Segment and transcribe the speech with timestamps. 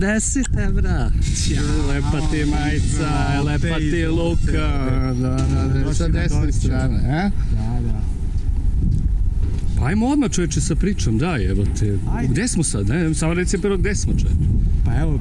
[0.00, 0.14] Maturi.
[0.14, 1.10] Deset evra.
[1.88, 4.68] Lepa ti majica, lepa ti luka.
[5.20, 7.30] Da, da, da, sa desne strane, a?
[7.54, 8.00] Da, da.
[9.78, 11.18] Pa ajmo odmah čoveče sa pričom,
[11.78, 11.98] te.
[12.12, 12.32] Ajde.
[12.32, 13.14] Gde smo sad, ne?
[13.14, 14.38] Samo reci prvo gde smo čoveče.
[14.84, 15.20] Pa evo,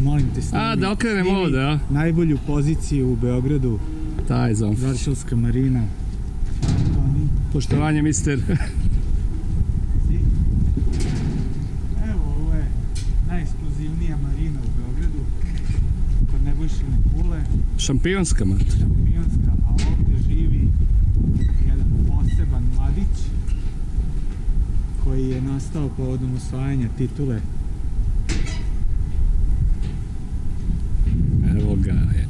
[0.00, 0.64] molim te snimi.
[0.64, 1.78] A, da okrenem snimi ovde, a?
[1.90, 3.78] Najbolju poziciju u Beogradu,
[4.28, 4.76] Daj, zom.
[4.86, 5.82] Varšavska marina.
[7.52, 8.38] Poštovanje, mister.
[12.10, 12.66] Evo, ovo je
[13.28, 15.18] najekskluzivnija marina u Beogradu.
[16.30, 17.40] Kod Nebojšine kule,
[17.86, 18.64] Šampionska, mate.
[18.70, 20.68] šampionska, a ovde živi
[21.66, 23.16] jedan poseban mladić
[25.04, 27.40] koji je nastao povodom osvajanja titule
[31.50, 32.28] Evo ga, je.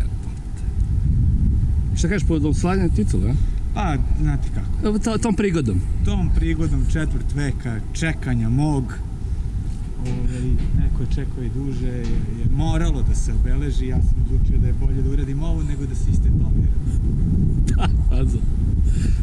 [1.96, 3.34] Šta kažeš po oslanjanju titula, a?
[3.74, 5.80] Pa, znate kako, Evo to, tom prigodom.
[6.04, 8.84] tom prigodom četvrt veka čekanja mog,
[10.08, 12.04] ovaj, neko je čekao i duže, je,
[12.52, 15.94] moralo da se obeleži, ja sam odlučio da je bolje da uradim ovo nego da
[15.94, 16.76] se istetoviram.
[18.10, 18.38] Pazo.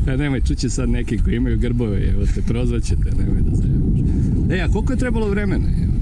[0.08, 4.00] E, nemoj, čuće sad neki koji imaju grbove, evo te, prozvaćete, nemoj da zajebaš.
[4.52, 5.68] E, a koliko je trebalo vremena?
[5.84, 5.94] evo?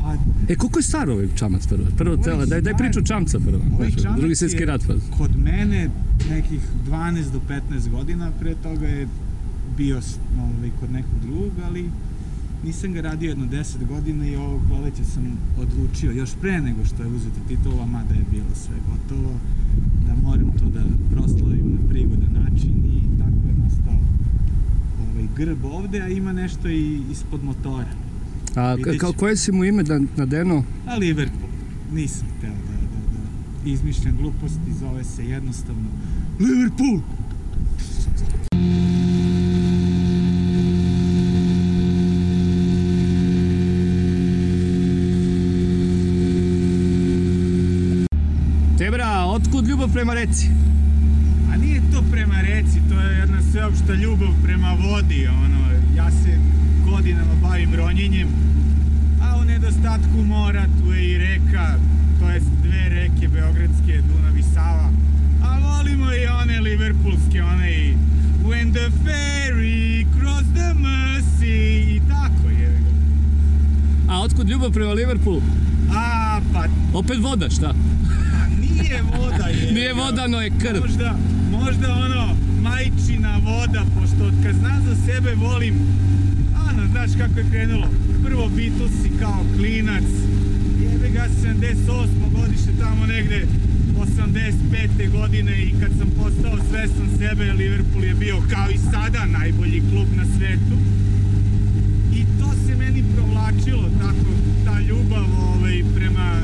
[0.00, 0.14] Pa,
[0.48, 1.84] E, koliko je star ovaj čamac prvo?
[1.96, 3.62] Prvo Ovaj cela, daj, daj priču čamca prvo.
[3.74, 4.94] Ovaj čamac drugi svjetski je- rat, pa.
[5.10, 5.90] kod mene
[6.30, 9.06] nekih 12 do 15 godina, pre toga je
[9.76, 9.96] bio
[10.38, 11.84] ovaj, kod nekog drugog, ali
[12.64, 17.02] nisam ga radio jedno 10 godina i ovog proleća sam odlučio, još pre nego što
[17.02, 19.32] je uzeta titula, mada je bilo sve gotovo,
[20.06, 20.82] da moram to da
[21.14, 23.98] proslavim na prigodan način i tako je nastao
[25.00, 27.92] ovaj grb ovde, a ima nešto i ispod motora.
[28.56, 30.64] A kao, koje si mu ime da, nadeno?
[30.86, 31.50] A Liverpool,
[31.92, 33.00] nisam hteo da, da,
[33.64, 35.88] da izmišljam gluposti, zove se jednostavno
[36.40, 37.00] Liverpool!
[50.00, 50.48] Prema reci?
[51.52, 55.60] A nije to prema reci, to je jedna sveopšta ljubav prema vodi, ono,
[55.96, 56.38] ja se
[56.90, 58.28] godinama bavim ronjenjem,
[59.22, 61.76] a u nedostatku mora tu je i reka,
[62.20, 64.90] to jest dve reke beogradske, Dunav i Sava,
[65.42, 67.94] a volimo i one liverpoolske, one i
[68.48, 72.80] When the ferry cross the Mersey i tako je.
[74.08, 75.42] A otkud ljubav prema Liverpoolu?
[75.92, 77.74] A, pa, Opet voda, šta?
[78.90, 79.72] Nije voda je.
[79.72, 80.80] Nije voda, no je krv.
[80.80, 81.16] Možda,
[81.50, 85.74] možda ono, majčina voda, pošto od kad znam za sebe volim,
[86.68, 87.88] ano, znaš kako je krenulo,
[88.24, 90.04] prvo Beatlesi kao klinac,
[90.82, 92.06] jebe ga 78.
[92.34, 93.46] godište tamo negde,
[93.98, 95.10] 85.
[95.10, 100.08] godine i kad sam postao svestan sebe, Liverpool je bio kao i sada najbolji klub
[100.16, 100.76] na svetu.
[102.18, 104.30] I to se meni provlačilo, tako,
[104.64, 106.42] ta ljubav ovaj, prema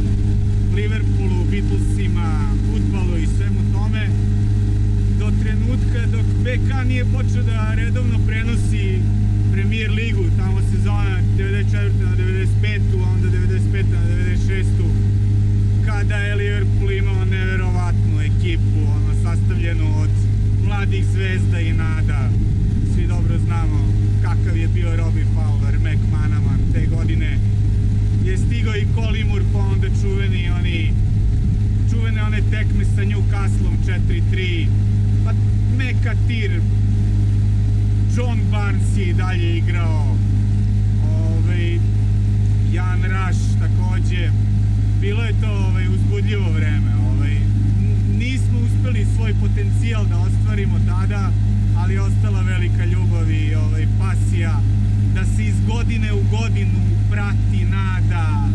[0.76, 2.28] Liverpoolu, Beatlesima,
[2.66, 4.09] futbalu i svemu tome,
[5.19, 9.00] do trenutka dok BK nije počeo da redovno prenosi
[9.53, 11.91] Premier ligu, tamo sezona 94.
[12.03, 12.81] na 95.
[13.04, 13.84] a onda 95.
[13.92, 14.00] na
[14.48, 14.65] 96.
[15.86, 20.10] kada je Liverpool imao neverovatnu ekipu, ono, sastavljenu od
[20.65, 22.31] mladih zvezda i nada.
[22.94, 23.92] Svi dobro znamo
[24.22, 27.55] kakav je bio Robbie Fowler, McManaman te godine.
[28.26, 30.92] Je stigao i Kolimur, pa onda čuveni oni
[31.91, 34.66] čuvene one tekme sa Newcastlom 4-3,
[35.25, 35.32] pa
[35.76, 36.60] Mekatir,
[38.16, 40.16] John Barnes je i dalje igrao,
[41.04, 41.78] ovaj,
[42.72, 44.31] Jan Raš takođe,
[45.00, 47.36] bilo je to ovaj, uzbudljivo vreme, ovaj,
[48.19, 51.33] nismo uspeli svoj potencijal da ostvarimo tada,
[51.77, 54.60] ali ostala velika ljubav i ovaj, pasija
[55.15, 58.48] da se iz godine u godinu prati, nada,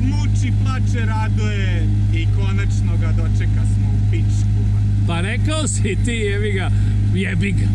[0.00, 4.62] muči, plače, raduje i konačno ga dočeka smo u pičku.
[5.06, 6.70] Pa rekao si ti, jebi ga,
[7.14, 7.68] jebi ga.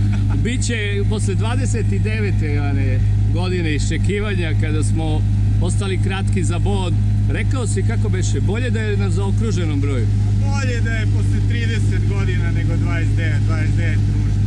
[0.44, 2.69] Biće posle 29.
[2.69, 2.99] One,
[3.33, 5.21] godine iščekivanja kada smo
[5.61, 6.93] ostali kratki za bod.
[7.29, 10.07] Rekao si kako beše, bolje da je na zaokruženom broju.
[10.41, 13.05] Bolje da je posle 30 godina nego 29,
[13.50, 14.43] 29 ružno.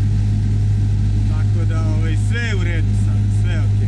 [1.28, 3.79] Tako da ovaj, sve je u redu sad, sve je okej.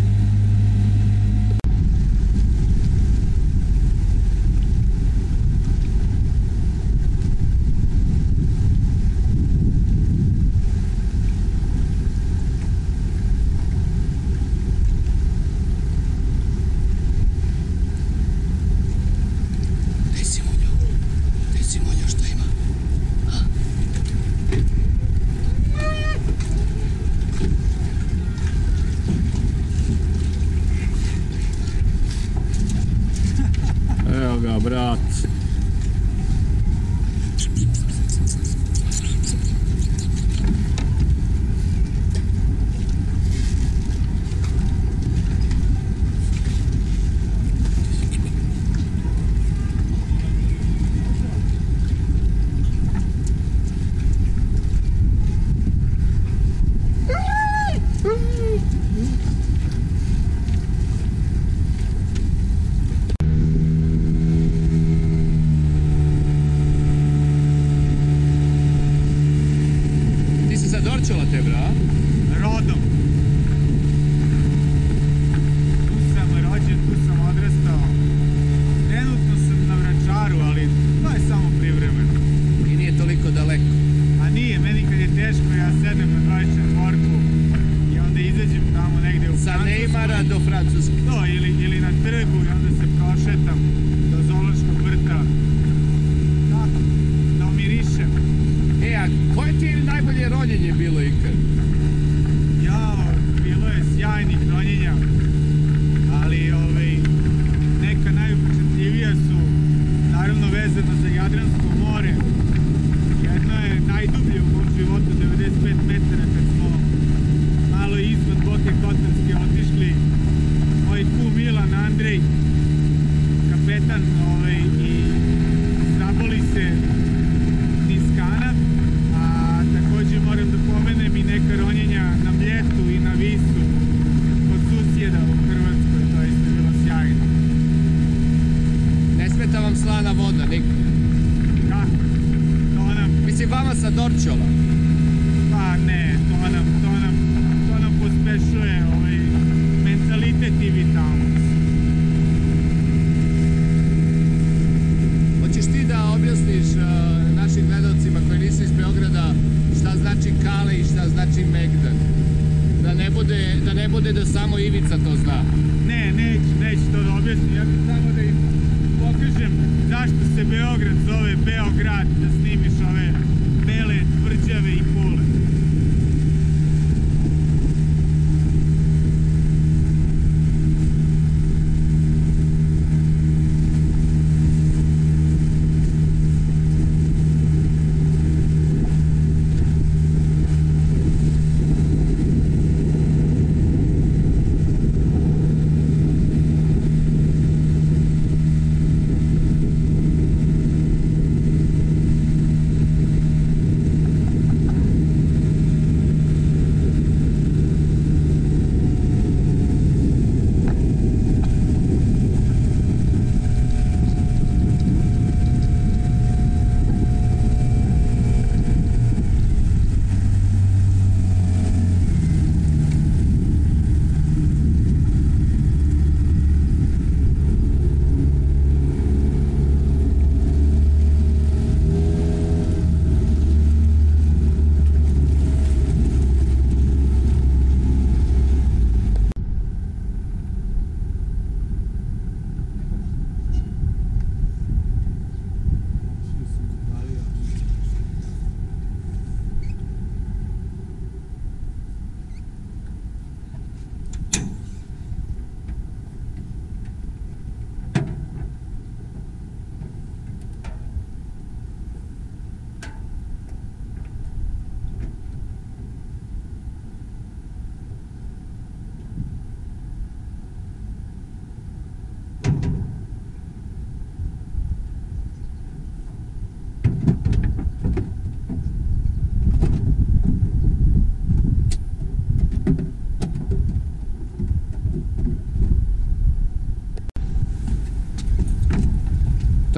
[34.63, 35.32] 油っつ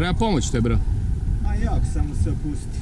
[0.04, 0.78] Treba pomoć te, bro.
[1.46, 2.78] A jak, samo se opusti.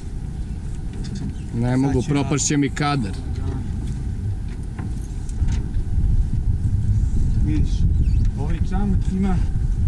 [1.55, 2.13] Ne mogu, ću ja.
[2.13, 3.11] propašće mi kadar.
[7.45, 7.69] Vidiš,
[8.39, 9.35] ovaj čamac ima,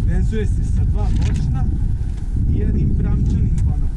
[0.08, 1.64] vezuje se sa dva bočna
[2.54, 3.90] i jednim bramčanim konopom.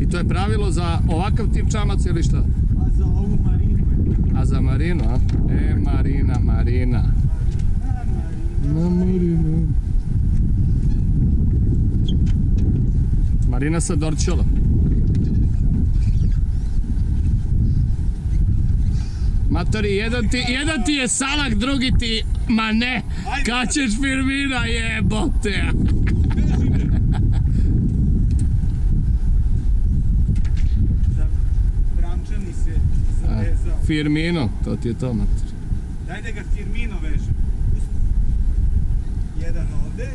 [0.00, 2.38] I to je pravilo za ovakav tip čamaca ili šta?
[2.80, 4.40] A za ovu marinu je.
[4.40, 5.18] A za Marinu, a?
[5.50, 6.98] E, Marina, Marina.
[6.98, 8.04] A,
[8.64, 9.85] marina, Na Marinu.
[13.56, 14.44] Marina sa Dorčola.
[19.50, 22.22] Matori, jedan ti, jedan ti je salak, drugi ti...
[22.48, 23.02] Ma ne,
[23.46, 25.72] kad ćeš Firmina jebote.
[31.96, 32.72] Bramčani se
[33.22, 33.78] zavezao.
[33.86, 35.48] Firmino, to ti je to, mater.
[36.06, 37.32] Daj da ga Firmino veže.
[37.72, 37.96] Pusti.
[39.40, 40.10] Jedan ovde.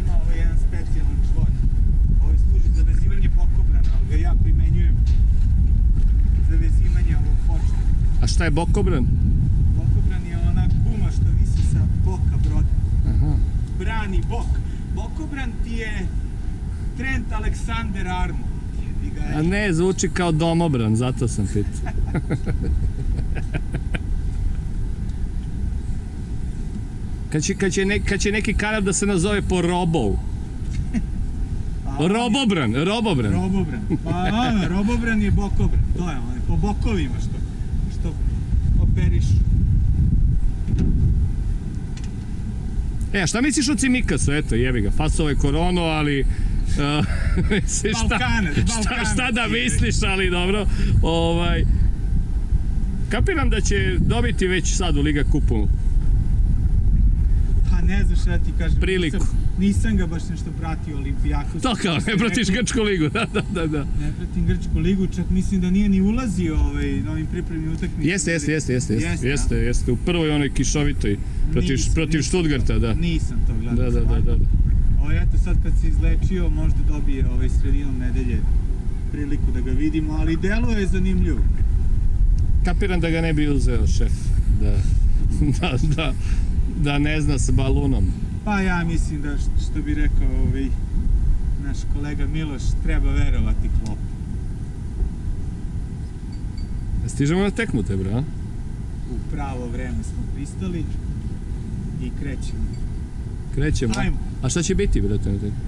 [0.00, 1.48] Ima ovo jedan specijalan čvor.
[2.22, 4.96] Ovo služi za vezivanje bokobrana, ali ga ja primenjujem
[6.50, 7.78] za vezivanje ovog početa.
[8.22, 9.06] A šta je bokobran?
[9.76, 12.68] Bokobran je ona guma što visi sa boka broda.
[13.06, 13.32] Aha.
[13.78, 14.46] Brani bok.
[14.94, 16.06] Bokobran ti je
[16.96, 18.48] Trent Alexander Arnold.
[19.34, 21.92] A ne, zvuči kao domobran, zato sam pitao.
[27.30, 30.12] Kad će, kad, će ne, kad će neki kanal da se nazove po robov.
[31.86, 33.32] A on je- Robobran, robobran.
[33.32, 33.80] Robobran.
[34.04, 35.82] Pa ono, robobran je bokobran.
[35.96, 37.37] To je ono, po bokovima što
[38.98, 39.34] operišu.
[43.12, 44.32] E, šta misliš o Cimikasu?
[44.32, 46.24] Eto, jebi ga, fasovo je korono, ali...
[46.68, 47.04] Uh,
[47.50, 50.66] misliš, šta, Balkanac, šta, šta da misliš, ali dobro.
[51.02, 51.64] Ovaj,
[53.10, 55.68] kapiram da će dobiti već sad u Liga kupu.
[57.70, 58.80] Pa ne znam šta ti kažem.
[58.80, 59.16] Priliku.
[59.16, 61.62] Nisam, nisam ga baš nešto pratio Olimpijakos.
[61.62, 63.66] To kao, ne pratiš Grčku ligu, da, da, da.
[63.66, 63.78] da.
[64.00, 68.04] Ne pratim Grčku ligu, čak mislim da nije ni ulazio ovaj, na ovim pripremnim utakmicama.
[68.04, 71.16] Jeste, jeste, jeste, jeste, jeste, Jeste, jeste, jeste, u prvoj onoj kišovitoj
[71.52, 72.94] protiv, Nisam, protiv nisam Stuttgarta, to- da.
[72.94, 73.90] Nisam to gledao.
[73.90, 74.36] Da, da, da, da.
[74.36, 74.44] da.
[75.00, 78.38] Ovo eto sad kad se izlečio možda dobije ovaj sredinom nedelje
[79.12, 81.40] priliku da ga vidimo, ali deluje je zanimljivo.
[82.64, 84.12] Kapiram da ga ne bi uzeo šef,
[84.60, 84.70] da,
[85.60, 86.12] da, da,
[86.82, 88.04] da ne zna s balunom.
[88.48, 90.66] Pa ja mislim da što bi rekao ovaj
[91.64, 94.02] naš kolega Miloš, treba verovati klopu.
[97.06, 98.22] Stižemo na tekmu te, bra?
[99.10, 100.84] U pravo vreme smo pristali
[102.02, 102.64] i krećemo.
[103.54, 103.94] Krećemo.
[103.96, 104.16] Ajmo.
[104.42, 105.32] A šta će biti, brate?
[105.32, 105.58] na tekmi?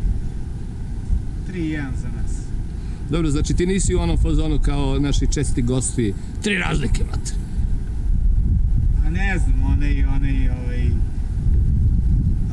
[1.52, 2.32] 3-1 za nas.
[3.10, 6.14] Dobro, znači ti nisi u onom fazonu kao naši česti gosti.
[6.42, 7.32] Tri razlike, brate.
[9.06, 10.69] A ne znam, onaj, onaj, ovaj...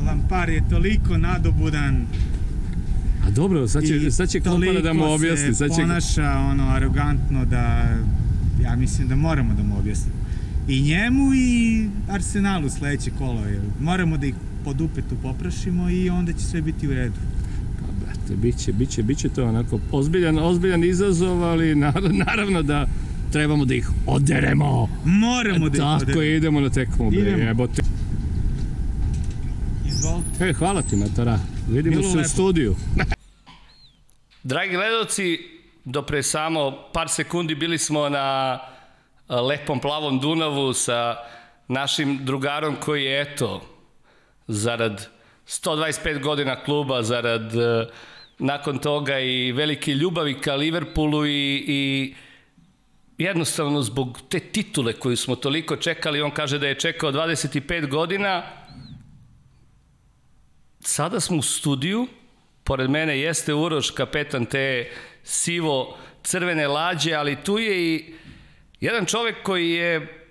[0.07, 2.05] Lampar je toliko nadobudan,
[3.23, 5.47] A dobro, sad će, sad će kompara da mu toliko objasni.
[5.47, 5.81] se Sad će...
[5.81, 7.89] ponaša ono arogantno da
[8.61, 10.15] ja mislim da moramo da mu objasnimo.
[10.67, 13.41] I njemu i Arsenalu sledeće kolo.
[13.41, 14.33] Jer moramo da ih
[14.63, 17.15] pod upetu poprašimo i onda će sve biti u redu.
[17.79, 22.87] Pa, brate, biće, biće, biće to onako ozbiljan, ozbiljan izazov, ali nar- naravno da
[23.31, 24.87] trebamo da ih oderemo.
[25.05, 26.21] Moramo da ih Tako oderemo.
[26.21, 27.37] je, idemo na tekmu, bre, Idemo.
[27.37, 27.81] jebote.
[30.41, 31.39] E, hvala ti, Matara.
[31.69, 32.29] Vidimo Bilo se u lepo.
[32.29, 32.75] studiju.
[34.43, 35.39] Dragi gledalci,
[35.85, 38.59] do pre samo par sekundi bili smo na
[39.27, 41.15] a, lepom plavom Dunavu sa
[41.67, 43.61] našim drugarom koji je, eto,
[44.47, 45.07] zarad
[45.47, 47.87] 125 godina kluba, zarad e,
[48.39, 52.13] nakon toga i velike ljubavi ka Liverpoolu i, i
[53.17, 58.43] jednostavno zbog te titule koju smo toliko čekali, on kaže da je čekao 25 godina,
[60.79, 62.07] sada smo u studiju,
[62.63, 64.91] pored mene jeste Uroš, kapetan te
[65.23, 68.13] sivo crvene lađe, ali tu je i
[68.79, 70.23] jedan čovek koji je,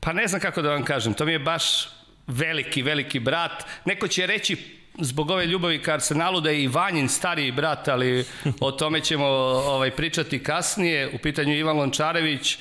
[0.00, 1.88] pa ne znam kako da vam kažem, to mi je baš
[2.26, 3.64] veliki, veliki brat.
[3.84, 4.56] Neko će reći
[5.00, 8.24] zbog ove ljubavi ka Arsenalu da je i Vanjin stariji brat, ali
[8.60, 11.10] o tome ćemo ovaj, pričati kasnije.
[11.14, 12.58] U pitanju Ivan Lončarević,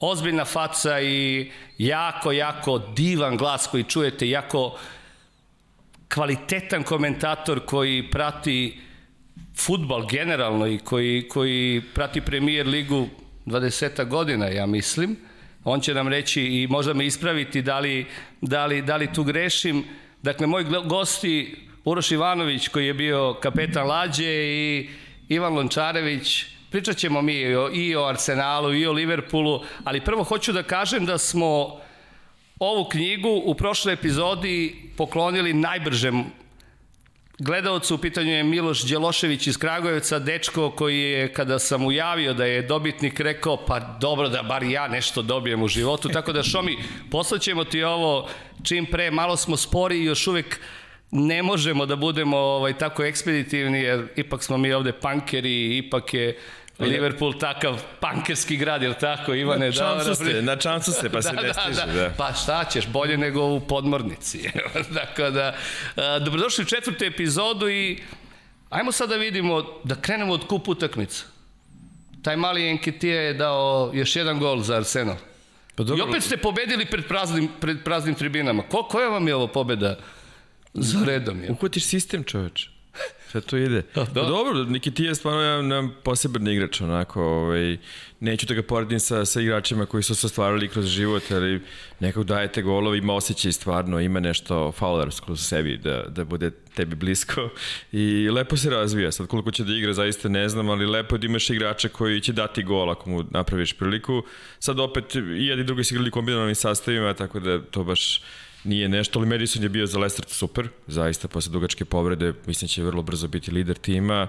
[0.00, 4.78] ozbiljna faca i jako, jako divan glas koji čujete, jako
[6.08, 8.80] kvalitetan komentator koji prati
[9.56, 13.08] futbal generalno i koji, koji prati premier ligu
[13.46, 15.16] 20 godina, ja mislim.
[15.64, 18.06] On će nam reći i možda me ispraviti da li,
[18.40, 19.84] da li, da li tu grešim.
[20.22, 24.88] Dakle, moj gosti Uroš Ivanović koji je bio kapetan Lađe i
[25.28, 30.24] Ivan Lončarević, pričat ćemo mi i o, i o Arsenalu i o Liverpoolu, ali prvo
[30.24, 31.80] hoću da kažem da smo
[32.58, 36.24] ovu knjigu u prošloj epizodi poklonili najbržem
[37.38, 42.34] gledalcu, u pitanju je Miloš Đelošević iz Kragujevca, dečko koji je, kada sam mu javio
[42.34, 46.42] da je dobitnik, rekao, pa dobro da bar ja nešto dobijem u životu, tako da
[46.42, 46.78] Šomi,
[47.10, 48.28] poslaćemo ti ovo
[48.62, 50.60] čim pre, malo smo spori i još uvek
[51.10, 56.38] ne možemo da budemo ovaj, tako ekspeditivni, jer ipak smo mi ovde pankeri, ipak je
[56.78, 59.66] Liverpool takav pankerski grad, jel tako, Ivane?
[59.66, 62.10] Na čamcu Dobro, ste, na čamcu ste, pa se ne stiže, da.
[62.16, 64.50] Pa šta ćeš, bolje nego u podmornici.
[65.00, 65.54] Dakle, da,
[65.96, 67.98] a, dobrodošli u četvrtu epizodu i
[68.70, 71.24] ajmo sad da vidimo, da krenemo od kup utakmica.
[72.22, 75.16] Taj mali Enketija je dao još jedan gol za Arsenal.
[75.74, 78.62] Pa I opet ste pobedili pred praznim, pred praznim tribinama.
[78.62, 79.98] Ko, koja vam je ovo pobeda
[80.74, 81.42] za redom?
[81.42, 81.50] Je?
[81.50, 82.70] Uhvatiš sistem, čoveč.
[83.30, 83.82] Sve to ide.
[83.94, 84.04] Da.
[84.04, 87.76] Pa dobro, Nikitija je stvarno jedan, jedan poseban igrač, onako, ovaj,
[88.20, 91.60] neću da ga poredim sa, sa igračima koji su se stvarali kroz život, ali
[92.00, 96.96] nekog dajete golove, ima osjećaj stvarno, ima nešto faulersko u sebi da, da bude tebi
[96.96, 97.48] blisko
[97.92, 99.12] i lepo se razvija.
[99.12, 102.20] Sad koliko će da igra zaista ne znam, ali lepo je da imaš igrača koji
[102.20, 104.22] će dati gol ako mu napraviš priliku.
[104.58, 108.22] Sad opet i jedni drugi su igrali kombinovanim sastavima, tako da to baš
[108.68, 112.82] nije nešto, ali Madison je bio za Leicester super, zaista posle dugačke povrede, mislim će
[112.82, 114.26] vrlo brzo biti lider tima,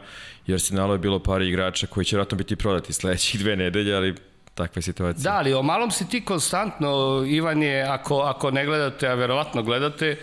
[0.48, 4.16] jer Arsenalu je bilo par igrača koji će vratno biti prodati sledećih dve nedelje, ali
[4.56, 5.32] takva je situacija.
[5.32, 9.64] Da, ali o malom si ti konstantno, Ivan je, ako, ako ne gledate, a verovatno
[9.64, 10.18] gledate,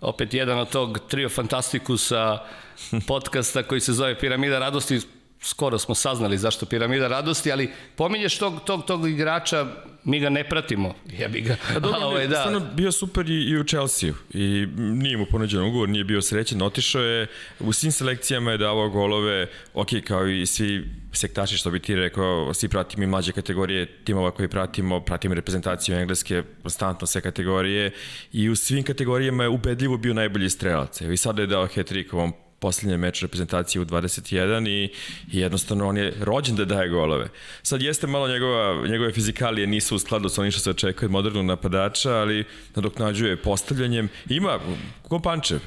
[0.00, 2.38] opet jedan od tog trio fantastikusa
[3.06, 5.00] podcasta koji se zove Piramida radosti,
[5.40, 9.66] skoro smo saznali zašto Piramida radosti, ali pominješ tog, tog, tog igrača,
[10.04, 11.56] mi ga ne pratimo, jebi ga.
[11.74, 12.36] Pa dobro, ovaj, da.
[12.36, 16.62] stvarno bio super i, i u Chelsea i nije mu ponuđen ugovor, nije bio srećen,
[16.62, 17.26] otišao je,
[17.60, 22.54] u svim selekcijama je davao golove, ok, kao i svi sektaši, što bi ti rekao,
[22.54, 27.92] svi pratimo i mlađe kategorije timova koji pratimo, pratimo reprezentaciju engleske, konstantno sve kategorije
[28.32, 31.00] i u svim kategorijama je ubedljivo bio najbolji strelac.
[31.00, 34.84] I sada je dao hat-trick ovom poslednje meč reprezentacije u 21 i,
[35.32, 37.28] i jednostavno on je rođen da daje golove.
[37.62, 41.12] Sad jeste malo njegova, njegove fizikalije nisu u skladu sa onim što se očekuje od
[41.12, 44.08] modernog napadača, ali nadoknađuje postavljanjem.
[44.28, 44.58] Ima,
[45.08, 45.60] ko Pančev,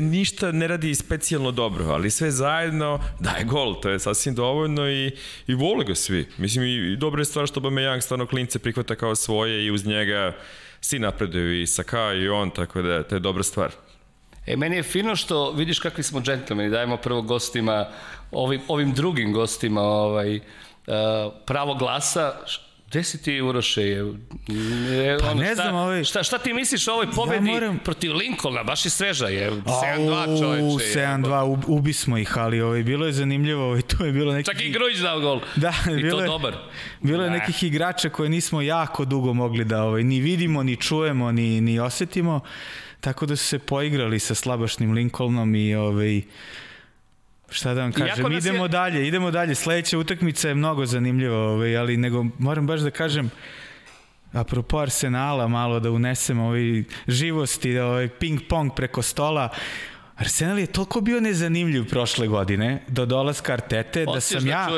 [0.00, 5.12] ništa ne radi specijalno dobro, ali sve zajedno daje gol, to je sasvim dovoljno i,
[5.46, 6.26] i vole ga svi.
[6.38, 9.86] Mislim i, i dobra je stvar što Bameyang stvarno klince prihvata kao svoje i uz
[9.86, 10.36] njega
[10.80, 13.89] svi napreduju i Saka i on, tako da to je dobra stvar.
[14.46, 17.86] E, meni je fino što vidiš kakvi smo džentlmeni, dajemo prvo gostima,
[18.30, 20.42] ovim, ovim drugim gostima ovaj, uh,
[21.46, 22.32] pravo glasa,
[22.90, 23.82] Gde si ti Uroše?
[23.82, 24.14] Je,
[24.90, 26.04] je, pa ono, ne šta, znam, ovaj...
[26.04, 27.78] Šta, šta ti misliš o ovoj pobedi ja moram...
[27.78, 28.62] protiv Lincolna?
[28.62, 30.98] Baš je sveža, je 7-2 čoveče.
[31.00, 34.46] 7-2, ubi smo ih, ali ovaj, bilo je zanimljivo, ovaj, to je bilo neki...
[34.46, 35.40] Čak i Grujić dao gol.
[35.56, 36.56] Da, I bilo to je, dobar.
[37.00, 41.32] Bilo je nekih igrača koje nismo jako dugo mogli da ovaj, ni vidimo, ni čujemo,
[41.32, 42.40] ni, ni osetimo.
[43.00, 46.22] Tako da su se poigrali sa slabašnim Lincolnom i ovaj,
[47.50, 48.68] Šta da vam kažem, idemo je...
[48.68, 49.54] dalje, idemo dalje.
[49.54, 53.30] Sledeća utakmica je mnogo zanimljiva, ovaj, ali nego moram baš da kažem,
[54.32, 59.48] apropo Arsenala, malo da unesem ovaj živosti, ovaj ping-pong preko stola.
[60.20, 64.68] Arsenal je toliko bio nezanimljiv prošle godine do dolaska Artete da sam da ja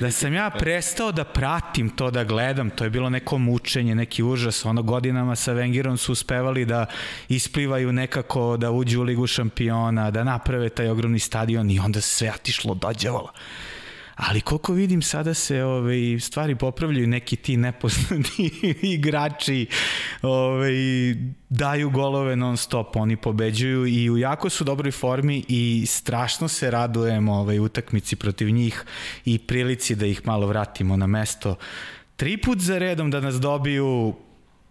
[0.00, 4.22] da sam ja prestao da pratim to da gledam, to je bilo neko mučenje, neki
[4.22, 6.86] užas, ono godinama sa Wengerom su uspevali da
[7.28, 12.28] isplivaju nekako da uđu u ligu šampiona, da naprave taj ogromni stadion i onda sve
[12.28, 13.32] atišlo dođevalo
[14.16, 18.50] ali koliko vidim sada se ove, ovaj, stvari popravljaju neki ti nepoznati
[18.96, 19.66] igrači
[20.22, 20.74] ove, ovaj,
[21.48, 26.70] daju golove non stop, oni pobeđuju i u jako su dobroj formi i strašno se
[26.70, 28.84] radujem ovaj, utakmici protiv njih
[29.24, 31.56] i prilici da ih malo vratimo na mesto
[32.16, 34.14] tri put za redom da nas dobiju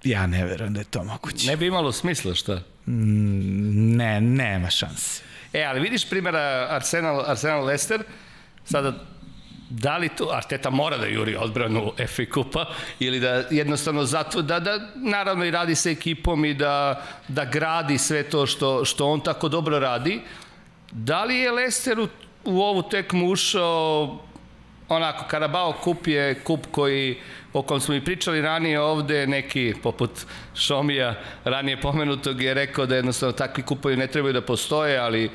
[0.03, 1.47] ja ne verujem da je to moguće.
[1.47, 2.61] Ne bi imalo smisla, šta?
[2.85, 5.21] Mm, ne, nema šanse.
[5.53, 8.03] E, ali vidiš primjera Arsenal, Arsenal Leicester,
[8.65, 9.05] sada
[9.73, 12.65] da li to Arteta mora da juri odbranu FA Kupa
[12.99, 17.97] ili da jednostavno zato da, da naravno i radi sa ekipom i da, da gradi
[17.97, 20.21] sve to što, što on tako dobro radi.
[20.91, 22.07] Da li je Leicester u,
[22.43, 24.19] u ovu tekmu ušao
[24.89, 27.17] onako, Karabao kup je kup koji
[27.53, 30.11] o kom smo i pričali ranije ovde, neki poput
[30.55, 35.31] Šomija ranije pomenutog je rekao da jednostavno takvi kupovi ne trebaju da postoje, ali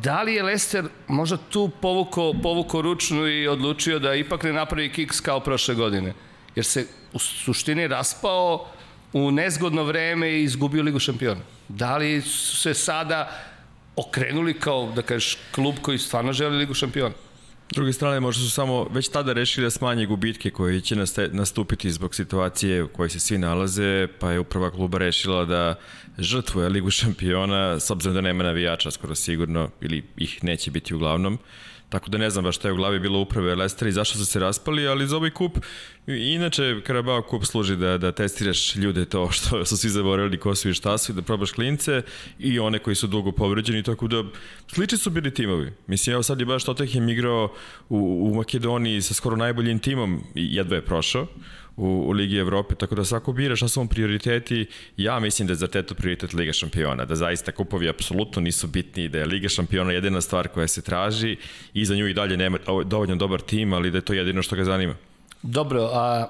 [0.00, 4.92] Da li je Lester možda tu povuko, povuko ručnu i odlučio da ipak ne napravi
[4.92, 6.14] kiks kao prošle godine?
[6.54, 8.66] Jer se u suštini raspao
[9.12, 11.40] u nezgodno vreme i izgubio Ligu šampiona.
[11.68, 13.40] Da li su se sada
[13.96, 17.14] okrenuli kao, da kažeš, klub koji stvarno želi Ligu šampiona?
[17.72, 20.96] S druge strane, možda su samo već tada rešili da smanje gubitke koji će
[21.32, 25.74] nastupiti zbog situacije u kojoj se svi nalaze, pa je uprava kluba rešila da
[26.18, 31.38] žrtvuje Ligu šampiona, s obzirom da nema navijača skoro sigurno, ili ih neće biti uglavnom.
[31.92, 34.26] Tako da ne znam baš šta je u glavi bilo uprave Leicester i zašto su
[34.26, 35.58] se raspali, ali za ovaj kup,
[36.06, 40.70] inače Karabao kup služi da, da testiraš ljude to što su svi zaboravili ko su
[40.70, 42.02] i šta su i da probaš klince
[42.38, 44.24] i one koji su dugo povređeni, tako da
[44.74, 45.72] slični su bili timovi.
[45.86, 47.52] Mislim, evo sad je baš Tottenham igrao
[47.88, 51.26] u, u Makedoniji sa skoro najboljim timom i jedva je prošao
[51.76, 54.66] u, u Ligi Evrope, tako da svako bira šta su vam prioriteti.
[54.96, 59.08] Ja mislim da je za Teto prioritet Liga šampiona, da zaista kupovi apsolutno nisu bitni,
[59.08, 61.36] da je Liga šampiona jedina stvar koja se traži
[61.74, 64.56] i za nju i dalje nema dovoljno dobar tim, ali da je to jedino što
[64.56, 64.94] ga zanima.
[65.42, 66.28] Dobro, a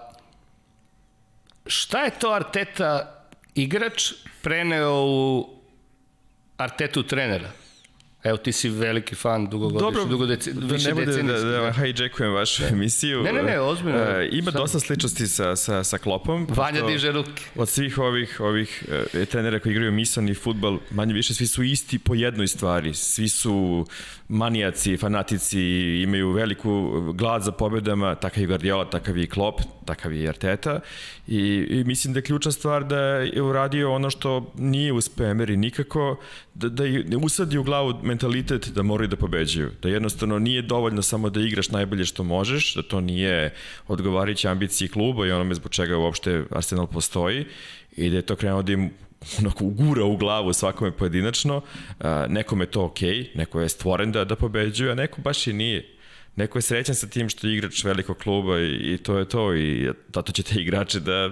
[1.66, 3.22] šta je to Arteta
[3.54, 5.48] igrač preneo u
[6.56, 7.61] Artetu trenera?
[8.24, 11.60] Evo, ti si veliki fan dugogodišnji, Dobro, dugo deci, da više ne bude da, da,
[11.60, 13.22] da hijackujem vašu emisiju.
[13.22, 13.98] Ne, ne, ne, ozbiljno.
[13.98, 14.60] Uh, ima sam...
[14.60, 16.46] dosta sličnosti sa, sa, sa Klopom.
[16.50, 17.42] Vanja diže ruke.
[17.56, 21.62] Od svih ovih, ovih uh, trenera koji igraju misan i futbal, manje više svi su
[21.62, 22.94] isti po jednoj stvari.
[22.94, 23.86] Svi su
[24.32, 25.60] manijaci, fanatici,
[26.02, 30.80] imaju veliku glad za pobedama, takav je Guardiola, takav je Klop, takav je Arteta.
[31.26, 35.56] I, I mislim da je ključna stvar da je uradio ono što nije uspeo Emery
[35.56, 36.16] nikako,
[36.54, 39.70] da, da, da usadi u glavu mentalitet da moraju da pobeđuju.
[39.82, 43.54] Da jednostavno nije dovoljno samo da igraš najbolje što možeš, da to nije
[43.88, 47.44] odgovarajući ambiciji kluba i onome zbog čega uopšte Arsenal postoji
[47.96, 48.90] i da je to krenuo da im
[49.38, 51.62] onako ugura u glavu svakome pojedinačno,
[52.28, 55.52] nekome je to okej, okay, neko je stvoren da, da pobeđuje, a neko baš i
[55.52, 55.88] nije.
[56.36, 59.54] Neko je srećan sa tim što je igrač velikog kluba i, i to je to
[59.54, 61.30] i zato će te igrače da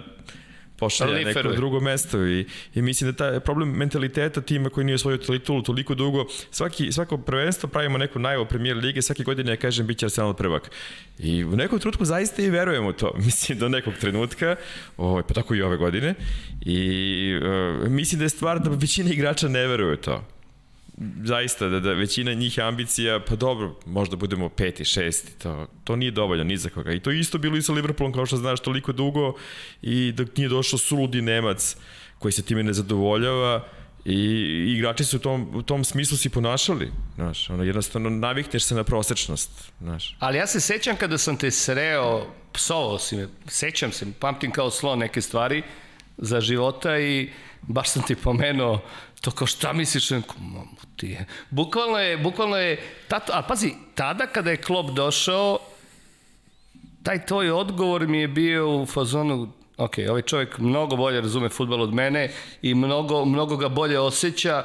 [0.80, 5.18] pošalje neko drugo mesto i, i mislim da taj problem mentaliteta tima koji nije osvojio
[5.18, 9.86] titulu toliko dugo, svaki, svako prvenstvo pravimo neku najavu premijer lige, svake godine ja kažem
[9.86, 10.70] bit će Arsenal prvak.
[11.18, 13.14] I u nekom trenutku zaista i verujemo u to.
[13.26, 14.56] Mislim do nekog trenutka,
[14.96, 16.14] o, pa tako i ove godine,
[16.60, 17.38] i
[17.82, 20.39] uh, mislim da je stvar da većina igrača ne veruje u to
[21.24, 25.96] zaista da, da većina njih je ambicija, pa dobro, možda budemo peti, šesti, to, to
[25.96, 26.92] nije dovoljno ni za koga.
[26.92, 29.34] I to isto bilo i sa Liverpoolom, kao što znaš, toliko dugo
[29.82, 31.76] i dok nije došao suludi Nemac
[32.18, 33.64] koji se time ne zadovoljava,
[34.04, 34.16] I
[34.76, 38.84] igrači su u tom, u tom smislu si ponašali, znaš, ono, jednostavno navikneš se na
[38.84, 40.16] prosečnost, znaš.
[40.18, 44.70] Ali ja se sećam kada sam te sreo, psovao si me, sećam se, pamtim kao
[44.70, 45.62] slo neke stvari
[46.18, 47.30] za života i
[47.62, 48.80] baš sam ti pomenuo
[49.20, 51.26] to kao šta misliš, mamu ti je.
[51.50, 55.58] Bukvalno je, bukvalno je, tato, a pazi, tada kada je Klopp došao,
[57.02, 61.82] taj tvoj odgovor mi je bio u fazonu, ok, ovaj čovjek mnogo bolje razume futbol
[61.82, 62.30] od mene
[62.62, 64.64] i mnogo, mnogo ga bolje osjeća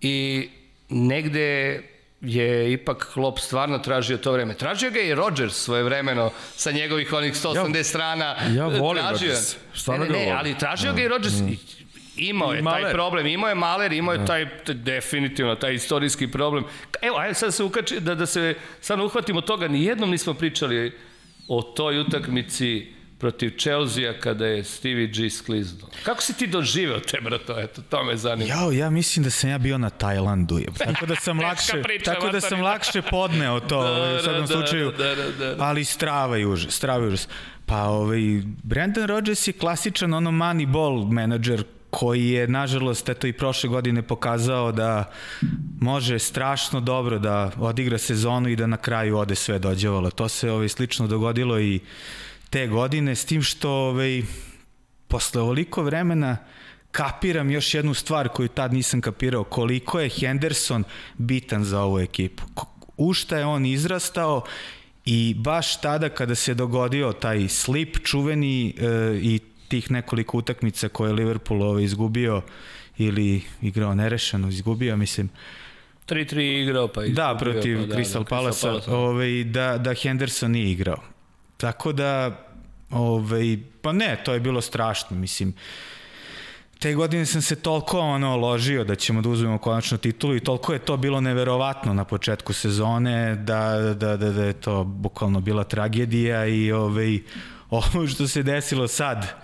[0.00, 0.48] i
[0.88, 1.82] negde
[2.20, 4.54] je ipak Klopp stvarno tražio to vreme.
[4.54, 8.36] Tražio ga i Rodgers svoje vremeno sa njegovih onih 180 ja, strana.
[8.54, 9.56] Ja volim Rodgers.
[9.74, 11.34] Stvarno ne, ne, ne, ali tražio ga i Rodgers.
[11.34, 11.81] Mm.
[12.16, 12.82] Imao je Maler.
[12.82, 14.24] taj problem, imao je Maler, imao je da.
[14.24, 16.64] taj definitivno taj istorijski problem.
[17.02, 20.34] Evo, ajde sad da se ukači da da se sad uhvatimo toga, ni jednom nismo
[20.34, 20.92] pričali
[21.48, 25.90] o toj utakmici protiv Chelsea kada je Stevie G skliznuo.
[26.04, 27.60] Kako si ti doživeo te, brato?
[27.60, 28.54] Eto, to me zanima.
[28.54, 30.60] Jao, ja mislim da sam ja bio na Tajlandu.
[30.86, 34.46] Tako da sam lakše, priča, tako da sam lakše podneo to da, u svakom da,
[34.46, 34.92] slučaju.
[34.98, 35.64] Da, da, da, da.
[35.64, 37.28] Ali strava i užas, strava i užas.
[37.66, 38.20] Pa ovaj,
[38.62, 44.02] Brandon Rodgers je klasičan ono money ball menadžer koji je nažalost eto i prošle godine
[44.02, 45.12] pokazao da
[45.80, 50.10] može strašno dobro da odigra sezonu i da na kraju ode sve dođevalo.
[50.10, 51.80] To se ovaj slično dogodilo i
[52.50, 54.22] te godine s tim što ovaj
[55.08, 56.36] posle ovoliko vremena
[56.92, 60.84] kapiram još jednu stvar koju tad nisam kapirao, koliko je Henderson
[61.18, 62.42] bitan za ovu ekipu.
[62.96, 64.44] U šta je on izrastao
[65.04, 69.40] i baš tada kada se dogodio taj slip čuveni e, i
[69.72, 72.42] tih nekoliko utakmica koje je Liverpool ovaj, izgubio
[72.98, 75.30] ili igrao nerešeno, izgubio, mislim,
[76.08, 77.24] 3-3 igrao pa izgubio.
[77.24, 81.00] Da, protiv pa, da, Crystal da, Palace, ovaj, da, da Henderson nije igrao.
[81.56, 82.38] Tako da,
[82.90, 85.54] ovaj, pa ne, to je bilo strašno, mislim,
[86.78, 90.72] te godine sam se toliko ono ložio da ćemo da uzmemo konačno titulu i toliko
[90.72, 95.64] je to bilo neverovatno na početku sezone da, da, da, da je to bukvalno bila
[95.64, 97.20] tragedija i ovaj,
[97.70, 99.42] ovo što se desilo sad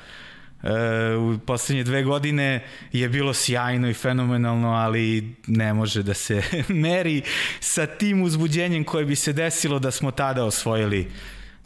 [1.19, 7.23] u poslednje dve godine je bilo sjajno i fenomenalno, ali ne može da se meri
[7.61, 11.09] sa tim uzbuđenjem koje bi se desilo da smo tada osvojili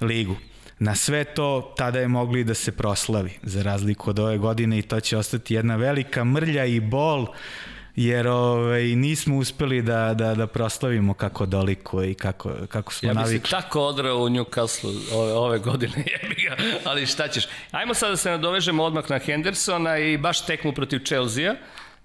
[0.00, 0.37] ligu.
[0.78, 4.83] Na sve to tada je mogli da se proslavi, za razliku od ove godine i
[4.83, 7.26] to će ostati jedna velika mrlja i bol
[7.96, 13.35] jer ovaj, nismo uspeli da, da, da proslavimo kako doliko i kako, kako smo navikli.
[13.35, 17.48] Ja bih se tako odrao u Newcastle ove, ove godine, jebi ga, ali šta ćeš.
[17.70, 21.55] Ajmo sad da se nadovežemo odmah na Hendersona i baš tekmu protiv Chelsea-a,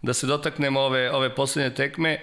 [0.01, 2.19] da se dotaknemo ove, ove poslednje tekme.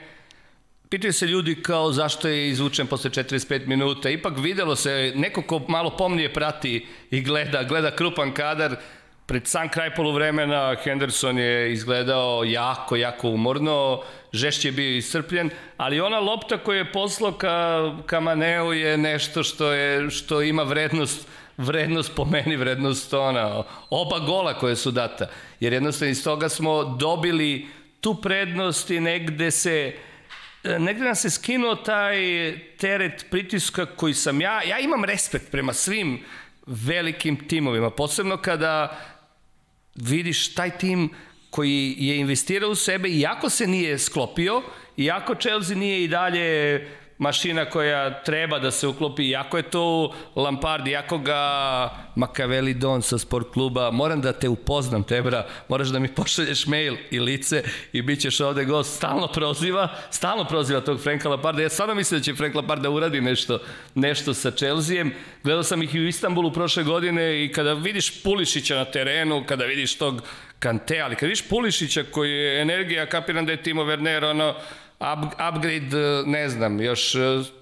[0.88, 4.10] Pitaju se ljudi kao zašto je izvučen posle 45 minuta.
[4.10, 8.76] Ipak videlo se, neko ko malo pomnije prati i gleda, gleda krupan kadar,
[9.26, 16.00] Pred sam kraj poluvremena Henderson je izgledao jako, jako umorno, žešće je bio iscrpljen, ali
[16.00, 21.28] ona lopta koju je poslao ka, ka Maneu je nešto što, je, što ima vrednost
[21.56, 25.26] vrednost po meni, vrednost ona, oba gola koje su data.
[25.60, 27.66] Jer jednostavno iz toga smo dobili
[28.00, 29.94] tu prednost i negde se
[30.78, 32.16] negde nam se skinuo taj
[32.78, 36.24] teret pritiska koji sam ja, ja imam respekt prema svim
[36.66, 39.00] velikim timovima, posebno kada
[39.94, 41.10] vidiš taj tim
[41.50, 44.62] koji je investirao u sebe, iako se nije sklopio,
[44.96, 50.88] iako Chelsea nije i dalje mašina koja treba da se uklopi, iako je to Lampard,
[50.88, 56.08] iako ga Makaveli Don sa sport kluba, moram da te upoznam, Tebra, moraš da mi
[56.08, 61.28] pošalješ mail i lice i bit ćeš ovde gost, stalno proziva, stalno proziva tog Franka
[61.28, 63.58] Lamparda, ja sada mislim da će Frank Lampard da uradi nešto,
[63.94, 68.76] nešto sa Chelseaem, gledao sam ih i u Istanbulu prošle godine i kada vidiš Pulišića
[68.76, 70.22] na terenu, kada vidiš tog
[70.58, 74.54] Kante, ali kada vidiš Pulišića koji je energija, kapiram da je Timo Werner, ono,
[75.00, 77.12] up, upgrade, e, ne znam, još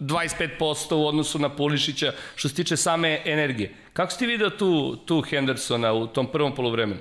[0.00, 3.74] 25% e, u odnosu na Pulišića što se tiče same energije.
[3.92, 7.00] Kako si ti vidio tu, tu Hendersona u tom prvom polovremenu?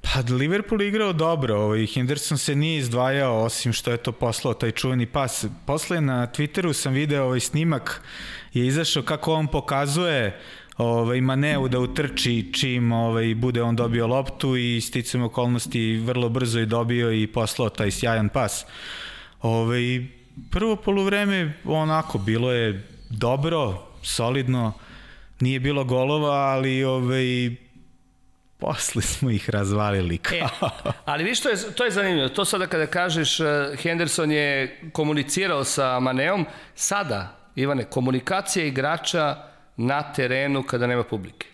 [0.00, 4.70] Pa Liverpool igrao dobro, ovaj, Henderson se nije izdvajao osim što je to poslao taj
[4.70, 5.46] čuveni pas.
[5.66, 8.02] Posle na Twitteru sam video ovaj snimak
[8.52, 10.40] je izašao kako on pokazuje
[10.78, 16.60] ovaj, Maneu da utrči čim ovaj, bude on dobio loptu i sticam okolnosti vrlo brzo
[16.60, 18.66] i dobio i poslao taj sjajan pas.
[19.42, 20.06] Ovaj,
[20.50, 24.72] prvo poluvreme onako bilo je dobro, solidno,
[25.40, 27.50] nije bilo golova, ali ovaj,
[28.58, 30.18] posle smo ih razvalili.
[30.18, 30.36] Kao.
[30.36, 30.48] E,
[31.10, 32.28] ali viš, to je, to je zanimljivo.
[32.28, 33.46] To sada kada kažeš, uh,
[33.78, 39.47] Henderson je komunicirao sa Maneom, sada, Ivane, komunikacija igrača
[39.78, 41.46] na terenu kada nema publike.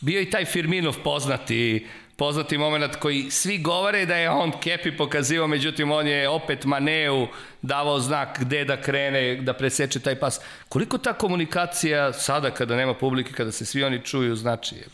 [0.00, 1.86] Bio i taj Firminov poznati
[2.18, 7.26] poznati moment koji svi govore da je on Kepi pokazivao, međutim on je opet Maneu
[7.62, 10.40] davao znak gde da krene, da preseče taj pas.
[10.68, 14.84] Koliko ta komunikacija sada kada nema publike, kada se svi oni čuju, znači je?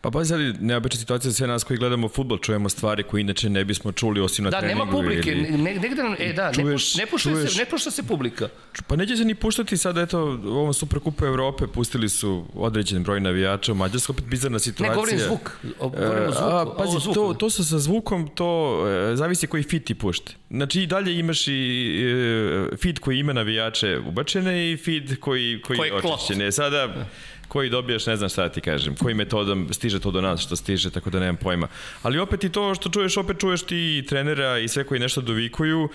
[0.00, 3.50] Pa pa sad neobična situacija za sve nas koji gledamo futbol, čujemo stvari koje inače
[3.50, 4.78] ne bismo čuli osim na da, treningu.
[4.78, 5.50] Da, nema publike, ili...
[5.50, 8.48] ne, negde e da, čuješ, ne, puš, ne, pušta čuješ, se, ne pušta se publika.
[8.86, 13.20] Pa neće se ni puštati sad, eto, u ovom Superkupu Evrope pustili su određen broj
[13.20, 14.90] navijača u Mađarsku, opet bizarna situacija.
[14.90, 16.52] Ne, govorim zvuk, govorim zvuk.
[16.52, 17.14] A, pazi, zvuk.
[17.14, 18.80] to, to sa, sa zvukom, to
[19.12, 20.32] e, zavisi koji fit ti pušte.
[20.50, 25.78] Znači i dalje imaš i e, feed koji ima navijače ubačene i feed koji, koji,
[25.78, 26.52] koji je očišćene.
[26.52, 27.06] Sada
[27.50, 30.56] koji dobijaš, ne znam šta da ti kažem, koji metodom stiže to do nas što
[30.56, 31.68] stiže, tako da nemam pojma.
[32.02, 35.20] Ali opet i to što čuješ, opet čuješ ti i trenera i sve koji nešto
[35.20, 35.88] dovikuju.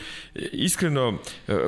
[0.52, 1.18] Iskreno,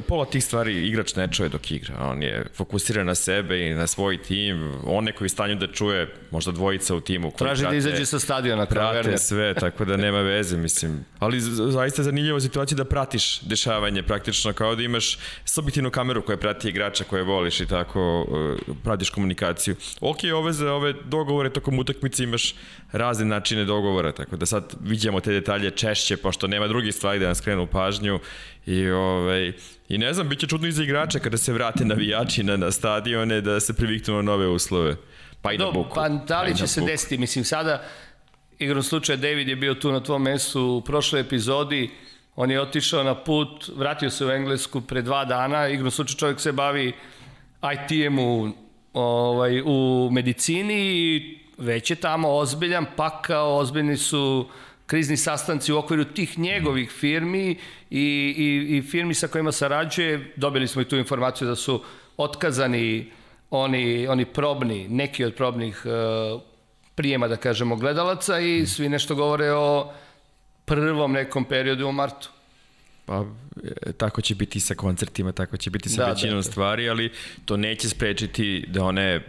[0.08, 1.96] pola tih stvari igrač ne čuje dok igra.
[2.00, 4.74] On je fokusiran na sebe i na svoj tim.
[4.86, 7.32] On neko je stanju da čuje možda dvojica u timu.
[7.32, 8.66] Koji Traži da prate, da izađe sa stadiona.
[8.66, 11.06] Prate sve, tako da nema veze, mislim.
[11.20, 11.40] Ali
[11.72, 17.04] zaista zanimljiva situacija da pratiš dešavanje praktično, kao da imaš subjektivnu kameru koja prati igrača
[17.04, 18.28] koje voliš i tako
[18.84, 22.56] pratiš komunikaciju ok, ove za ove dogovore tokom utakmice imaš
[22.92, 27.28] razne načine dogovora, tako da sad vidimo te detalje češće, pošto nema drugih stvari da
[27.28, 28.20] nas krenu pažnju
[28.66, 29.54] i, ovaj,
[29.90, 32.72] i ne znam, bit će čudno i za igrače kada se vrate navijači na, na
[32.72, 34.96] stadione da se priviknu na nove uslove.
[35.42, 35.96] Pa i Do, na buku.
[35.96, 36.92] Pa da li će se buku.
[36.92, 37.84] desiti, mislim sada
[38.60, 41.90] igrom slučaja David je bio tu na tvom mestu u prošloj epizodi,
[42.36, 46.40] on je otišao na put, vratio se u Englesku pre dva dana, igrom slučaja čovjek
[46.40, 46.94] se bavi
[47.74, 48.54] IT-em u
[49.02, 54.48] ovaj, u medicini već je tamo ozbiljan pakao, ozbiljni su
[54.86, 57.58] krizni sastanci u okviru tih njegovih firmi
[57.90, 60.34] i, i, i firmi sa kojima sarađuje.
[60.36, 61.84] Dobili smo i tu informaciju da su
[62.18, 63.12] otkazani
[63.50, 66.42] oni, oni probni, neki od probnih uh,
[66.96, 69.92] prijema, da kažemo, gledalaca i svi nešto govore o
[70.66, 72.30] prvom nekom periodu u martu.
[73.08, 73.26] Pa,
[73.64, 76.52] e, tako će biti sa koncertima, tako će biti sa da, većinom da, da.
[76.52, 77.12] stvari, ali
[77.46, 79.22] to neće sprečiti da one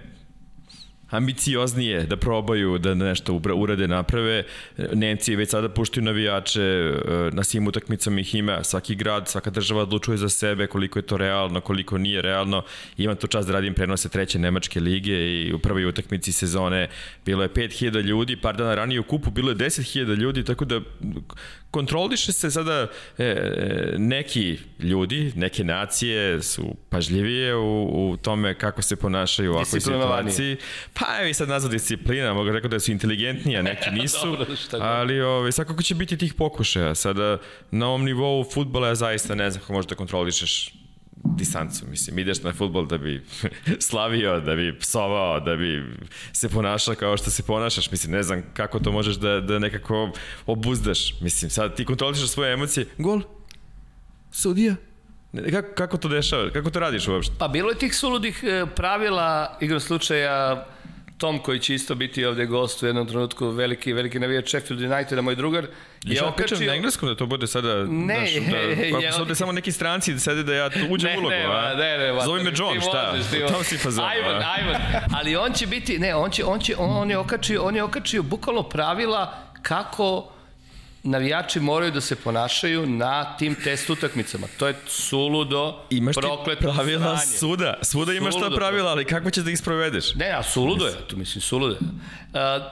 [1.11, 4.45] ambicioznije da probaju da nešto urade, naprave.
[4.93, 6.95] Nemci već sada puštaju navijače, e,
[7.33, 11.17] na svim utakmicama ih ima, svaki grad, svaka država odlučuje za sebe koliko je to
[11.17, 12.63] realno, koliko nije realno.
[12.97, 16.89] Imam to čas da radim prenose treće Nemačke lige i u prvoj utakmici sezone
[17.25, 20.81] bilo je 5000 ljudi, par dana ranije u kupu bilo je 10.000 ljudi, tako da
[21.71, 22.87] kontroliše se sada
[23.19, 23.35] e,
[23.99, 30.57] neki ljudi, neke nacije su pažljivije u, u tome kako se ponašaju u ovakvoj situaciji.
[30.95, 34.37] Pa evo i sad nazva disciplina, mogu rekao da su inteligentniji, a neki nisu,
[34.71, 36.95] Dobro, ali ovaj, svakako će biti tih pokušaja.
[36.95, 37.39] Sada
[37.71, 40.73] na ovom nivou futbola ja zaista ne znam kako možeš da kontrolišeš
[41.37, 43.25] distancu, mislim, ideš na futbol da bi
[43.89, 45.85] slavio, da bi psovao, da bi
[46.33, 50.11] se ponašao kao što se ponašaš, mislim, ne znam kako to možeš da, da nekako
[50.47, 53.23] obuzdaš, mislim, sad ti kontrolišaš svoje emocije, gol,
[54.31, 54.75] sudija,
[55.51, 57.35] kako, kako to dešava, kako to radiš uopšte?
[57.39, 60.67] Pa bilo je tih suludih e, pravila, igrom slučaja,
[61.19, 65.23] Tom koji će isto biti ovde gost u jednom trenutku, veliki, veliki navijač Sheffield Uniteda,
[65.23, 65.67] moj drugar,
[66.05, 66.67] je ja okačio...
[66.67, 70.21] na engleskom da to bude sada, ne, daš, da, su ovde samo neki stranci da
[70.21, 71.75] sede da ja uđem ne, ulogu, ne, a?
[71.75, 73.15] Ne, ne, ne, Zove me John, šta?
[73.53, 74.83] Tom si fazon, Ajvan, Ajvan,
[75.15, 77.83] ali on će biti, ne, on će, on će, on, on je okačio, on je
[77.83, 80.33] okačio bukvalno pravila kako
[81.03, 84.47] navijači moraju da se ponašaju na tim test utakmicama.
[84.59, 87.39] To je suludo, imaš prokleto pravila stanje.
[87.39, 87.79] svuda.
[87.83, 88.51] Svuda imaš suludo.
[88.51, 90.15] ta pravila, ali kako ćeš da ih sprovedeš?
[90.15, 91.79] Ne, a suludo je, tu mislim, suludo je.
[91.81, 92.63] Uh,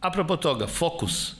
[0.00, 1.34] apropo toga, fokus.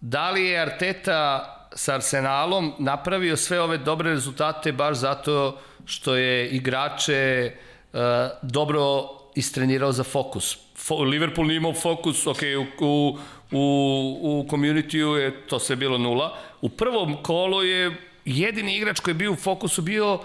[0.00, 6.48] Da li je Arteta sa Arsenalom napravio sve ove dobre rezultate baš zato što je
[6.48, 7.52] igrače
[7.92, 8.00] uh,
[8.42, 10.58] dobro istrenirao za fokus.
[10.76, 12.38] Fo, Liverpool nije imao fokus, ok,
[12.80, 13.18] u, u,
[13.52, 16.38] u, u community je to sve bilo nula.
[16.60, 20.18] U prvom kolu je jedini igrač koji je bio u fokusu bio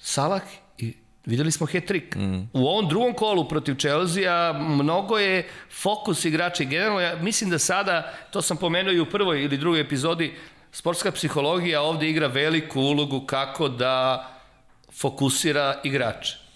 [0.00, 0.42] Salah
[0.78, 0.94] i
[1.28, 2.16] Videli smo hat-trick.
[2.16, 2.48] Mm.
[2.52, 7.58] U ovom drugom kolu protiv Chelsea mnogo je fokus igrača i generalno ja mislim da
[7.58, 10.34] sada, to sam pomenuo i u prvoj ili drugoj epizodi,
[10.72, 14.26] sportska psihologija ovde igra veliku ulogu kako da
[14.92, 16.47] fokusira igrače.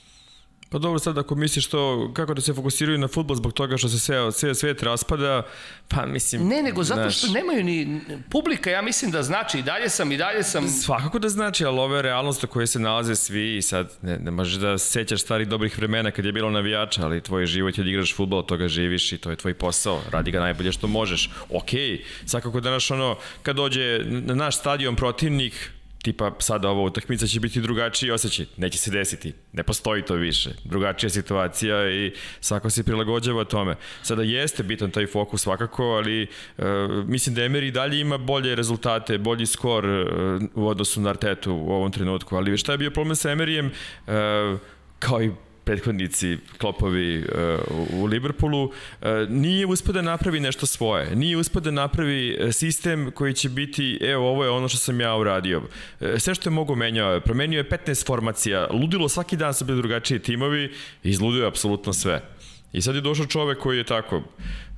[0.72, 3.88] Pa dobro, sad ako misliš to, kako da se fokusiraju na futbol zbog toga što
[3.88, 5.42] se sve, sve svet raspada,
[5.88, 6.48] pa mislim...
[6.48, 8.00] Ne, nego zato što znaš, nemaju ni...
[8.30, 10.68] Publika, ja mislim da znači, i dalje sam, i dalje sam...
[10.68, 14.54] Svakako da znači, ali ove realnosti koje se nalaze svi i sad ne, ne možeš
[14.54, 18.16] da sećaš starih dobrih vremena kad je bilo navijača, ali tvoj život je da igraš
[18.16, 21.30] futbol, od toga živiš i to je tvoj posao, radi ga najbolje što možeš.
[21.50, 27.26] Okej, okay, svakako danas ono, kad dođe na naš stadion protivnik, tipa sada ovo utakmica
[27.26, 32.70] će biti drugačiji osjećaj, neće se desiti, ne postoji to više, drugačija situacija i svako
[32.70, 33.76] se prilagođava tome.
[34.02, 36.26] Sada jeste bitan taj fokus svakako, ali
[36.58, 36.64] uh,
[37.06, 41.72] mislim da Emery dalje ima bolje rezultate, bolji skor uh, u odnosu na Artetu u
[41.72, 44.60] ovom trenutku, ali šta je bio problem sa Emeryjem, uh,
[44.98, 45.30] kao i
[45.64, 48.72] prethodnici Klopovi uh, u Liverpoolu, uh,
[49.28, 51.16] nije uspio da napravi nešto svoje.
[51.16, 55.00] Nije uspio da napravi uh, sistem koji će biti, evo, ovo je ono što sam
[55.00, 55.62] ja uradio.
[56.18, 57.20] Sve što je mogo menjao je.
[57.20, 58.68] Promenio je 15 formacija.
[58.70, 60.72] Ludilo svaki dan su bili drugačiji timovi
[61.02, 62.22] izludio je apsolutno sve.
[62.72, 64.22] I sad je došao čovek koji je tako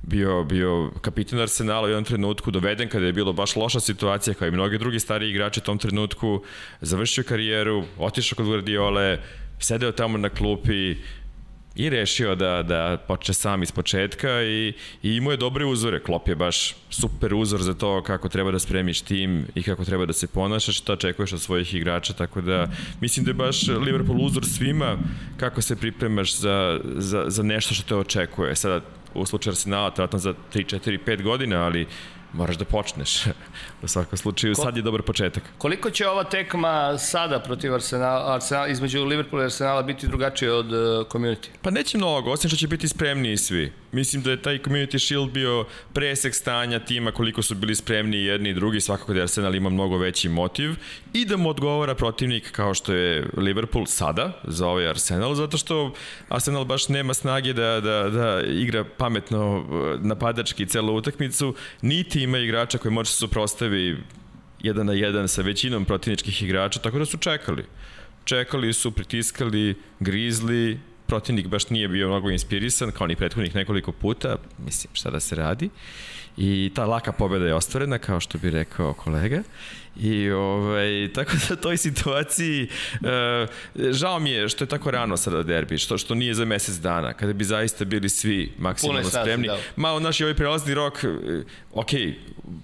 [0.01, 4.47] bio, bio kapitan Arsenala u jednom trenutku, doveden kada je bilo baš loša situacija, kao
[4.47, 6.43] i mnogi drugi stariji igrači u tom trenutku,
[6.81, 9.19] završio karijeru, otišao kod Guardiole,
[9.59, 10.95] sedeo tamo na klupi
[11.75, 15.99] i rešio da, da počne sam iz početka i, i imao je dobre uzore.
[15.99, 20.05] Klop je baš super uzor za to kako treba da spremiš tim i kako treba
[20.05, 22.67] da se ponašaš, šta očekuješ od svojih igrača, tako da
[23.01, 24.97] mislim da je baš Liverpool uzor svima
[25.37, 28.55] kako se pripremaš za, za, za nešto što te očekuje.
[28.55, 28.81] Sada
[29.13, 31.87] u slučaju Arsenala, vratno za 3, 4, 5 godina, ali
[32.35, 33.25] moraš da počneš.
[33.83, 35.43] u svakom slučaju, Ko, sad je dobar početak.
[35.57, 40.71] Koliko će ova tekma sada protiv Arsenala, Arsenala između Liverpoola i Arsenala biti drugačije od
[40.71, 41.47] uh, community?
[41.61, 43.73] Pa neće mnogo, osim što će biti spremniji svi.
[43.95, 48.49] Mislim da je taj Community Shield bio presek stanja tima koliko su bili spremni jedni
[48.49, 50.75] i drugi, svakako da Arsenal ima mnogo veći motiv
[51.13, 55.93] i da mu odgovara protivnik kao što je Liverpool sada za ovaj Arsenal, zato što
[56.29, 62.37] Arsenal baš nema snage da, da, da igra pametno uh, napadački celu utakmicu, niti ima
[62.37, 63.97] igrača koji može se suprostavi
[64.59, 67.65] jedan na jedan sa većinom protivničkih igrača, tako da su čekali.
[68.25, 74.35] Čekali su, pritiskali, grizli, protivnik baš nije bio mnogo inspirisan, kao ni prethodnih nekoliko puta,
[74.65, 75.69] mislim šta da se radi.
[76.37, 79.43] I ta laka pobeda je ostvarena, kao što bi rekao kolega.
[79.99, 83.07] I ovaj, tako da toj situaciji uh,
[83.91, 87.13] žao mi je što je tako rano sada derbi, što, što nije za mesec dana,
[87.13, 89.47] kada bi zaista bili svi maksimalno spremni.
[89.47, 89.57] Da.
[89.75, 91.89] Malo naš ovaj prelazni rok, uh, ok,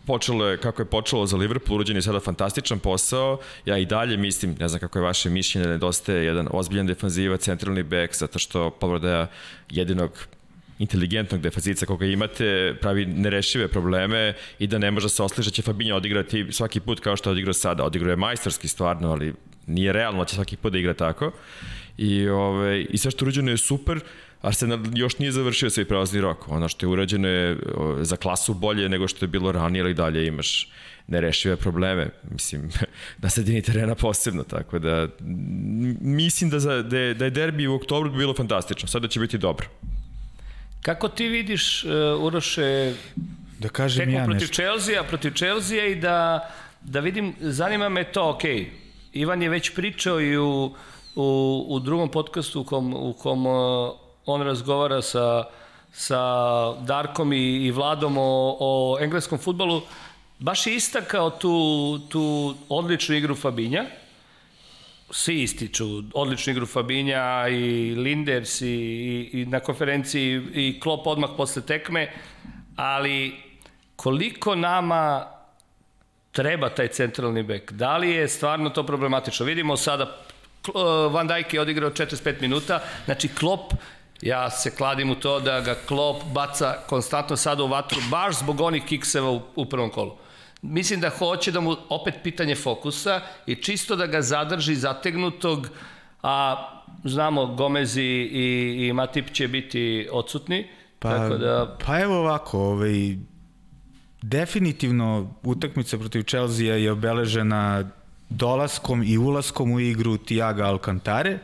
[0.07, 4.17] počelo je kako je počelo za Liverpool, urođen je sada fantastičan posao, ja i dalje
[4.17, 8.39] mislim, ne znam kako je vaše mišljenje, da nedostaje jedan ozbiljan defanziva, centralni back, zato
[8.39, 9.27] što povreda
[9.69, 10.27] jedinog
[10.81, 15.53] inteligentnog defazica koga imate pravi nerešive probleme i da ne može da se osliša da
[15.53, 17.83] će Fabinho odigrati svaki put kao što je odigrao sada.
[17.83, 19.33] Odigrao je majstorski stvarno, ali
[19.67, 21.31] nije realno da će svaki put da igra tako.
[21.97, 23.99] I, ove, i sve što urađeno je super,
[24.41, 26.47] Arsenal još nije završio svoj prelazni rok.
[26.49, 27.57] Ono što je urađeno je
[28.01, 30.69] za klasu bolje nego što je bilo ranije, ali dalje imaš
[31.07, 32.09] nerešive probleme.
[32.31, 32.69] Mislim,
[33.23, 35.07] na sredini terena posebno, tako da
[36.01, 38.87] mislim da, za, da, je, da je derbi u oktobru bilo fantastično.
[38.87, 39.67] Sada će biti dobro.
[40.81, 41.91] Kako ti vidiš, uh,
[42.23, 42.93] Uroše,
[43.59, 44.53] da kažem ja protiv nešto.
[44.53, 46.49] Chelsea, protiv Chelsea i da,
[46.81, 48.43] da vidim, zanima me to, ok,
[49.13, 50.75] Ivan je već pričao i u,
[51.15, 53.91] u, u drugom podcastu u kom, u kom uh,
[54.25, 55.43] on razgovara sa,
[55.91, 56.21] sa
[56.73, 59.81] Darkom i, i Vladom o, o engleskom futbolu,
[60.39, 63.85] baš je istakao tu, tu odličnu igru Fabinja,
[65.11, 71.29] svi ističu odličnu igru Fabinja i Linders i, i, i na konferenciji i Klopp odmah
[71.37, 72.11] posle tekme,
[72.75, 73.35] ali
[73.95, 75.27] koliko nama
[76.31, 77.71] treba taj centralni bek?
[77.71, 79.45] Da li je stvarno to problematično?
[79.45, 80.17] Vidimo sada
[81.11, 83.73] Van Dijk je odigrao 45 minuta, znači Klopp
[84.21, 88.61] ja se kladim u to da ga Klopp baca konstantno sada u vatru, baš zbog
[88.61, 90.17] onih kikseva u, u prvom kolu.
[90.61, 95.67] Mislim da hoće da mu opet pitanje fokusa i čisto da ga zadrži zategnutog,
[96.23, 96.67] a
[97.03, 100.67] znamo Gomez i, i, i Matip će biti odsutni.
[100.99, 101.77] Pa, tako da...
[101.85, 103.15] pa evo ovako, ovaj,
[104.21, 107.89] definitivno utakmica protiv Chelsea je obeležena
[108.29, 111.39] dolaskom i ulaskom u igru Tiago Alcantare,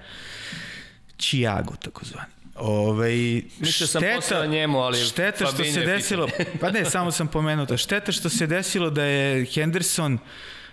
[1.17, 2.36] Čiago takozvani.
[2.59, 6.27] Ove, Mislio sam šteta, njemu, ali šteta što se desilo,
[6.61, 10.17] pa ne, samo sam pomenuo to, šteta što se desilo da je Henderson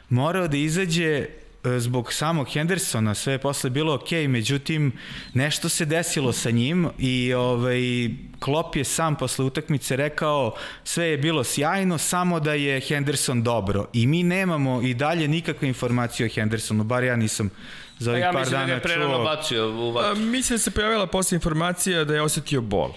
[0.09, 1.27] morao da izađe
[1.65, 4.93] e, zbog samog Hendersona sve je posle bilo ok, međutim
[5.35, 7.81] nešto se desilo sa njim i ovaj,
[8.39, 10.55] Klopp je sam posle utakmice rekao
[10.85, 13.87] sve je bilo sjajno, samo da je Henderson dobro.
[13.93, 17.51] I mi nemamo i dalje nikakve informacije o Hendersonu, bar ja nisam
[17.99, 19.25] za ovih ja par mislim da ga dana je prerano čuo.
[19.25, 20.17] bacio u vatru.
[20.17, 22.91] mislim da se pojavila posle informacija da je osetio bol.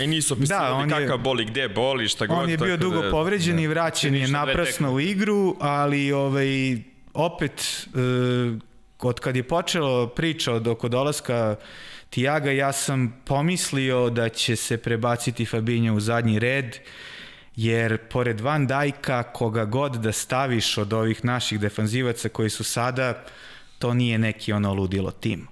[0.00, 2.38] I nisu opisali Da, da, je- kakav bol i gde boli, šta god.
[2.38, 6.48] On je bio tako dugo da, povređen i vraćen je naprasno u igru, ali ovaj,
[7.14, 8.58] opet e,
[8.98, 11.56] od kad je počelo priča od oko dolaska
[12.10, 16.76] Tijaga, ja sam pomislio da će se prebaciti Fabinho u zadnji red,
[17.56, 23.24] jer pored Van Dajka, koga god da staviš od ovih naših defanzivaca koji su sada,
[23.78, 25.46] to nije neki ono ludilo tim.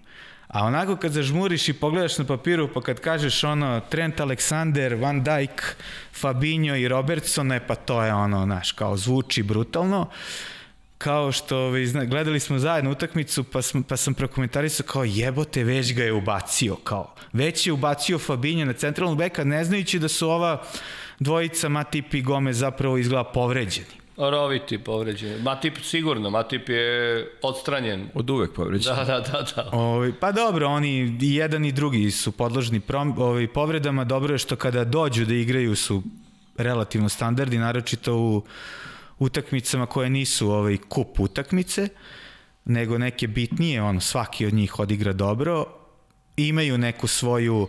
[0.49, 5.24] A onako kad zažmuriš i pogledaš na papiru, pa kad kažeš ono Trent Alexander, Van
[5.24, 5.77] Dijk,
[6.14, 10.09] Fabinho i Robertson, e pa to je ono, znaš, kao zvuči brutalno.
[10.99, 15.64] Kao što ovaj, zna- gledali smo zajedno utakmicu, pa, sam, pa sam prokomentarisao kao jebote,
[15.64, 17.14] već ga je ubacio, kao.
[17.33, 20.62] Već je ubacio Fabinho na centralnog beka, ne znajući da su ova
[21.18, 24.06] dvojica Matip i Gomez zapravo izgleda povređeni.
[24.17, 25.43] Roviti povređen.
[25.43, 28.09] Matip sigurno, Matip je odstranjen.
[28.14, 28.97] Od uvek povređen.
[28.97, 29.69] Da, da, da, da.
[29.73, 34.05] Ovaj, pa dobro, oni i jedan i drugi su podložni prom, ovaj, povredama.
[34.05, 36.03] Dobro je što kada dođu da igraju su
[36.57, 38.43] relativno standardi, naročito u
[39.19, 41.89] utakmicama koje nisu ovaj kup utakmice,
[42.64, 45.67] nego neke bitnije, ono, svaki od njih odigra dobro,
[46.37, 47.69] imaju neku svoju uh,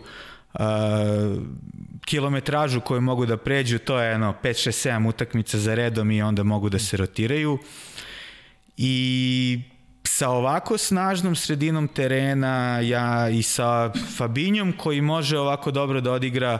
[2.04, 6.22] kilometražu koju mogu da pređu, to je ono 5, 6, 7 utakmica za redom i
[6.22, 7.58] onda mogu da se rotiraju.
[8.76, 9.60] I
[10.04, 16.58] sa ovako snažnom sredinom terena ja i sa Fabinjom koji može ovako dobro da odigra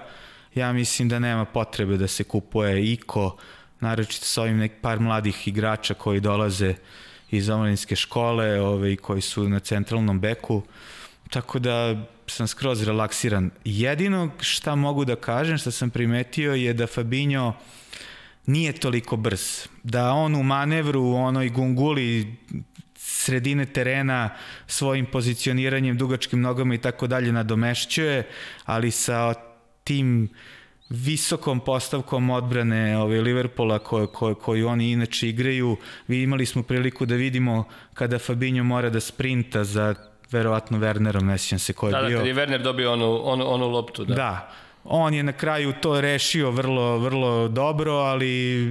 [0.55, 3.36] ja mislim da nema potrebe da se kupuje iko
[3.80, 6.74] naročito sa ovim nek par mladih igrača koji dolaze
[7.30, 10.62] iz omladinske škole ovaj, koji su na centralnom beku
[11.31, 16.87] tako da sam skroz relaksiran jedino šta mogu da kažem što sam primetio je da
[16.87, 17.53] Fabinho
[18.47, 19.66] nije toliko brz.
[19.83, 22.37] Da on u manevru, u onoj gunguli
[22.97, 24.31] sredine terena
[24.66, 28.29] svojim pozicioniranjem, dugačkim nogama i tako dalje nadomešćuje,
[28.64, 29.35] ali sa
[29.85, 30.29] tim
[30.89, 35.76] visokom postavkom odbrane ove Liverpoola koju, koju, koju oni inače igraju,
[36.09, 37.64] vi imali smo priliku da vidimo
[37.95, 39.95] kada Fabinho mora da sprinta za
[40.31, 42.18] verovatno Wernerom, ne sjećam se ko je Da, da, bio.
[42.18, 44.14] kad je Werner dobio onu, onu, onu loptu, da.
[44.14, 44.22] Da.
[44.22, 44.53] da.
[44.85, 48.64] On je na kraju to rešio vrlo, vrlo dobro, ali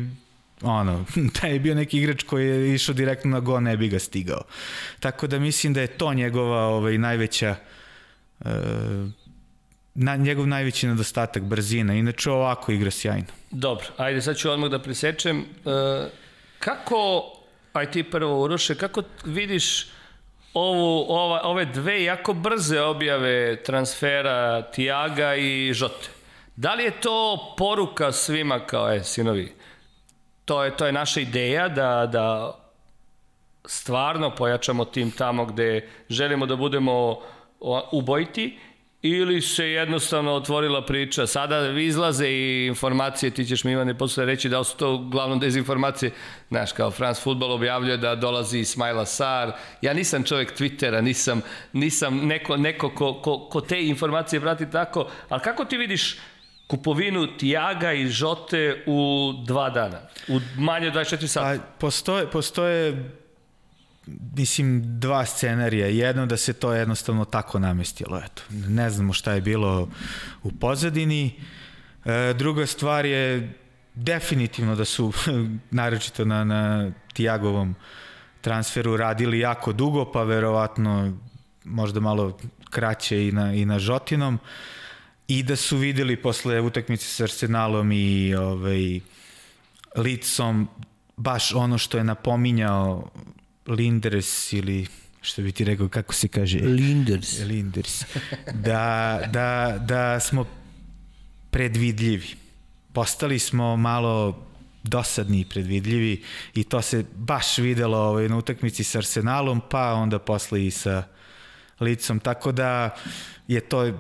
[0.62, 1.06] ono,
[1.42, 4.42] taj je bio neki igrač koji je išao direktno na go, ne bi ga stigao.
[5.00, 7.56] Tako da mislim da je to njegova ovaj, najveća
[8.46, 8.50] e,
[9.94, 11.94] na, njegov najveći nedostatak brzina.
[11.94, 13.28] Inače ovako igra sjajno.
[13.52, 15.40] Dobro, ajde sad ću odmah da presečem.
[15.40, 16.10] E,
[16.60, 17.32] kako,
[17.74, 19.88] aj ti prvo Uroše, kako vidiš
[20.58, 26.10] ovu, ova, ove dve jako brze objave transfera Tiaga i Žote?
[26.56, 29.54] Da li je to poruka svima kao, e, sinovi,
[30.46, 32.58] to je, to je naša ideja da, da
[33.66, 37.20] stvarno pojačamo tim tamo gde želimo da budemo
[37.92, 38.60] ubojiti
[39.02, 41.28] ili se jednostavno otvorila priča.
[41.28, 46.12] Sada izlaze i informacije, ti ćeš mi Ivane posle reći da su to uglavnom dezinformacije.
[46.50, 49.52] Znaš, kao France Football objavljuje da dolazi Ismaila Sar.
[49.82, 51.42] Ja nisam čovjek Twittera, nisam,
[51.74, 56.18] nisam neko, neko ko, ko, ko te informacije prati tako, ali kako ti vidiš
[56.68, 60.00] kupovinu Tijaga i Žote u dva dana?
[60.28, 61.48] U manje od 24 sata?
[61.48, 63.10] A postoje, postoje
[64.36, 65.88] mislim, dva scenarija.
[65.88, 68.22] Jedno da se to jednostavno tako namestilo.
[68.26, 68.42] Eto.
[68.50, 69.90] Ne znamo šta je bilo
[70.44, 71.40] u pozadini.
[72.06, 73.54] E, druga stvar je
[73.96, 75.14] definitivno da su,
[75.72, 77.76] naročito na, na Tijagovom
[78.42, 81.18] transferu, radili jako dugo, pa verovatno
[81.64, 82.38] možda malo
[82.70, 84.40] kraće i na, i na Žotinom.
[85.28, 89.00] I da su videli posle utakmice sa Arsenalom i ovaj,
[89.96, 90.68] licom
[91.18, 93.10] baš ono što je napominjao
[93.68, 94.88] Linders ili
[95.22, 96.60] što bi ti rekao, kako se kaže?
[96.60, 97.40] Linders.
[97.40, 98.06] Linders.
[98.54, 100.46] Da, da, da smo
[101.52, 102.28] predvidljivi.
[102.94, 104.44] Postali smo malo
[104.84, 110.20] dosadni i predvidljivi i to se baš videlo ovaj, na utakmici sa Arsenalom, pa onda
[110.20, 111.04] posle i sa
[111.80, 112.20] licom.
[112.20, 112.96] Tako da
[113.48, 113.94] je to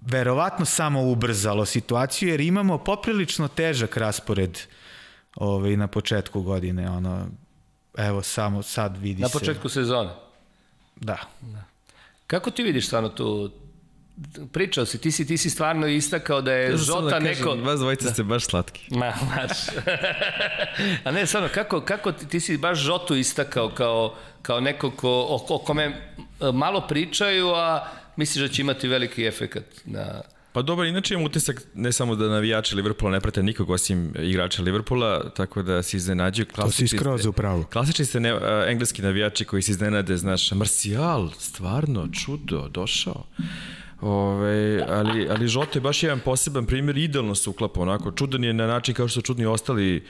[0.00, 4.58] verovatno samo ubrzalo situaciju jer imamo poprilično težak raspored
[5.34, 6.90] ovaj, na početku godine.
[6.90, 7.28] Ono,
[7.96, 9.38] evo samo sad vidi Na se.
[9.38, 10.10] početku sezone.
[10.96, 11.18] Da.
[12.26, 13.50] Kako ti vidiš stvarno tu
[14.52, 17.54] pričao si, ti si, ti si stvarno istakao da je samo Žota da kažem, neko...
[17.54, 18.86] Vas dvojica ste baš slatki.
[18.90, 19.58] Ma, baš.
[21.04, 25.10] A ne, stvarno, kako, kako ti, ti si baš Žotu istakao kao, kao neko ko,
[25.10, 26.12] o, o kome
[26.52, 30.22] malo pričaju, a misliš da će imati veliki efekat na...
[30.52, 34.62] Pa dobro, inače imam utisak ne samo da navijači Liverpoola ne prate nikog osim igrača
[34.62, 36.46] Liverpoola, tako da se iznenađuju.
[36.46, 37.64] To si skroz u pravu.
[37.72, 43.24] Klasični ste ne, uh, engleski navijači koji se iznenade, znaš, Marcial, stvarno, čudo, došao.
[44.00, 48.52] Ove, ali, ali Žoto je baš jedan poseban primjer, idealno se uklapa onako, čudan je
[48.52, 50.04] na način kao što su čudni ostali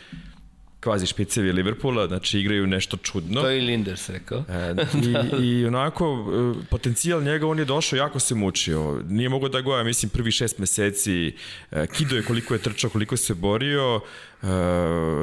[0.82, 3.40] kvazi špicevi Liverpoola, znači igraju nešto čudno.
[3.40, 4.44] To je i Linders rekao.
[4.48, 4.74] E,
[5.42, 6.26] i, I onako,
[6.60, 9.02] e, potencijal njega, on je došao, jako se mučio.
[9.08, 11.34] Nije mogo da goja, mislim, prvi šest meseci.
[11.70, 14.00] E, Kido je koliko je trčao, koliko se borio.
[14.42, 14.46] E,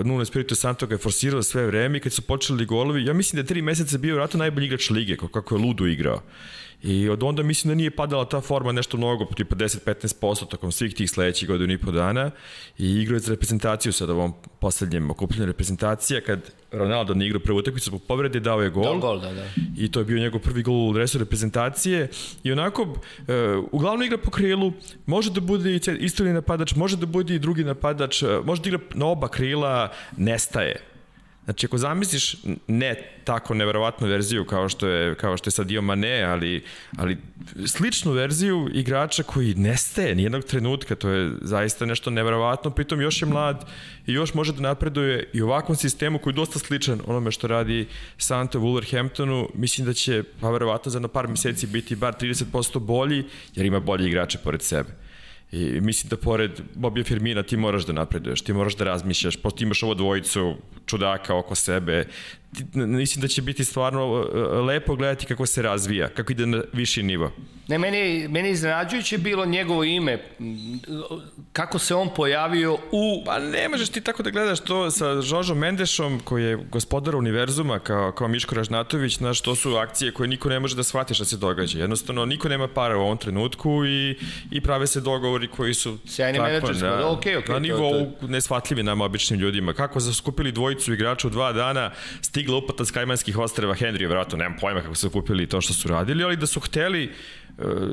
[0.04, 3.38] Nuno Espirito Santo ga je forsirao sve vreme i kad su počeli golovi, ja mislim
[3.38, 6.22] da je tri meseca bio vratno najbolji igrač lige, kako je ludo igrao.
[6.84, 10.94] I od onda mislim da nije padala ta forma nešto mnogo, tipa 10-15% tokom svih
[10.94, 12.32] tih sledećih godina i po dana
[12.78, 17.58] i igrao je za reprezentaciju sad ovom poslednjem okupljenju reprezentacija kad Ronaldo ne igrao prvu
[17.58, 18.84] utakmicu zbog povrede, dao je gol.
[18.84, 19.46] Dao gol, da, da.
[19.78, 22.08] I to je bio njegov prvi gol u dresu reprezentacije.
[22.44, 22.96] I onako,
[23.28, 24.74] e, uglavnom igra po krilu,
[25.06, 28.70] može da bude i istorni napadač, može da bude i drugi napadač, e, može da
[28.70, 30.89] igra na oba krila, nestaje.
[31.50, 32.36] Znači, ako zamisliš
[32.68, 36.64] ne tako neverovatnu verziju kao što je, kao što je Sadio Mane, ali,
[36.98, 37.18] ali
[37.66, 43.26] sličnu verziju igrača koji nestaje nijednog trenutka, to je zaista nešto neverovatno, pritom još je
[43.26, 43.66] mlad
[44.08, 47.48] i još može da napreduje i u ovakvom sistemu koji je dosta sličan onome što
[47.48, 47.88] radi
[48.18, 52.80] Santa u Wolverhamptonu, mislim da će, pa verovatno za na par meseci biti bar 30%
[52.80, 53.24] bolji,
[53.56, 55.09] jer ima bolji igrače pored sebe.
[55.52, 59.64] I mislim da pored Bobija Firmina ti moraš da napreduješ, ti moraš da razmišljaš, pošto
[59.64, 62.06] imaš ovo dvojicu čudaka oko sebe,
[62.74, 64.26] mislim da će biti stvarno uh,
[64.68, 67.32] lepo gledati kako se razvija, kako ide na viši nivo.
[67.68, 70.20] Ne, meni, meni iznenađujuće bilo njegovo ime,
[71.54, 73.24] kako se on pojavio u...
[73.26, 77.80] Pa ne možeš ti tako da gledaš to sa Žožom Mendešom, koji je gospodar univerzuma,
[77.80, 81.26] kao, kao Miško Ražnatović, znaš, to su akcije koje niko ne može da shvati šta
[81.26, 81.80] se događa.
[81.80, 84.16] Jednostavno, niko nema para u ovom trenutku i,
[84.52, 85.98] i prave se dogovori koji su...
[86.06, 89.74] Sjajni menadžerski, na, da, okej, okej, Na to- nivou to- nesvatljivi nama običnim ljudima.
[89.74, 91.92] Kako su skupili dvojicu igrača u dva dana,
[92.40, 95.88] stigla uplata s Kajmanskih ostreva Henry, vjerojatno, nemam pojma kako su kupili to što su
[95.88, 97.12] radili, ali da su hteli e,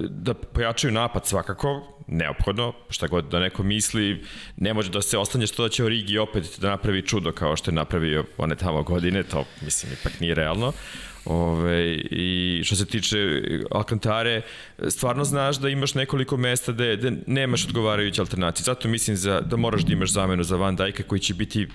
[0.08, 4.22] da pojačaju napad svakako, neophodno, šta god da neko misli,
[4.56, 7.70] ne može da se ostane što da će Origi opet da napravi čudo kao što
[7.70, 10.72] je napravio one tamo godine, to mislim ipak nije realno.
[11.24, 14.42] Ove, I što se tiče Alcantare,
[14.88, 18.64] stvarno znaš da imaš nekoliko mesta gde nemaš odgovarajuće alternacije.
[18.64, 21.68] Zato mislim za, da moraš da imaš zamenu za Van Dijka koji će biti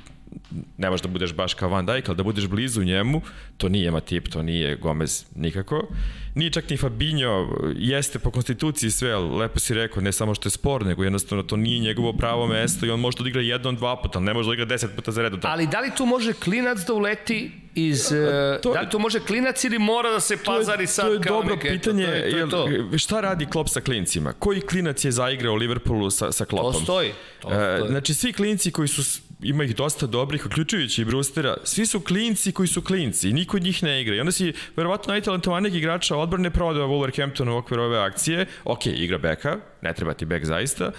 [0.78, 3.22] ne možeš da budeš baš kao Van Dijk, ali da budeš blizu njemu,
[3.58, 5.88] to nije Matip, to nije Gomez nikako.
[6.36, 10.48] Nije čak ni Fabinho, jeste po konstituciji sve, ali lepo si rekao, ne samo što
[10.48, 13.76] je spor, nego jednostavno to nije njegovo pravo mesto i on može da odigra jednom,
[13.76, 15.40] dva puta, ali ne može da odigra deset puta za redom.
[15.44, 18.10] Ali da li tu može klinac da uleti iz...
[18.10, 21.06] to- To, da li tu može klinac ili mora da se To je- pazari sad
[21.06, 21.70] to je kao dobro neke...
[21.70, 22.50] pitanje, to je, to je
[22.90, 22.98] to.
[22.98, 24.34] šta radi Klopp sa klincima?
[24.34, 26.74] Koji klinac je zaigrao u Liverpoolu sa, sa Kloppom?
[26.74, 27.12] To stoji.
[27.40, 27.90] To E, stoji.
[27.90, 32.52] znači, svi klinci koji su, ima ih dosta dobrih, uključujući i Brustera, svi su klinci
[32.52, 34.16] koji su klinci i niko od njih ne igra.
[34.16, 38.46] I onda si, verovatno, najtalentovanijeg igrača odbrane prodao Wolverhampton u okviru ove akcije.
[38.64, 40.92] Ok, igra beka, ne treba ti bek zaista,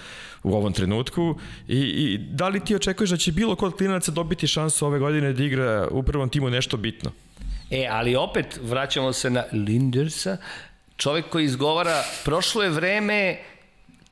[0.43, 1.39] u ovom trenutku.
[1.67, 5.33] I, I da li ti očekuješ da će bilo kod klinaca dobiti šansu ove godine
[5.33, 7.11] da igra u prvom timu nešto bitno?
[7.71, 10.37] E, ali opet vraćamo se na Lindersa,
[10.97, 13.37] čovek koji izgovara, prošlo je vreme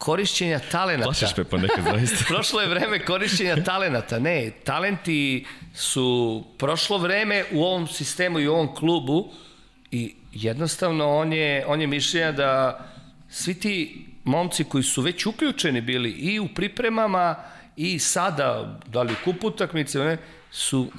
[0.02, 1.04] korišćenja talenata.
[1.04, 2.26] Plašiš me ponekad, zaista.
[2.34, 4.20] Prošlo je vreme korišćenja talenata.
[4.20, 9.32] Ne, talenti su prošlo vreme u ovom sistemu i u ovom klubu
[9.92, 12.80] i jednostavno on je, on je mišljenja da
[13.30, 17.36] svi ti momci koji su već uključeni bili i u pripremama
[17.76, 20.18] i sada, da li kup utakmice, ne,
[20.52, 20.92] su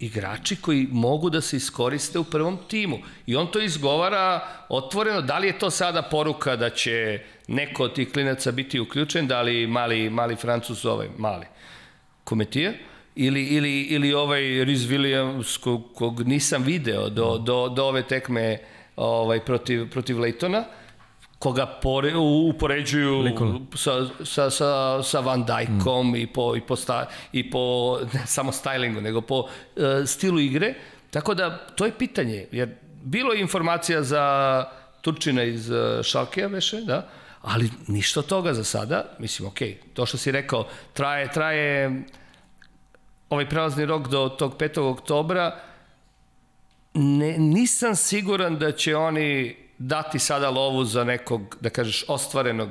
[0.00, 2.98] igrači koji mogu da se iskoriste u prvom timu.
[3.26, 5.20] I on to izgovara otvoreno.
[5.22, 9.42] Da li je to sada poruka da će neko od tih klinaca biti uključen, da
[9.42, 11.46] li mali, mali Francus, ovaj mali,
[12.24, 12.72] Kometija,
[13.16, 18.58] ili, ili, ili ovaj Riz Williams kog, kog nisam video do, do, do ove tekme
[18.96, 20.64] ovaj, protiv, protiv Leitona,
[21.38, 22.16] koga pore,
[22.48, 23.66] upoređuju Lincoln.
[23.74, 26.16] sa, sa, sa, sa Van Dijkom mm.
[26.16, 29.48] i po, i po, sta, i po ne samo stylingu, nego po uh,
[30.06, 30.74] stilu igre.
[31.10, 34.64] Tako da, to je pitanje, jer bilo je informacija za
[35.00, 37.08] Turčina iz uh, Šalkeja veše, da,
[37.42, 39.04] ali ništa toga za sada.
[39.18, 42.02] Mislim, okej, to što si rekao, traje, traje
[43.30, 44.80] ovaj prelazni rok do tog 5.
[44.80, 45.60] oktobra,
[46.94, 52.68] ne, nisam siguran da će oni dati sada lovu za nekog, da kažeš, ostvarenog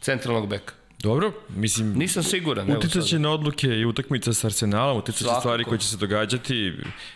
[0.00, 0.79] centralnog beka?
[1.00, 1.92] Dobro, mislim...
[1.92, 2.70] Nisam siguran.
[2.70, 6.72] Uticat će na odluke i utakmica sa Arsenalom, uticat će stvari koje će se događati,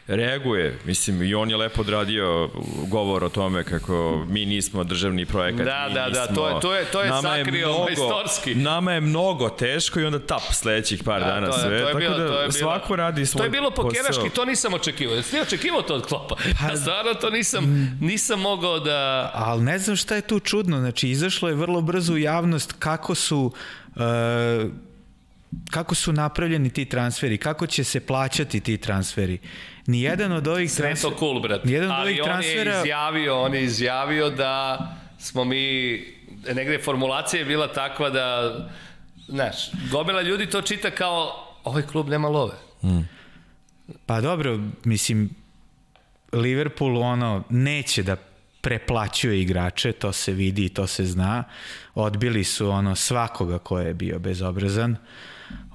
[0.07, 2.51] reaguje, mislim, i on je lepo odradio
[2.85, 3.95] govor o tome kako
[4.29, 5.65] mi nismo državni projekat.
[5.65, 8.55] Da, mi da, da, nismo- to je- to je- to je Nama sakrio majstorski.
[8.55, 11.75] Nama je mnogo teško i onda tap sledećih par Da, dana to je- sve, to
[11.77, 14.45] je tako bilo- da to je bilo- svako radi svoj To je bilo pokeraški, to
[14.45, 15.17] nisam očekivao.
[15.17, 16.35] Jesi ti očekivao to od Klopa?
[16.61, 17.65] Pa- Ja stvarno to nisam,
[18.01, 19.31] nisam mogao da...
[19.35, 23.15] Ali ne znam šta je tu čudno, znači izašlo je vrlo brzo u javnost kako
[23.15, 23.53] su
[25.71, 29.39] kako su napravljeni ti transferi, kako će se plaćati ti transferi.
[29.87, 31.19] Nijedan od ovih Sve je to transfera...
[31.19, 31.65] cool, brat.
[31.65, 34.79] Nijedan od Ali ovih on transfera- je izjavio, on je izjavio da
[35.19, 36.05] smo mi,
[36.55, 38.57] negde formulacija je bila takva da,
[39.29, 39.57] znaš,
[39.91, 42.55] gomila ljudi to čita kao ovaj klub nema love.
[44.07, 45.31] Pa dobro, mislim,
[46.33, 48.17] Liverpool ono neće da
[48.65, 51.45] preplaćuje igrače, to se vidi i to se zna.
[51.95, 54.97] Odbili su ono svakoga ko je bio bezobrazan.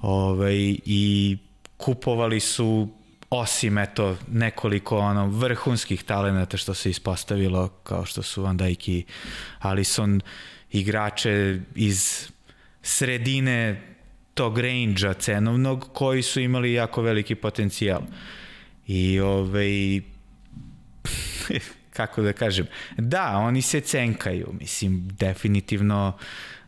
[0.02, 1.38] Ovaj, I
[1.76, 2.88] kupovali su
[3.30, 9.04] osim eto nekoliko ono vrhunskih talenata što se ispostavilo kao što su Van Dijk i
[9.58, 10.20] Alisson
[10.70, 12.28] igrače iz
[12.82, 13.82] sredine
[14.34, 18.02] tog range-a cenovnog koji su imali jako veliki potencijal.
[18.86, 20.00] I ovaj
[22.00, 26.12] kako da kažem, da, oni se cenkaju, mislim, definitivno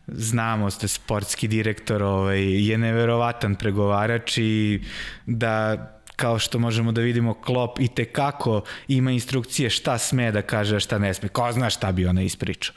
[0.06, 4.80] znamo ste sportski direktor ovaj, je neverovatan pregovarač i
[5.26, 10.42] da kao što možemo da vidimo Klop i te kako ima instrukcije šta sme da
[10.42, 11.28] kaže, a šta ne sme.
[11.28, 12.74] Ko zna šta bi ona ispričao.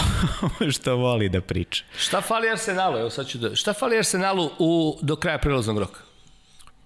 [0.74, 1.84] što voli da priča.
[1.98, 2.98] Šta fali Arsenalu?
[2.98, 3.54] Evo sad ću da...
[3.54, 6.11] Šta fali Arsenalu u, do kraja prilaznog roka?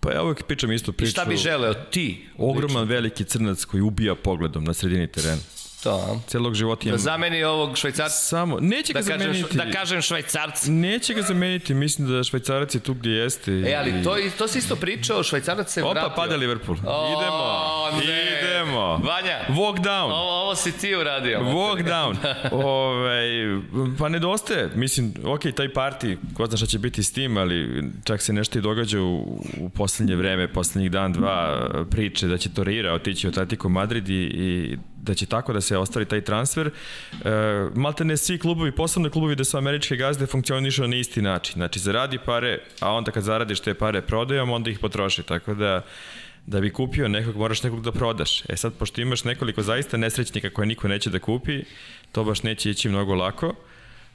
[0.06, 1.10] Pa ja uvek pričam istu I priču.
[1.10, 2.26] šta bi želeo ti?
[2.38, 5.40] Ogroman veliki crnac koji ubija pogledom na sredini terena.
[5.86, 6.18] To, a?
[6.26, 8.16] Celog života Da zameni ovog švajcarca?
[8.16, 9.56] Samo, neće ga Da kažem, zameniti.
[9.56, 10.70] da kažem švajcarca.
[10.70, 13.52] Neće ga zameniti, mislim da švajcarac je tu gdje jeste.
[13.52, 16.12] E, ali i- to, i- to si isto pričao, švajcarac se Opa, vratio.
[16.16, 16.78] pada Liverpool.
[16.86, 18.40] O, idemo, ne.
[18.40, 18.80] idemo.
[18.80, 19.38] Vanja.
[19.50, 20.04] Walk down.
[20.04, 21.38] Ovo, ovo si ti uradio.
[21.40, 22.16] Walk down.
[22.66, 23.60] Ove,
[23.98, 24.70] pa nedostaje.
[24.74, 28.58] Mislim, ok, taj parti, ko zna šta će biti s tim, ali čak se nešto
[28.58, 29.16] i događa u,
[29.58, 31.58] u poslednje vreme, poslednjih dan, dva
[31.90, 34.76] priče da će Torreira otići u Atletico Madrid i, i
[35.06, 36.66] da će tako da se ostvari taj transfer.
[36.66, 36.70] E,
[37.74, 41.54] malte ne svi klubovi, posebno klubovi da su američke gazde funkcionišu na isti način.
[41.54, 45.22] Znači, zaradi pare, a onda kad zaradiš te pare prodajom, onda ih potroši.
[45.22, 45.82] Tako da
[46.46, 48.42] da bi kupio nekog, moraš nekog da prodaš.
[48.48, 51.62] E sad, pošto imaš nekoliko zaista nesrećnika koje niko neće da kupi,
[52.12, 53.54] to baš neće ići mnogo lako.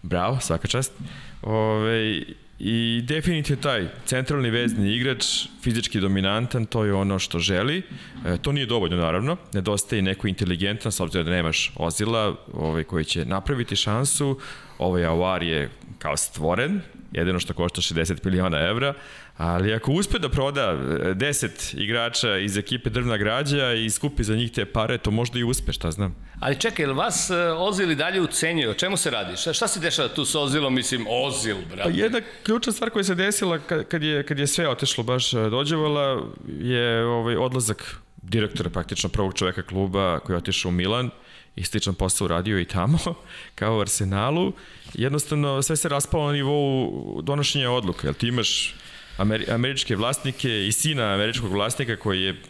[0.01, 0.93] Bravo, svaka čast.
[1.41, 2.23] Ove,
[2.63, 5.25] I definitivno taj centralni vezni igrač,
[5.63, 7.81] fizički dominantan, to je ono što želi.
[8.25, 9.37] E, to nije dovoljno, naravno.
[9.53, 14.39] Nedostaje neko inteligentan, s obzirom da nemaš Ozila ovaj, koji će napraviti šansu.
[14.77, 16.81] Ovaj Aouar je kao stvoren,
[17.11, 18.93] jedino što košta 60 miliona evra,
[19.37, 20.75] ali ako uspe da proda e,
[21.13, 25.43] 10 igrača iz ekipe Drvna građa i skupi za njih te pare, to možda i
[25.43, 26.15] uspe, šta znam.
[26.39, 28.69] Ali čekaj, jel vas uh, Ozil i dalje ucenjuje?
[28.69, 29.37] O čemu se radi?
[29.37, 30.73] Šta, šta se dešava tu sa Ozilom?
[30.73, 31.91] Mislim, Ozil, Pa brate.
[31.93, 35.37] jedna ključna stvar koja se desila kad, kad, je, kad je sve otešlo baš e,
[35.37, 36.23] dođevala
[36.59, 41.09] je ovaj odlazak direktora praktično prvog čoveka kluba koji je otišao u Milan
[41.55, 42.97] i sličan posao uradio i tamo,
[43.55, 44.53] kao u Arsenalu.
[44.93, 48.75] Jednostavno sve se raspalo na nivou donošenja odluka, jer ti imaš
[49.21, 52.41] Ameri američke vlasnike i sina američkog vlasnika koji je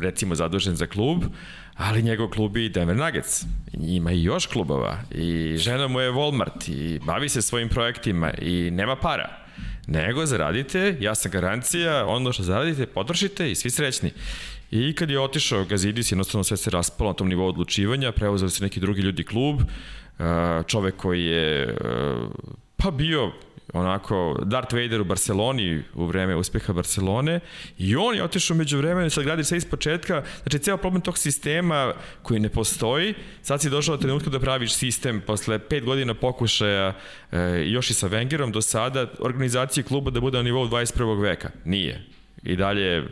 [0.00, 1.24] recimo zadužen za klub,
[1.76, 3.44] ali njegov klub je i Denver Nuggets.
[3.72, 8.70] Ima i još klubova i žena mu je Walmart i bavi se svojim projektima i
[8.70, 9.28] nema para.
[9.86, 14.10] Nego zaradite, jasna garancija, ono što zaradite, potrošite i svi srećni.
[14.70, 18.62] I kad je otišao Gazidis, jednostavno sve se raspalo na tom nivou odlučivanja, preuzeli su
[18.62, 19.60] neki drugi ljudi klub,
[20.66, 21.76] čovek koji je
[22.76, 23.32] pa bio
[23.72, 27.40] onako Darth Vader u Barceloni u vreme uspeha Barcelone
[27.78, 31.18] i on je otišao među vremenu sad gradi sve iz početka znači ceo problem tog
[31.18, 36.14] sistema koji ne postoji sad si došao do trenutka da praviš sistem posle pet godina
[36.14, 36.94] pokušaja
[37.32, 41.22] e, još i sa Wengerom do sada organizacije kluba da bude na nivou 21.
[41.22, 42.06] veka nije
[42.42, 43.04] i dalje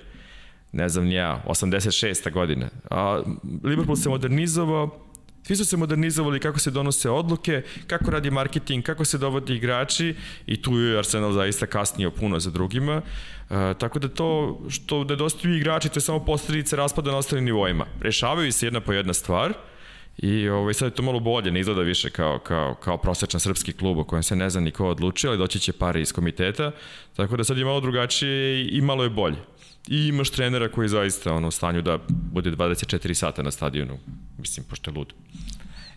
[0.72, 2.30] ne znam ni ja, 86.
[2.32, 2.68] godina.
[2.90, 3.22] A
[3.64, 5.11] Liverpool se modernizovao,
[5.42, 10.14] svi su se modernizovali kako se donose odluke, kako radi marketing, kako se dovodi igrači
[10.46, 13.02] i tu je Arsenal zaista kasnio puno za drugima.
[13.50, 17.86] E, tako da to što nedostaju igrači, to je samo posledice raspada na ostalim nivoima.
[18.00, 19.52] Rešavaju se jedna po jedna stvar,
[20.18, 23.72] I ovaj, sad je to malo bolje, ne izgleda više kao, kao, kao prosečan srpski
[23.72, 26.72] klub o kojem se ne zna ni ko odlučio, ali doći će pare iz komiteta,
[27.16, 29.36] tako da sad je malo drugačije i malo je bolje.
[29.88, 33.98] I imaš trenera koji je zaista ono, u stanju da bude 24 sata na stadionu,
[34.38, 35.12] mislim, pošto je lud.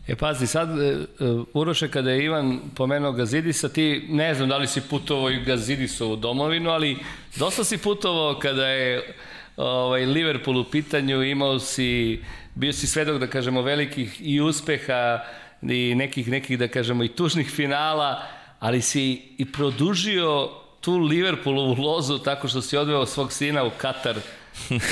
[0.08, 1.06] E pazi, sad, e, e,
[1.54, 6.16] Uroše, kada je Ivan pomenuo Gazidisa, ti ne znam da li si putovao i Gazidisovu
[6.16, 6.98] domovinu, ali
[7.36, 9.16] dosta si putovao kada je
[9.58, 12.22] ovaj, Liverpool u pitanju, imao si,
[12.56, 15.20] bio si svedok, da kažemo, velikih i uspeha
[15.62, 18.24] i nekih, nekih, da kažemo, i tužnih finala,
[18.60, 20.50] ali si i produžio
[20.86, 24.16] tu Liverpoolovu lozu tako što si odveo svog sina u Katar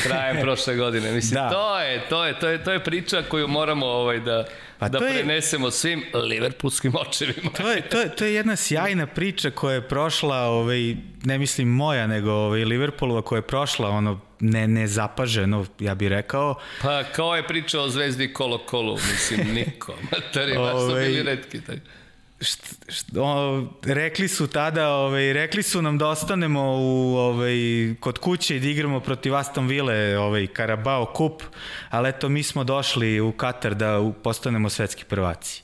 [0.04, 1.12] krajem prošle godine.
[1.12, 1.50] Mislim, da.
[1.50, 4.46] to, je, to, je, to, je, to je priča koju moramo ovaj, da,
[4.80, 7.50] pa da je, prenesemo svim liverpoolskim očevima.
[7.58, 11.68] To je, to, je, to je jedna sjajna priča koja je prošla, ovaj, ne mislim
[11.68, 16.56] moja, nego ovaj, Liverpoolova koja je prošla ono, ne, nezapaženo, ja bih rekao.
[16.82, 19.94] Pa kao je priča o Zvezdi Kolo Kolo, mislim, niko.
[20.12, 21.62] Materi, baš su bili ovaj, redki.
[21.62, 22.03] Tako
[22.44, 27.56] št, št, o, rekli su tada, ovaj, rekli su nam da ostanemo u, ovaj,
[28.00, 31.44] kod kuće i da igramo protiv Aston Ville, ovaj, Karabao kup,
[31.90, 35.64] ali eto mi smo došli u Katar da postanemo svetski prvaci.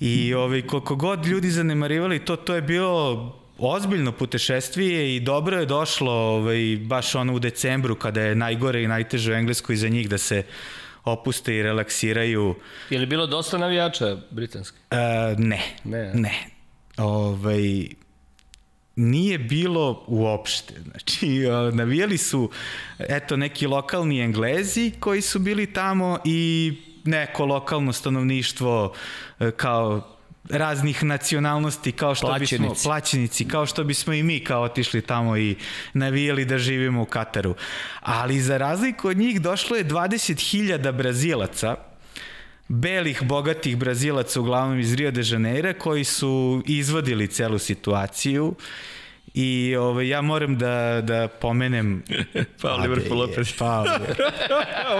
[0.00, 5.66] I ovaj, koliko god ljudi zanemarivali to, to je bilo ozbiljno putešestvije i dobro je
[5.66, 10.08] došlo ovaj, baš ono u decembru kada je najgore i najteže u Engleskoj za njih
[10.08, 10.42] da se
[11.04, 12.54] opuste i relaksiraju.
[12.90, 14.78] Je li bilo dosta navijača britanski?
[14.90, 16.46] Uh, ne, ne, ne.
[16.96, 17.88] Ovaj,
[18.96, 20.74] nije bilo uopšte.
[20.90, 21.40] Znači,
[21.72, 22.50] navijali su
[22.98, 26.72] eto neki lokalni Englezi koji su bili tamo i
[27.04, 28.92] neko lokalno stanovništvo
[29.40, 30.13] e, kao
[30.50, 32.58] raznih nacionalnosti kao što plaćenici.
[32.58, 35.56] bismo plaćenici kao što bismo i mi kao otišli tamo i
[35.92, 37.54] navijali da živimo u Kataru.
[38.00, 41.76] Ali za razliku od njih došlo je 20.000 Brazilaca
[42.68, 48.54] belih, bogatih Brazilaca, uglavnom iz Rio de Janeiro, koji su izvodili celu situaciju
[49.34, 52.02] I ovaj, ja moram da, da pomenem...
[52.62, 53.48] Pao Liverpool opet.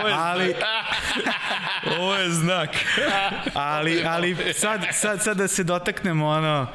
[0.06, 0.54] Je ali,
[1.98, 2.70] ovo je znak.
[3.54, 6.66] ali, ali sad, sad, sad da se dotaknemo ono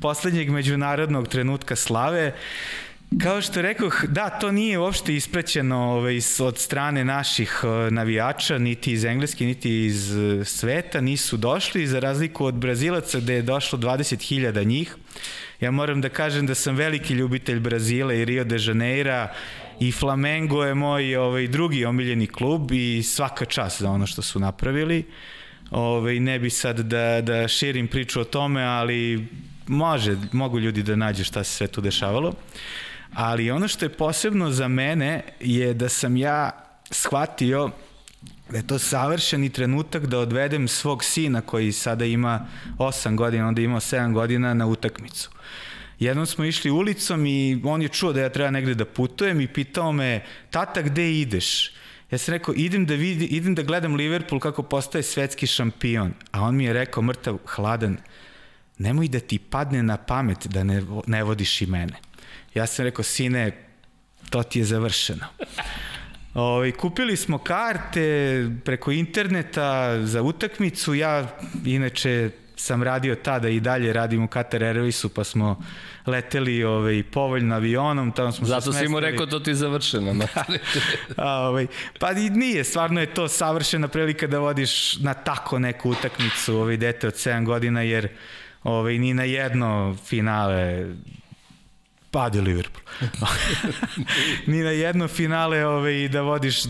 [0.00, 2.32] poslednjeg međunarodnog trenutka slave.
[3.22, 8.92] Kao što rekoh, da, to nije uopšte isprećeno ovaj, od strane naših eh, navijača, niti
[8.92, 13.78] iz Engleske, niti iz eh, sveta, nisu došli, za razliku od Brazilaca gde je došlo
[13.78, 14.96] 20.000 njih.
[15.64, 19.32] Ja moram da kažem da sam veliki ljubitelj Brazila i Rio de Janeira
[19.80, 24.40] i Flamengo je moj ovaj, drugi omiljeni klub i svaka čast za ono što su
[24.40, 25.04] napravili.
[25.70, 29.28] Ovaj, ne bi sad da, da širim priču o tome, ali
[29.66, 32.34] može, mogu ljudi da nađu šta se sve tu dešavalo.
[33.14, 36.50] Ali ono što je posebno za mene je da sam ja
[36.90, 37.70] shvatio
[38.50, 42.46] da je to savršeni trenutak da odvedem svog sina koji sada ima
[42.78, 45.33] 8 godina, onda imao 7 godina na utakmicu.
[46.04, 49.48] Jednom smo išli ulicom i on je čuo da ja treba negde da putujem i
[49.48, 51.72] pitao me, tata gde ideš?
[52.10, 56.12] Ja sam rekao, idem da, vidi, idem da gledam Liverpool kako postaje svetski šampion.
[56.30, 57.96] A on mi je rekao, mrtav, hladan,
[58.78, 61.96] nemoj da ti padne na pamet da ne, ne vodiš i mene.
[62.54, 63.50] Ja sam rekao, sine,
[64.30, 65.26] to ti je završeno.
[65.40, 65.48] Ovi,
[66.34, 73.92] ovaj, kupili smo karte preko interneta za utakmicu, ja inače sam radio tada i dalje
[73.92, 75.62] radim u Qatar Airwaysu, pa smo
[76.06, 80.14] leteli ovaj, povoljno avionom, tamo smo Zato se si mu rekao to ti je završeno.
[80.14, 80.26] No?
[81.16, 81.66] A, ovaj,
[81.98, 86.76] pa i nije, stvarno je to savršena prilika da vodiš na tako neku utakmicu ovaj,
[86.76, 88.08] dete od 7 godina, jer
[88.62, 90.86] ovaj, ni na jedno finale
[92.10, 92.84] padi Liverpool.
[94.46, 96.62] ni na jedno finale ovaj, da vodiš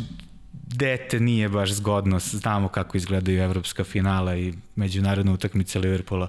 [0.77, 6.29] dete nije baš zgodno, znamo kako izgledaju evropska finala i međunarodne utakmice Liverpoola.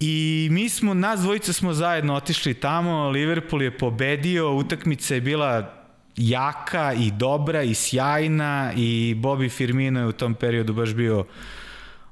[0.00, 5.74] I mi smo, nas dvojica smo zajedno otišli tamo, Liverpool je pobedio, utakmica je bila
[6.16, 11.24] jaka i dobra i sjajna i Bobby Firmino je u tom periodu baš bio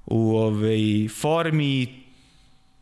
[0.06, 2.02] u ovej formi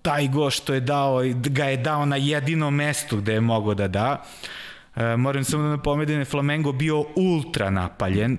[0.03, 3.89] taj go što je dao, ga je dao na jedinom mestu gde je mogo da
[3.89, 4.25] da.
[4.97, 8.39] E, moram samo da napomenem, Flamengo bio ultra napaljen.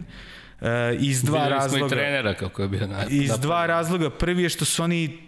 [0.62, 1.86] E, iz dva Videli razloga.
[1.86, 3.24] Videli smo i trenera kako je bio napaljen.
[3.24, 4.10] Iz dva razloga.
[4.10, 5.20] Prvi je što su oni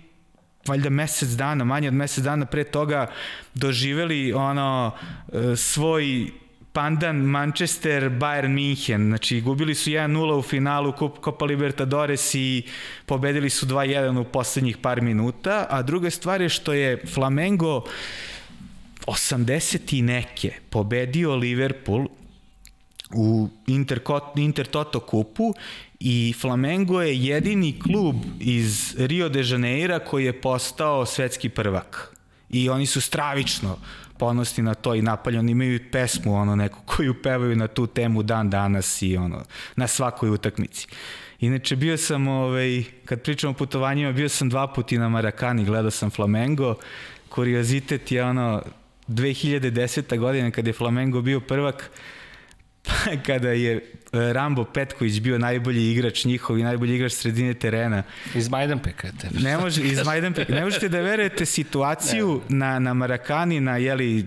[0.67, 3.07] valjda mesec dana, manje od mesec dana pre toga
[3.53, 4.91] doživeli ono
[5.33, 6.31] e, svoj
[6.73, 9.07] pandan Manchester Bayern München.
[9.07, 12.63] Znači, gubili su 1-0 u finalu Copa Libertadores i
[13.05, 15.67] pobedili su 2-1 u poslednjih par minuta.
[15.69, 17.83] A druga stvar je što je Flamengo
[19.09, 22.07] 80 i neke pobedio Liverpool
[23.13, 23.99] u Inter,
[24.35, 25.53] Inter Toto kupu
[25.99, 32.15] i Flamengo je jedini klub iz Rio de Janeira koji je postao svetski prvak.
[32.49, 33.77] I oni su stravično
[34.17, 38.49] ponosni na to i napaljeni imaju pesmu ono neku koju pevaju na tu temu dan
[38.49, 39.43] danas i ono
[39.75, 40.87] na svakoj utakmici.
[41.39, 45.91] Inače, bio sam, ovaj, kad pričam o putovanjima, bio sam dva puti na Marakani, gledao
[45.91, 46.75] sam Flamengo.
[47.29, 48.61] Kuriozitet je ono,
[49.09, 50.17] 2010.
[50.17, 51.91] godina kad je Flamengo bio prvak,
[53.27, 53.81] kada je e,
[54.11, 58.03] Rambo Petković bio najbolji igrač njihov i najbolji igrač sredine terena.
[58.35, 59.39] Iz Majdanpeka je tebe.
[59.39, 60.53] Ne, može, iz Majdanpeka.
[60.53, 64.25] Ne možete da verujete situaciju na, na Marakani, na jeli,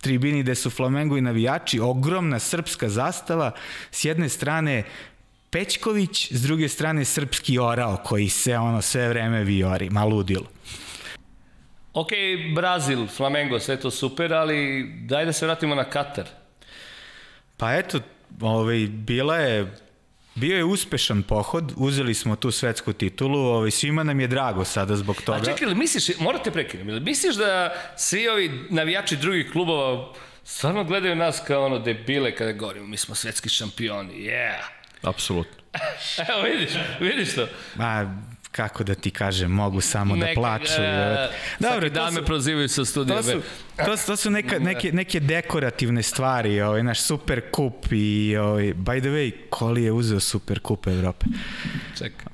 [0.00, 3.52] tribini gde su Flamengo i navijači, ogromna srpska zastava,
[3.90, 4.84] s jedne strane
[5.50, 10.46] Pećković, s druge strane srpski orao koji se ono sve vreme viori, maludilo.
[11.92, 12.10] Ok,
[12.54, 16.26] Brazil, Flamengo, sve to super, ali daj da se vratimo na Katar.
[17.56, 18.00] Pa eto,
[18.40, 19.76] ovaj, bila je
[20.34, 24.96] Bio je uspešan pohod, uzeli smo tu svetsku titulu, ovaj, svima nam je drago sada
[24.96, 25.38] zbog toga.
[25.38, 30.12] A čekaj, ili misliš, morate prekinem, ili misliš da svi ovi navijači drugih klubova
[30.44, 34.62] stvarno gledaju nas kao ono debile kada govorimo, mi smo svetski šampioni, yeah.
[35.02, 35.62] Apsolutno.
[36.28, 37.46] Evo vidiš, vidiš to.
[37.74, 38.22] Ma,
[38.52, 40.82] kako da ti kažem, mogu samo da plaču.
[40.82, 41.28] E,
[41.60, 43.16] Dobro, svaki dan to me prozivaju sa studija.
[43.16, 43.40] to su,
[43.86, 48.64] to, su- to su neka, neke, neke dekorativne stvari, ovaj, naš super kup i, ovaj,
[48.64, 51.26] by the way, Koli je uzeo super kup Evrope.
[51.98, 52.24] Čekaj,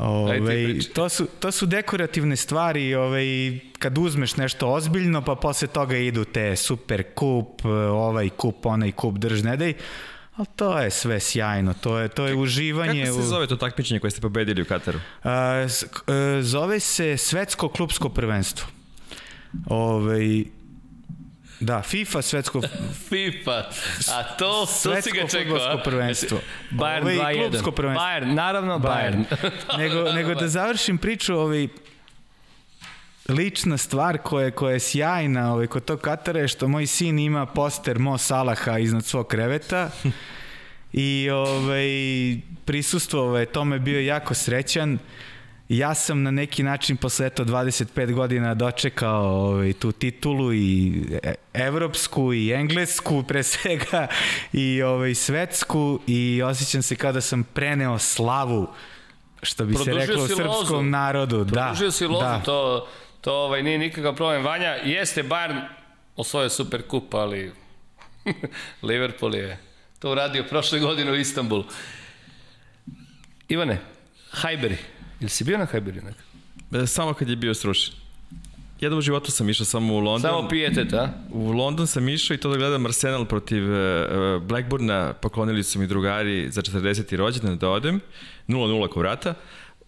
[0.46, 0.92] pričaj.
[0.92, 3.24] to, su, to su dekorativne stvari ovaj,
[3.78, 9.18] kad uzmeš nešto ozbiljno pa posle toga idu te super kup, ovaj kup, onaj kup,
[9.18, 9.74] drž, ne daj.
[10.36, 13.00] Ali to je sve sjajno, to je, to je uživanje.
[13.00, 14.98] Kako se u- zove to takmičenje koje ste pobedili u Kataru?
[15.24, 18.66] A, k- e, zove se Svetsko klubsko prvenstvo.
[19.66, 20.44] Ovaj,
[21.60, 22.60] da, FIFA svetsko
[23.08, 23.64] FIFA.
[24.08, 24.46] A to,
[24.82, 25.78] to si ga čekao, a?
[25.78, 26.38] prvenstvo.
[26.70, 27.40] Bayern Ovo je i 2-1.
[27.40, 28.02] klubsko prvenstvo.
[28.02, 29.24] Bayern, naravno Bayern.
[29.78, 31.68] nego, nego da završim priču, ovaj,
[33.28, 37.46] lična stvar koja, koja je sjajna ovaj, kod tog Katara je što moj sin ima
[37.46, 39.90] poster Mo Salaha iznad svog kreveta
[40.92, 41.86] i ovaj,
[42.64, 44.98] prisustvovao je tome, bio jako srećan.
[45.68, 51.34] Ja sam na neki način posle eto 25 godina dočekao ovaj, tu titulu i e-
[51.54, 54.06] evropsku i englesku pre svega
[54.52, 58.68] i ovaj, svetsku i osjećam se kao da sam preneo slavu
[59.42, 60.82] što bi se Produžio reklo si srpskom lozu.
[60.82, 61.44] narodu.
[61.44, 62.42] Da, Produžio si lozu, da.
[62.44, 62.88] to,
[63.26, 64.44] to ovaj, nije nikakav problem.
[64.44, 65.60] Vanja, jeste Bayern
[66.16, 67.52] osvojio super kup, ali
[68.88, 69.58] Liverpool je
[69.98, 71.64] to uradio prošle godine u Istanbulu.
[73.48, 73.78] Ivane,
[74.30, 74.76] Hajberi,
[75.20, 76.82] ili si bio na Hajberi nekad?
[76.82, 77.94] E, Samo kad je bio srušen.
[78.80, 80.30] Jednom u životu sam išao samo u London.
[80.30, 81.08] Samo pijetet, a?
[81.30, 84.08] U London sam išao i to da gledam Arsenal protiv e,
[84.40, 87.16] Blackburna, poklonili su mi drugari za 40.
[87.16, 88.00] rođendan da odem,
[88.48, 89.34] 0-0 ko vrata.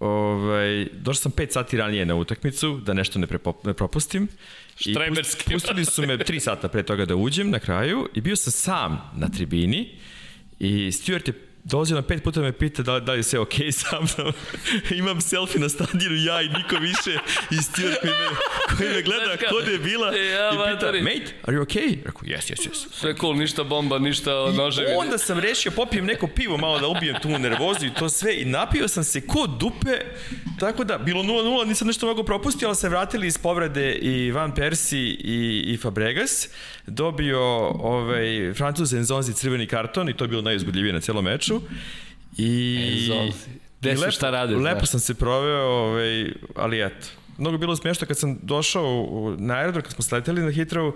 [0.00, 4.28] Ovaj, došao sam 5 sati ranije na utakmicu, da nešto ne, prepo, ne propustim.
[4.86, 8.36] I pust- pustili su me 3 sata pre toga da uđem na kraju i bio
[8.36, 9.88] sam sam na tribini
[10.58, 11.34] i Stuart je
[11.70, 14.32] dolazio na pet puta me pita da, da li je sve okej okay sa mnom.
[14.90, 17.18] Imam selfie na stadionu, ja i niko više
[17.50, 18.28] i Stuart koji me,
[18.76, 21.02] koji me gleda Znaš kod je bila ja, i pita, matori.
[21.02, 21.98] mate, are you okay?
[22.04, 22.86] Rekao, yes, yes, yes.
[22.92, 24.88] Sve cool, ništa bomba, ništa noževi.
[24.98, 28.44] Onda sam rešio, popijem neko pivo malo da ubijem tu nervozu i to sve i
[28.44, 29.98] napio sam se ko dupe,
[30.60, 34.54] tako da bilo 0-0, nisam nešto mnogo propustio, ali se vratili iz povrede i Van
[34.54, 36.48] Persi i, i Fabregas,
[36.86, 41.57] dobio ovaj, Francuz Enzonzi crveni karton i to je bilo najuzgodljivije na celom meču.
[42.36, 43.32] I.
[43.80, 44.90] Gde i su, šta rade, Lepo znaš?
[44.90, 47.06] sam se proveo, ovaj, ali eto.
[47.38, 50.92] Mnogo bilo smiješno kad sam došao na aerodrom, kad smo sleteli na Hitrovu,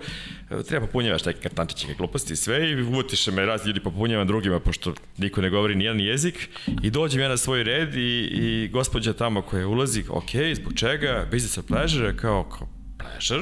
[0.67, 4.59] treba popunjavaš neke kartančiće, neke gluposti i sve i uvutiše me razni ljudi popunjavam drugima,
[4.59, 6.49] pošto niko ne govori nijedan jezik.
[6.81, 11.27] I dođem ja na svoj red i, i gospođa tamo koja ulazi, ok, zbog čega,
[11.31, 13.41] business of pleasure, kao, kao pleasure,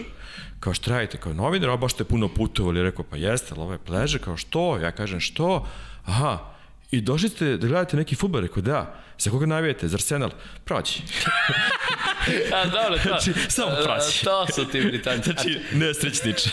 [0.60, 1.18] kao što radite?
[1.18, 4.38] Kao novinar, a baš ste puno putovali, rekao pa jeste, ali ovo je pleasure, kao
[4.38, 5.68] što, ja kažem što,
[6.06, 6.52] aha,
[6.92, 9.02] I došli ste da gledate neki futbol, rekao da.
[9.18, 9.88] Za koga navijete?
[9.88, 10.30] Za Arsenal?
[10.66, 11.02] Prođi.
[12.56, 14.24] A, dobro, to, Znači, samo praći.
[14.24, 15.32] To su ti Britanci.
[15.32, 16.50] Znači, nesrećniče.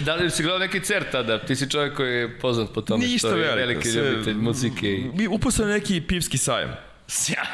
[0.00, 1.38] Da li si gledao neki cer tada?
[1.38, 4.92] Ti si čovjek koji je poznat po tome Ništa što je veliki ljubitelj muzike.
[4.92, 5.10] I...
[5.14, 6.70] Mi upustili neki pivski sajam.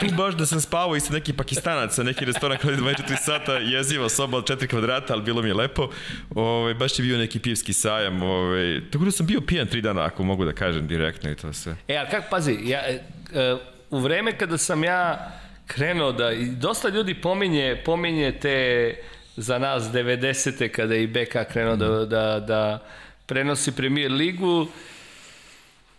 [0.00, 3.16] Tu baš da sam spavao i sa neki pakistanac sa neki restoran koji je 24
[3.24, 5.90] sata, jeziva soba od 4 kvadrata, ali bilo mi je lepo.
[6.34, 8.22] Ove, baš je bio neki pivski sajam.
[8.22, 11.52] Ove, tako da sam bio pijan tri dana, ako mogu da kažem direktno i to
[11.52, 11.76] sve.
[11.88, 13.02] E, ali kako, pazi, ja, e,
[13.34, 13.56] e,
[13.90, 15.32] u vreme kada sam ja
[15.66, 18.94] krenuo da, i dosta ljudi pominje, pominje te
[19.36, 20.68] za nas 90.
[20.68, 22.86] kada je i BK krenuo da, da, da
[23.26, 24.66] prenosi premier ligu,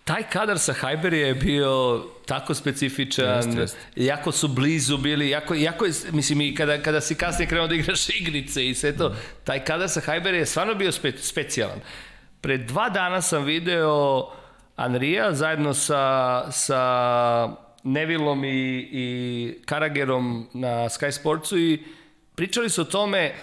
[0.03, 3.77] taj kadar sa Hajberija je bio tako specifičan, Jeste, jeste.
[3.95, 7.75] jako su blizu bili, jako, jako je, mislim i kada, kada si kasnije krenuo da
[7.75, 11.79] igraš igrice i sve to, taj kadar sa Hajberija je stvarno bio spe, specijalan.
[12.41, 14.27] Pre dva dana sam video
[14.75, 17.49] Anrija zajedno sa, sa
[17.83, 21.83] Nevilom i, i Karagerom na Sky Sportsu i
[22.35, 23.33] pričali su o tome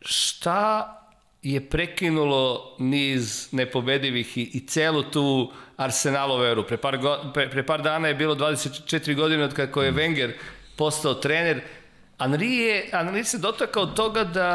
[0.00, 0.94] šta
[1.42, 6.64] je prekinulo niz nepobedivih i, i celu tu Arsenalovu eru.
[6.66, 10.32] Pre par, go, pre, pre par dana je bilo 24 godine od kako je Wenger
[10.76, 11.60] postao trener.
[12.18, 14.50] Henri, je, Henri se dotakao toga da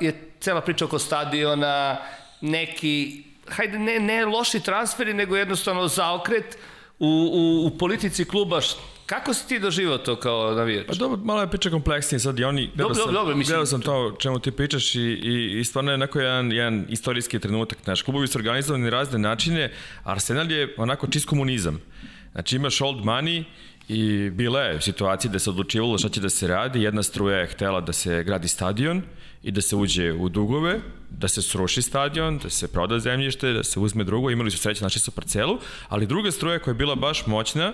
[0.00, 1.96] je cela priča oko stadiona,
[2.40, 6.58] neki, hajde, ne, ne loši transferi, nego jednostavno zaokret
[6.98, 8.60] u, u, u politici kluba.
[9.08, 10.86] Kako si ti doživao to kao navijač?
[10.86, 12.70] Pa dobro, malo je priča kompleksnije sad i oni...
[12.74, 15.94] Dobro, sam, dobro, mislim- Gledao sam to čemu ti pričaš i, i, i stvarno je
[15.94, 17.78] onako jedan, jedan istorijski trenutak.
[17.84, 19.72] Znaš, klubovi su organizovani na razne načine,
[20.04, 21.80] Arsenal je onako čist komunizam.
[22.32, 23.44] Znači imaš old money
[23.88, 26.82] i bila je situacija da se odlučivalo šta će da se radi.
[26.82, 29.02] Jedna struja je htela da se gradi stadion
[29.42, 30.80] i da se uđe u dugove,
[31.10, 34.30] da se sruši stadion, da se proda zemljište, da se uzme drugo.
[34.30, 37.72] Imali su sreće, našli su parcelu, ali druga struja koja je bila baš moćna,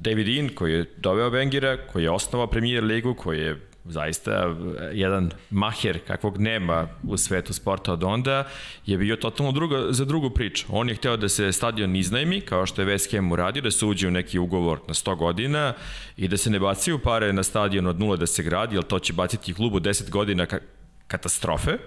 [0.00, 4.56] David Dean, koji je doveo Wengera, koji je osnovao premier ligu, koji je zaista
[4.92, 8.48] jedan maher kakvog nema u svetu sporta od onda,
[8.86, 10.66] je bio totalno druga, za drugu priču.
[10.68, 13.86] On je hteo da se stadion iznajmi, kao što je West Ham uradio, da se
[13.86, 15.74] uđe u neki ugovor na 100 godina
[16.16, 18.98] i da se ne baciju pare na stadion od nula da se gradi, jer to
[18.98, 20.58] će baciti klubu 10 godina ka
[21.06, 21.78] katastrofe.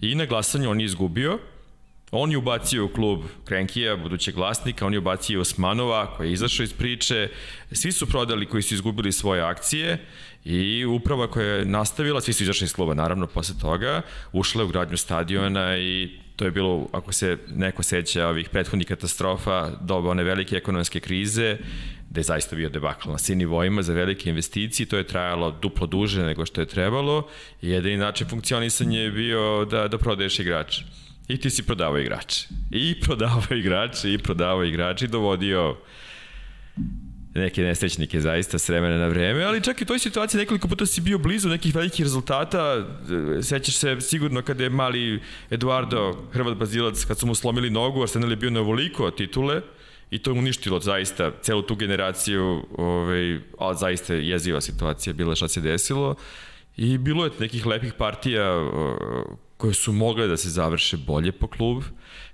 [0.00, 1.38] I na glasanju on je izgubio,
[2.10, 6.64] On je ubacio u klub Krenkija, budućeg vlasnika, on je ubacio Osmanova, koji je izašao
[6.64, 7.28] iz priče,
[7.72, 9.98] svi su prodali koji su izgubili svoje akcije
[10.44, 14.02] i uprava koja je nastavila, svi su izašli iz kluba naravno posle toga,
[14.32, 19.70] ušla u gradnju stadiona i to je bilo, ako se neko seća ovih prethodnih katastrofa,
[19.80, 21.58] doba one velike ekonomske krize,
[22.10, 25.86] da je zaista bio debakl na svim nivoima za velike investicije, to je trajalo duplo
[25.86, 27.28] duže nego što je trebalo
[27.62, 30.84] i jedini način funkcionisanja je bio da, da prodaješ igrače.
[31.28, 32.48] I ti si prodavao igrače.
[32.70, 35.76] I prodavao igrače, i prodavao igrače i dovodio
[37.34, 40.86] neke nesrećnike zaista s vremena na vreme, ali čak i u toj situaciji nekoliko puta
[40.86, 42.86] si bio blizu nekih velikih rezultata.
[43.42, 48.30] Sećaš se sigurno kada je mali Eduardo Hrvat Bazilac, kad su mu slomili nogu, Arsenal
[48.30, 49.60] je bio na ovoliko titule
[50.10, 55.48] i to je uništilo zaista celu tu generaciju, ovaj, a zaista jeziva situacija bila šta
[55.48, 56.14] se desilo.
[56.76, 58.70] I bilo je nekih lepih partija
[59.64, 61.82] koje su mogle da se završe bolje po klub,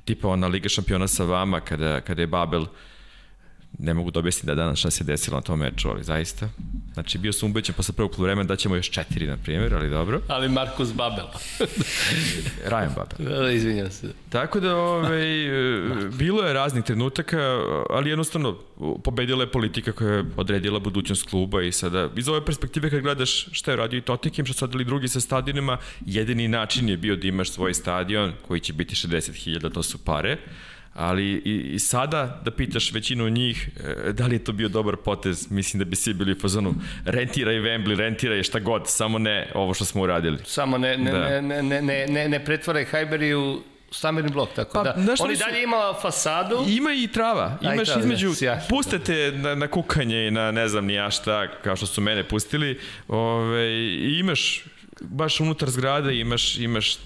[0.04, 2.66] tipa ona Liga šampiona sa vama kada, kada je Babel
[3.78, 6.48] ne mogu da objasniti da danas šta se desilo na tom meču, ali zaista.
[6.92, 10.20] Znači, bio sam ubećen posle prvog vremena da ćemo još četiri, na primjer, ali dobro.
[10.28, 11.24] Ali Markus Babel.
[12.70, 13.38] Ryan Babel.
[13.38, 14.12] Da, izvinjam se.
[14.28, 15.22] Tako da, ovaj,
[16.18, 17.60] bilo je raznih trenutaka,
[17.90, 18.58] ali jednostavno
[19.04, 23.48] pobedila je politika koja je odredila budućnost kluba i sada, iz ove perspektive kad gledaš
[23.52, 27.16] šta je radio i Tottenham, šta su radili drugi sa stadionima, jedini način je bio
[27.16, 30.36] da imaš svoj stadion koji će biti 60.000, to su pare,
[31.00, 33.68] ali i, i sada da pitaš većinu njih
[34.06, 36.74] e, da li je to bio dobar potez, mislim da bi svi bili u fazonu
[37.04, 40.38] rentiraj Wembley, rentiraj šta god, samo ne ovo što smo uradili.
[40.44, 41.18] Samo ne, ne, Da.
[41.20, 44.94] ne, ne, ne, ne, ne, ne pretvaraj Hajberi u stambeni blok, tako Pa, da.
[44.98, 46.64] znaš šta On i su- dalje ima fasadu.
[46.68, 48.62] Ima i trava, imaš trava, između, da, sjajno.
[48.68, 52.24] pustate na, na kukanje i na ne znam ni ja šta, kao što su mene
[52.24, 52.78] pustili,
[53.08, 54.64] ove, i imaš
[55.00, 56.96] baš unutar zgrade imaš, imaš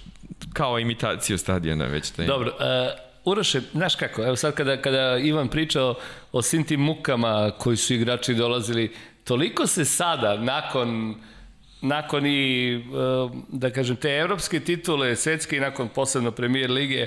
[0.52, 2.10] kao imitaciju stadiona već.
[2.10, 2.26] Taj.
[2.26, 5.94] Dobro, uh, Uroše, znaš kako, evo sad kada, kada Ivan pričao
[6.32, 8.94] o svim tim mukama koji su igrači dolazili,
[9.24, 11.14] toliko se sada, nakon
[11.84, 17.06] nakon i, uh, da kažem, te evropske titule, svetske i nakon posebno premier lige,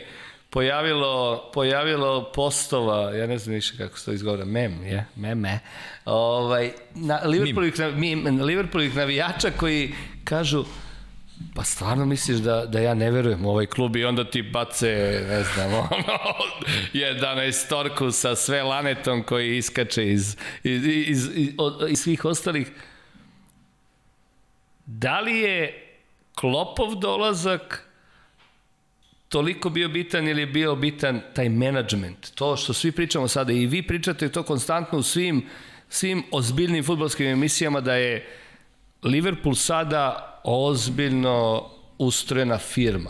[0.50, 5.60] pojavilo, pojavilo postova, ja ne znam više kako se to izgovara, mem, je, meme,
[6.06, 9.94] ovaj, na, Liverpoolovih, mim, Liverpoolovih navijača koji
[10.24, 10.66] kažu,
[11.56, 14.88] Pa stvarno misliš da, da ja ne verujem u ovaj klub i onda ti bace,
[15.30, 16.14] ne znam, ono,
[16.94, 22.72] 11 torku sa sve lanetom koji iskače iz, iz, iz, iz, od, iz svih ostalih.
[24.86, 25.84] Da li je
[26.36, 27.90] Klopov dolazak
[29.30, 32.32] toliko bio bitan ili je bio bitan taj management?
[32.36, 35.46] To što svi pričamo sada i vi pričate to konstantno u svim,
[35.90, 38.30] svim ozbiljnim futbolskim emisijama da je
[39.04, 43.10] Liverpool sada ozbiljno ustrojena firma.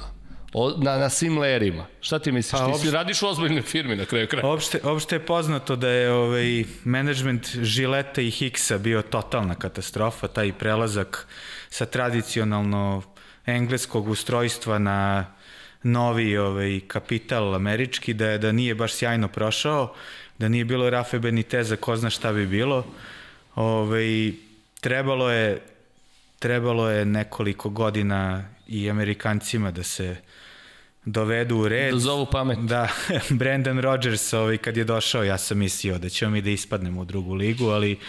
[0.53, 1.85] O, na, na svim lerima.
[2.01, 2.59] Šta ti misliš?
[2.59, 4.47] Pa, ti opšte- si radiš u ozbiljnoj firmi na kraju kraja.
[4.47, 10.53] Opšte, opšte je poznato da je ovaj, management Žileta i Hicksa bio totalna katastrofa, taj
[10.53, 11.27] prelazak
[11.69, 13.01] sa tradicionalno
[13.45, 15.25] engleskog ustrojstva na
[15.83, 19.93] novi ovaj, kapital američki, da, je, da nije baš sjajno prošao,
[20.37, 22.85] da nije bilo Rafe Beniteza, ko zna šta bi bilo.
[23.55, 24.31] Ovaj,
[24.81, 25.61] trebalo je
[26.39, 30.15] trebalo je nekoliko godina i Amerikancima da se
[31.05, 31.93] dovedu u red.
[31.93, 32.59] Da zovu pamet.
[32.59, 32.89] Da,
[33.29, 37.05] Brandon Rodgers ovaj, kad je došao, ja sam mislio da ćemo mi da ispadnemo u
[37.05, 37.99] drugu ligu, ali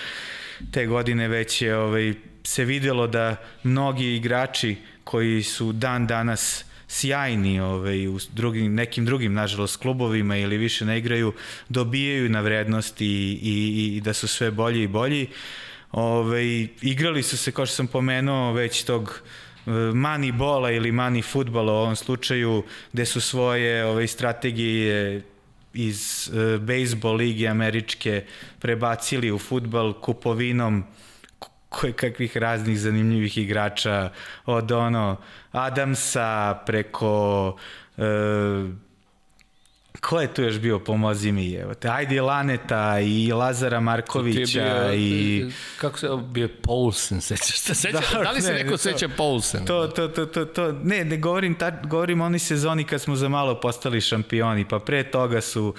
[0.73, 2.15] te godine već je ovaj,
[2.45, 9.35] se videlo da mnogi igrači koji su dan danas sjajni ovaj, u drugim, nekim drugim,
[9.35, 11.33] nažalost, klubovima ili više ne igraju,
[11.69, 15.29] dobijaju na vrednosti i, i, i da su sve bolji i bolji.
[15.93, 16.45] Ove,
[16.83, 19.21] igrali su se, kao što sam pomenuo, već tog
[19.67, 22.63] e, mani bola ili mani futbala u ovom slučaju,
[22.93, 25.23] gde su svoje ove, strategije
[25.75, 28.25] iz e, bejsbol ligi američke
[28.59, 30.85] prebacili u futbal kupovinom
[31.69, 34.11] koje kakvih raznih zanimljivih igrača
[34.47, 35.17] od ono
[35.53, 37.57] Adamsa preko
[37.97, 38.03] e,
[40.01, 44.95] ko je tu još bio, pomozi mi, evo te, ajde Laneta i Lazara Markovića bio,
[44.95, 45.51] i...
[45.79, 49.09] Kako se, bio Paulsen, sećaš se, sećaš, da, da li se ne, neko to, seća
[49.17, 49.65] Paulsen?
[49.65, 53.29] To, to, to, to, to, ne, ne govorim, ta, govorim oni sezoni kad smo za
[53.29, 55.75] malo postali šampioni, pa pre toga su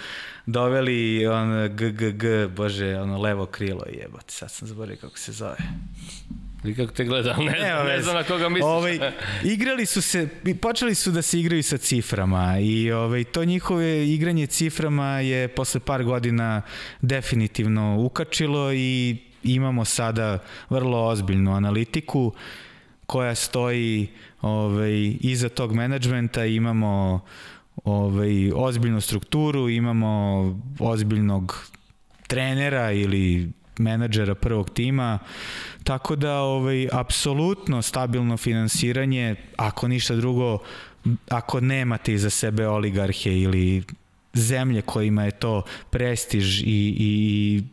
[0.45, 2.23] doveli on GGG,
[2.55, 5.57] bože, ono levo krilo jebote, sad sam zaboravio kako se zove.
[6.63, 8.65] I kako te gledam, ne, ne, ne znam na koga misliš.
[8.65, 8.99] Ovaj,
[9.43, 10.27] igrali su se,
[10.61, 15.79] počeli su da se igraju sa ciframa i ovaj, to njihove igranje ciframa je posle
[15.79, 16.61] par godina
[17.01, 20.39] definitivno ukačilo i imamo sada
[20.69, 22.33] vrlo ozbiljnu analitiku
[23.05, 24.07] koja stoji
[24.41, 27.25] ovaj, iza tog menadžmenta, imamo
[27.83, 30.43] ovaj, ozbiljnu strukturu, imamo
[30.79, 31.69] ozbiljnog
[32.27, 35.19] trenera ili menadžera prvog tima,
[35.83, 40.57] tako da ovaj, apsolutno stabilno finansiranje, ako ništa drugo,
[41.29, 43.83] ako nemate iza sebe oligarhe ili
[44.33, 47.63] zemlje kojima je to prestiž i, i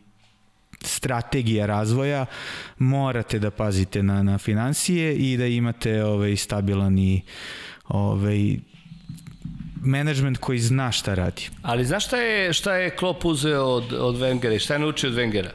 [0.81, 2.25] strategija razvoja,
[2.77, 7.21] morate da pazite na, na financije i da imate ovaj, stabilan i
[7.87, 8.57] ovaj,
[9.81, 11.49] menadžment koji zna šta radi.
[11.61, 15.09] Ali znaš šta je, šta je Klopp uzeo od, od Wengera i šta je naučio
[15.09, 15.49] od Wengera?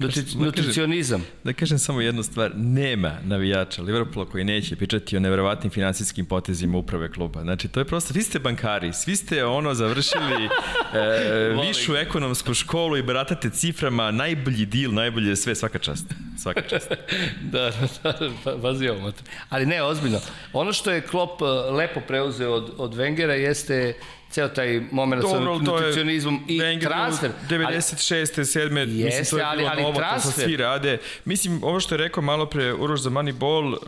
[0.00, 1.24] Nutri, nutricionizam.
[1.44, 6.78] Da kažem samo jednu stvar, nema navijača Liverpoola koji neće pričati o nevjerovatnim finansijskim potezima
[6.78, 7.42] uprave kluba.
[7.42, 10.44] Znači, to je prosto, vi ste bankari, svi ste ono završili
[10.94, 16.06] e, višu ekonomsku školu i baratate ciframa, najbolji deal, najbolje sve, svaka čast.
[16.42, 16.88] Svaka čast.
[17.52, 17.72] da,
[18.02, 18.12] da,
[18.44, 19.12] da, pazi ovo.
[19.48, 20.20] Ali ne, ozbiljno.
[20.52, 23.94] Ono što je Klopp e, lepo preuzeo od, od Wengera jeste
[24.30, 27.30] ceo taj moment sa nutricionizmom i Wenger transfer.
[27.50, 28.44] 96.
[28.44, 28.88] 7.
[28.88, 30.34] Jeste, mislim, to je ali, bilo ali novo, transfer.
[30.34, 30.98] to svi rade.
[31.24, 33.80] Mislim, ovo što je rekao malo pre Uroš za Moneyball, uh,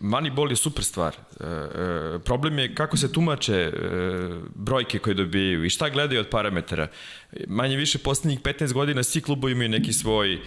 [0.00, 1.16] Moneyball je super stvar.
[1.40, 6.28] Uh, uh, problem je kako se tumače uh, brojke koje dobijaju i šta gledaju od
[6.28, 6.88] parametara.
[7.46, 10.40] Manje više poslednjih 15 godina svi klubovi imaju neki svoj, uh,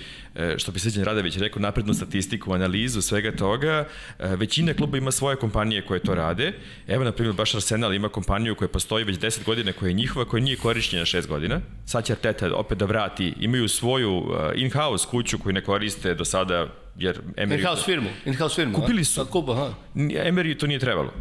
[0.57, 3.87] što bi Sređan Radović rekao, naprednu statistiku, analizu svega toga.
[4.19, 6.53] Uh, većina kluba ima svoje kompanije koje to rade.
[6.87, 10.25] Evo, na primjer, baš Arsenal ima kompaniju koja postoji već 10 godina, koja je njihova,
[10.25, 11.61] koja nije korišćena 6 godina.
[11.85, 13.33] Sad će Arteta opet da vrati.
[13.39, 17.59] Imaju svoju uh, in-house kuću koju ne koriste do sada jer Emery...
[17.59, 18.73] In-house firmu, in-house firmu.
[18.73, 19.21] Kupili su.
[19.21, 19.73] A, kupa, ha.
[19.95, 21.13] Emery to nije trebalo.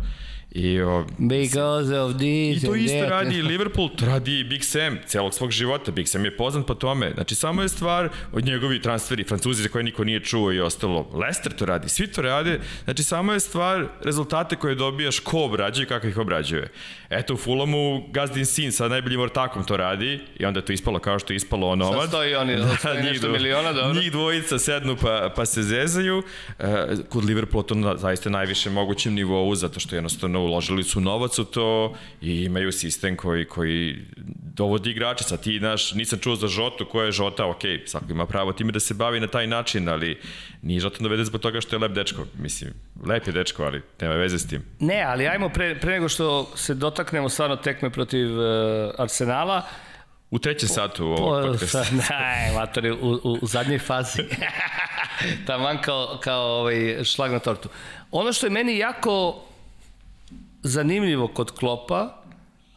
[0.57, 3.11] I, o, Because of this I to isto that.
[3.11, 5.93] radi Liverpool, to radi Big Sam celog svog života.
[5.93, 7.13] Big Sam je poznat po tome.
[7.15, 11.11] Znači, samo je stvar od njegovi transferi, Francuzi za koje niko nije čuo i ostalo.
[11.15, 12.61] Leicester to radi, svi to rade.
[12.85, 16.73] Znači, samo je stvar rezultate koje dobijaš, ko obrađuje i kako ih obrađuje.
[17.11, 20.99] Eto, u Fulamu Gazdin Sin sa najboljim ortakom to radi i onda je to ispalo
[20.99, 22.01] kao što je ispalo onomad.
[22.01, 24.01] Sad stoji oni, da, stoji nešto miliona, dobro.
[24.01, 26.23] Njih dvojica sednu pa, pa se zezaju.
[26.59, 26.65] E,
[27.09, 31.45] kod Liverpoola to na zaista najviše mogućem nivou, zato što jednostavno uložili su novac u
[31.45, 33.97] to i imaju sistem koji, koji
[34.57, 35.25] dovodi igrače.
[35.25, 38.73] Sad ti, znaš, nisam čuo za Žotu, ko je Žota, ok, svako ima pravo time
[38.73, 40.21] da se bavi na taj način, ali
[40.63, 42.27] nije Žota dovede zbog toga što je lep dečko.
[42.39, 42.75] Mislim,
[43.07, 44.63] lep je dečko, ali nema veze s tim.
[44.81, 48.45] Ne, ali ajmo pre, pre nego što se dotaknemo stvarno tekme protiv uh,
[48.99, 49.63] Arsenala,
[50.31, 51.85] U trećem satu ovog podcasta.
[52.11, 54.23] Ne, matori, u, u, u zadnjoj fazi.
[55.47, 57.69] Taman kao, kao ovaj šlag na tortu.
[58.11, 59.43] Ono što je meni jako
[60.67, 62.23] zanimljivo kod Klopa,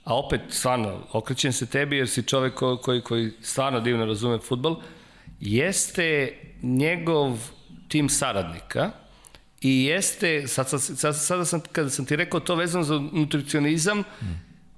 [0.04, 4.38] a opet stvarno okrećem se tebi jer si čovek ko, koji, koji stvarno divno razume
[4.38, 4.82] futbol,
[5.40, 7.38] jeste njegov
[7.88, 8.92] tim saradnika
[9.62, 14.00] i jeste, sad, sad, sad, sada sam, kada sam ti rekao to vezano za nutricionizam,
[14.00, 14.26] mm.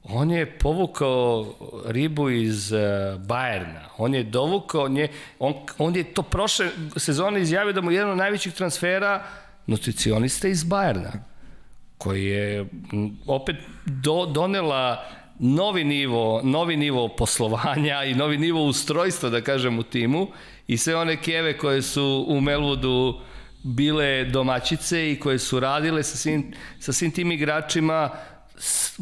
[0.03, 1.53] on je povukao
[1.85, 2.79] ribu iz uh,
[3.21, 7.91] Bajerna, on je dovukao, on je, on, on je to prošle sezone izjavio da mu
[7.91, 9.23] je jedan od najvećih transfera
[9.67, 11.30] nutricionista iz Bajerna
[12.01, 12.65] koji je
[13.27, 13.55] opet
[13.85, 15.05] do, donela
[15.39, 20.27] novi nivo, novi nivo poslovanja i novi nivo ustrojstva, da kažem, u timu
[20.67, 23.19] i sve one keve koje su u Melwoodu
[23.63, 28.09] bile domaćice i koje su radile sa svim, sa svim tim igračima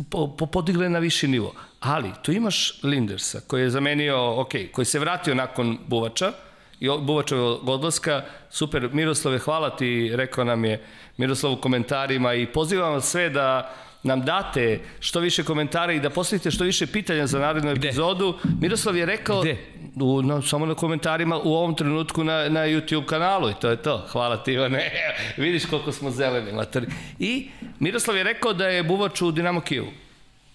[0.10, 1.54] po, po, podigle na viši nivo.
[1.80, 6.32] Ali, tu imaš Lindersa, koji je zamenio, ok, koji se vratio nakon Buvača,
[6.80, 10.84] i Buvačevog odlaska, super, Miroslave, hvala ti, rekao nam je
[11.18, 13.74] Miroslav u komentarima i pozivam vas sve da
[14.04, 18.38] nam date što više komentara i da postavite što više pitanja za narednu epizodu.
[18.62, 19.58] Miroslav je rekao Gde?
[20.02, 23.76] u, no, samo na komentarima u ovom trenutku na, na YouTube kanalu i to je
[23.76, 24.06] to.
[24.12, 24.92] Hvala ti Ivane.
[25.38, 26.88] Vidiš koliko smo zeleni matori.
[27.20, 27.50] I
[27.80, 29.88] Miroslav je rekao da je Buvač u Dinamo Kijevu.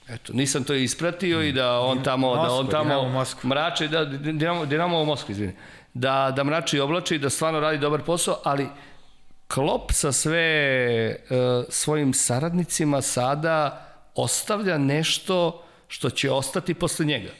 [0.09, 3.49] Eto, nisam to ispratio i da on tamo, da on Moskva, Dinamo tamo Moskva.
[3.49, 5.53] mrači, da, Dinamo, Dinamo u Moskvi, izvini.
[5.95, 8.69] Da, da mrači i oblači, da stvarno radi dobar posao, ali
[9.49, 17.31] Klop sa sve uh, svojim saradnicima sada ostavlja nešto što će ostati posle njega.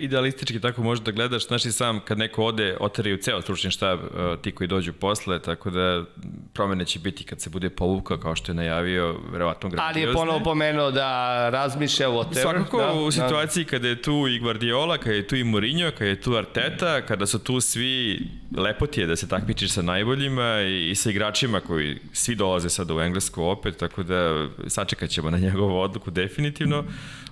[0.00, 3.98] Idealistički tako možeš da gledaš, znaš i sam kad neko ode, oteraju ceo stručni štab,
[4.00, 4.08] uh,
[4.42, 6.04] ti koji dođu posle, tako da
[6.52, 10.10] promene će biti kad se bude povukao kao što je najavio, verovatno Ali grandiozne.
[10.10, 12.42] je ponovo pomenuo da razmišlja o whatever.
[12.42, 13.10] Svakako da, u da.
[13.10, 17.02] situaciji kada je tu i Guardiola, kada je tu i Mourinho, kada je tu Arteta,
[17.06, 18.20] kada su tu svi
[18.56, 22.94] lepoti je da se takmičiš sa najboljima i, i sa igračima koji svi dolaze sada
[22.94, 26.84] u Englesku opet, tako da sačekat ćemo na njegovu odluku definitivno.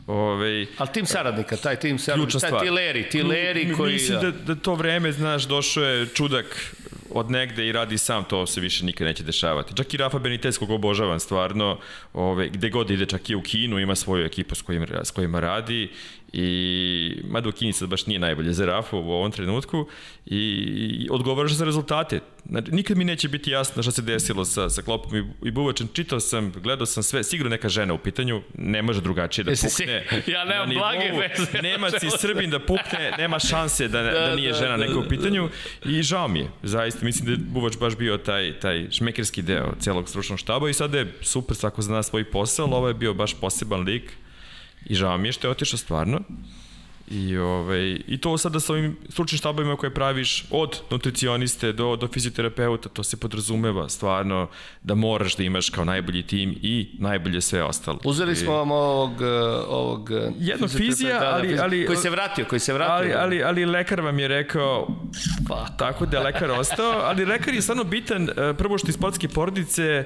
[0.07, 2.67] Ove, Ali tim saradnika, taj tim saradnika, ključna stvar.
[2.67, 3.93] ti Leri, ti Leri M- koji...
[3.93, 6.75] Mislim da, da to vreme, znaš, došao je čudak
[7.11, 9.77] od negde i radi sam, to se više nikad neće dešavati.
[9.77, 11.79] Čak i Rafa Benitez, koga obožavam stvarno,
[12.13, 15.41] ove, gde god ide, čak i u Kinu, ima svoju ekipu s, kojim, s kojima
[15.41, 15.91] radi
[16.33, 16.49] i
[17.25, 19.87] mada u Kini sad baš nije najbolje za Rafu u ovom trenutku
[20.27, 22.21] i, i odgovaraš za rezultate.
[22.47, 25.89] Znači, nikad mi neće biti jasno šta se desilo sa, sa Klopom i, i Buvačem.
[25.93, 29.71] Čitao sam, gledao sam sve, sigurno neka žena u pitanju, ne može drugačije da Jesi
[29.71, 30.05] si- pukne.
[30.35, 31.63] Ja nemam blage veze.
[31.63, 34.99] Nemac i Srbin da pukne, nema šanse da, da, Da, nije da, žena da, neka
[34.99, 35.09] u da.
[35.09, 35.49] pitanju
[35.85, 39.75] i žao mi je, zaista, mislim da je Buvač baš bio taj, taj šmekerski deo
[39.81, 43.15] celog stručnog štaba i sada je super, svako zna svoj posao, ali ovo je bio
[43.15, 44.13] baš poseban lik
[44.87, 46.21] i žao mi je što je otišao stvarno.
[47.11, 52.09] I, ovaj, I to sada sa ovim stručnim štabovima koje praviš od nutricioniste do, do
[52.09, 54.49] fizioterapeuta, to se podrazumeva stvarno
[54.83, 57.99] da moraš da imaš kao najbolji tim i najbolje sve ostalo.
[58.05, 59.27] Uzeli smo vam ovog, uh,
[59.69, 62.95] ovog Jednog fizioterapeuta, fizija, da, da, ali- ali- koji se vratio, koji se vratio.
[62.95, 64.89] Ali, ali, ali lekar vam je rekao,
[65.49, 68.95] Pa, tako da je lekar ostao, ali lekar je stvarno bitan, e, prvo što iz
[68.95, 70.05] sportske porodice,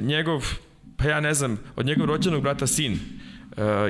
[0.00, 0.44] njegov,
[0.96, 2.98] pa ja ne znam, od njegovog rođenog brata sin,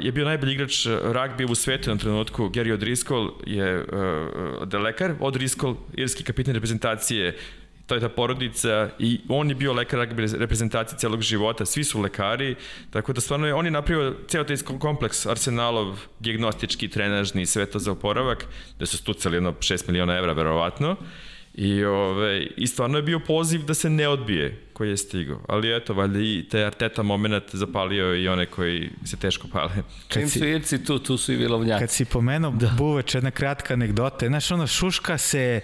[0.01, 2.49] je bio najbolji igrač ragbija u svetu na trenutku.
[2.49, 3.85] Gary O'Driscoll je
[4.73, 7.37] uh, lekar, O'Driscoll, irski kapitan reprezentacije,
[7.89, 12.01] to je ta porodica i on je bio lekar ragbi reprezentacije celog života, svi su
[12.01, 12.55] lekari,
[12.91, 17.79] tako da stvarno je, on je napravio ceo taj kompleks Arsenalov, diagnostički, trenažni, sve to
[17.79, 18.47] za oporavak,
[18.79, 20.97] da su stucali jedno 6 miliona evra, verovatno,
[21.61, 25.41] I, ove, I stvarno je bio poziv da se ne odbije koji je stigao.
[25.49, 29.71] Ali eto, valjda i te Arteta moment zapalio i one koji se teško pale.
[30.09, 31.81] čim su Irci tu, tu su i Vilovnjaki.
[31.81, 32.75] Kad si pomenuo da.
[32.79, 35.61] Buvač, jedna kratka anegdota, znaš ono, šuška se,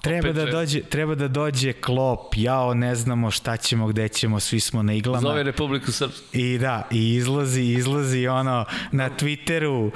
[0.00, 4.60] treba da, dođe, treba da dođe klop, jao, ne znamo šta ćemo, gde ćemo, svi
[4.60, 5.20] smo na iglama.
[5.20, 6.24] Zove Republiku Srpsku.
[6.32, 9.90] I da, i izlazi, izlazi ono na Twitteru.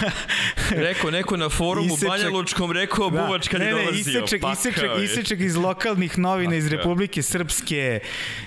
[0.70, 3.26] Rekao neko na forumu Isečak- Banja Lučkom, rekao da.
[3.26, 4.24] Buvač kad ne, ne, dolazio.
[4.52, 5.04] Isečak, je.
[5.04, 6.76] isečak iz lokalnih novina iz Pakao.
[6.76, 8.00] Republike Srpske.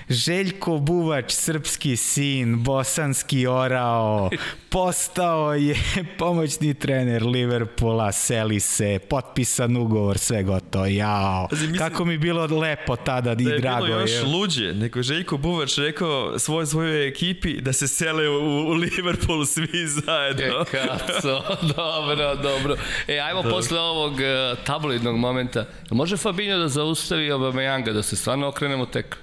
[0.08, 4.30] Željko Buvač, srpski sin, bosanski orao,
[4.70, 5.76] postao je
[6.18, 11.46] pomoćni trener Liverpoola, seli se, potpisan ugovor, sve gotovo, jao.
[11.50, 14.22] Pazi, mislim- Kako mi bilo lepo tada i da je drago bilo još je.
[14.22, 19.68] luđe, nego Željko Buvač rekao svoj, svojoj ekipi da se sele u, u Liverpool svi
[19.86, 20.44] zajedno.
[20.44, 21.42] E, kaco,
[21.76, 22.76] dobro, dobro.
[23.08, 23.50] E, ajmo da.
[23.50, 24.18] posle ovog uh,
[24.64, 25.64] tabloidnog momenta.
[25.90, 29.16] Može Fabinho da zaustavi Aubameyanga, da se stvarno okrenemo tek?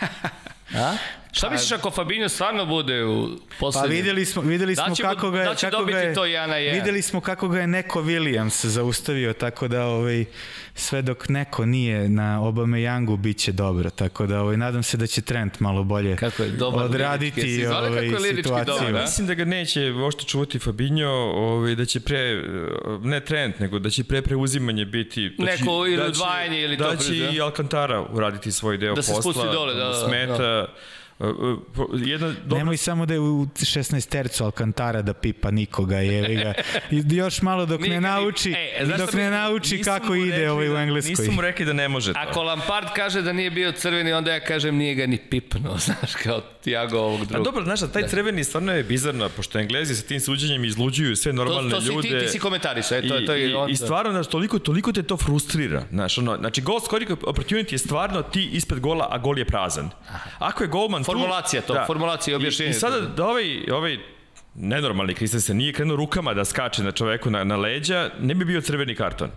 [0.76, 0.96] A?
[1.34, 3.90] Šta misliš ako Fabinho stvarno bude u Pa poslednjem?
[3.92, 6.00] videli smo, videli Da smo će mu- kako ga je, da će kako dobiti ga
[6.00, 6.78] je, to jedan na jedan.
[6.78, 10.24] videli smo kako ga je neko Williams zaustavio, tako da ovaj,
[10.74, 15.06] sve dok neko nije na Obameyangu bit će dobro, tako da ovaj, nadam se da
[15.06, 17.66] će Trent malo bolje Kako je dobar odraditi lirički.
[17.66, 18.64] Ovaj, kako je situaciju.
[18.66, 19.02] dobar, a?
[19.02, 22.42] Mislim da ga neće uopšte čuvati Fabinho, ovaj, da će pre,
[23.02, 25.34] ne trend, nego da će pre preuzimanje biti...
[25.38, 28.78] Da Neko će, ili da će- udvajanje ili to Da će i Alcantara uraditi svoj
[28.78, 29.32] deo Da se posla.
[29.32, 30.32] spusti dole, da, da, Smeta.
[30.62, 30.74] Uh, uh,
[31.96, 36.52] Jedna dobra Nemoj samo da je u 16 tercu Alcantara da pipa nikoga, jevi ga.
[37.12, 40.72] Još malo dok Nije ne nauči, E, dok ne nauči kako ide rekli ovaj u
[40.72, 41.10] da- Engleskoj.
[41.10, 42.18] Nisu mu rekli da ne može to.
[42.20, 46.14] Ako Lampard kaže da nije bio crveni, onda ja kažem nije ga ni pipno, znaš,
[46.14, 47.44] kao Tiago ovog A drugog.
[47.44, 51.32] dobro, znaš, a taj crveni stvarno je bizarno, pošto Englezi sa tim suđenjem izluđuju sve
[51.32, 52.08] To, normalne to si ljude.
[52.10, 54.58] ti, ti si komentarisao, e, to, I, to je i, on, I stvarno, znaš, toliko,
[54.58, 55.84] toliko te to frustrira.
[55.90, 59.90] Znaš, ono, znači, goal scoring opportunity je stvarno ti ispred gola, a gol je prazan.
[60.38, 62.68] Ako je golman A, formulacija to, formulacija i objašnjenje.
[62.68, 63.98] I, I sada da ovaj, ovaj
[64.54, 68.60] nenormalni Kristensen nije krenuo rukama da skače na čoveku na, na leđa, ne bi bio
[68.60, 69.30] crveni karton.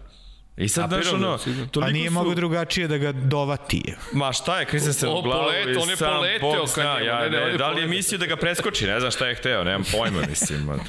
[0.58, 2.14] I sad, A, znaš, ono, toliko Pa nije su...
[2.14, 3.94] mogu drugačije da ga dovati.
[4.14, 6.84] Ma šta je Kristensen O, u glavu poleteo, i on je sam poleteo Bog kad
[6.84, 9.12] zna, je- ja, ne, ne, ne, da li je mislio da ga preskoči, ne znam
[9.12, 10.60] šta je hteo, nemam pojma, mislim.
[10.62, 10.80] man.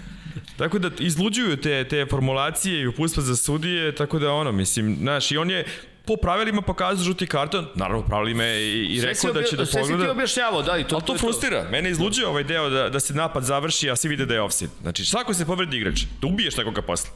[0.56, 5.30] Tako da izluđuju te, te formulacije i upustva za sudije, tako da ono, mislim, znaš,
[5.30, 5.64] i on je
[6.08, 9.66] po pravilima pokazao žuti karton, naravno pravilima je i, i rekao da će da obja-
[9.66, 10.12] Sve si ti pogleda.
[10.12, 11.66] objašnjavao, da, i to, Ali to je frustrira.
[11.70, 14.72] Mene izluđuje ovaj deo da, da se napad završi, a svi vide da je offside.
[14.82, 16.00] Znači, svako se povredi igrač.
[16.20, 17.10] Da ubiješ nekoga posle.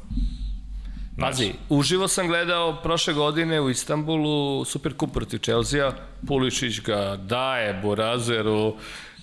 [1.20, 5.92] Pazi, uživo sam gledao prošle godine u Istanbulu Superkup protiv Chelsea,
[6.26, 8.76] Pulišić ga daje Burazeru,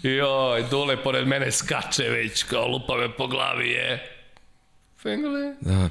[0.04, 4.16] joj, dole pored mene skače već, kao lupa me po glavi je.
[4.98, 5.56] Fengele?
[5.62, 5.90] Da.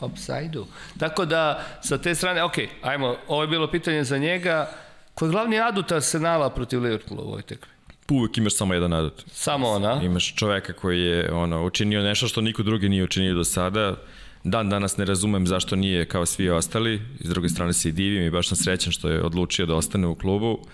[0.00, 0.66] Upside-u.
[0.98, 4.70] Tako da, sa te strane, ok, ajmo, ovo je bilo pitanje za njega.
[5.14, 7.72] Ko je glavni adut Arsenala protiv Liverpoola u ovoj tekmi?
[8.10, 9.24] Uvijek imaš samo jedan adut.
[9.32, 10.00] Samo ona.
[10.02, 13.96] Imaš čoveka koji je ono, učinio nešto što niko drugi nije učinio do sada.
[14.44, 17.02] Dan danas ne razumem zašto nije kao svi ostali.
[17.20, 20.06] S druge strane se i divim i baš sam srećan što je odlučio da ostane
[20.06, 20.66] u klubu.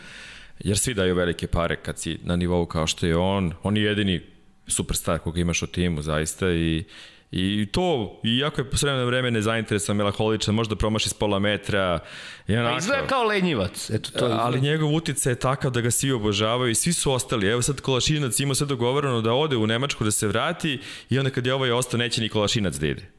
[0.58, 3.52] Jer svi daju velike pare kad si na nivou kao što je on.
[3.62, 4.20] On je jedini
[4.66, 6.84] superstar koga imaš u timu zaista i
[7.30, 11.98] I to, iako je po sredno vreme nezainteresovan, melaholičan, možda promaši s pola metra.
[12.48, 13.90] I Pa onako, izgleda kao lenjivac.
[13.90, 17.12] Eto, to je ali njegov uticaj je takav da ga svi obožavaju i svi su
[17.12, 17.46] ostali.
[17.46, 20.80] Evo sad Kolašinac ima sve dogovoreno da ode u Nemačku da se vrati
[21.10, 23.10] i onda kad je ovaj ostao neće ni Kolašinac da ide.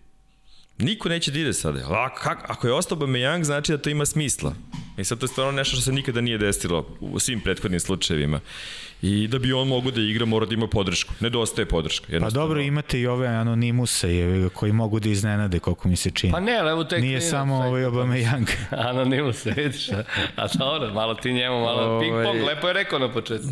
[0.78, 1.80] Niko neće da ide sada.
[1.80, 4.54] Ako, ako je ostao Bameyang, znači da to ima smisla.
[4.98, 8.40] I sad to je stvarno nešto što se nikada nije desilo u svim prethodnim slučajevima.
[9.02, 11.14] I da bi on mogu da igra, mora da ima podršku.
[11.20, 12.20] Nedostaje podrška.
[12.20, 16.34] Pa dobro, imate i ove anonimuse je, koji mogu da iznenade, koliko mi se čini.
[16.34, 17.02] Pa ne, ali evo tek...
[17.02, 18.48] Nije samo ovaj Aubameyang.
[18.90, 20.04] Anonimus se vidiš, a,
[20.36, 23.48] a dobro, malo ti njemu, malo Ovaj- ping pong, lepo je rekao na početku.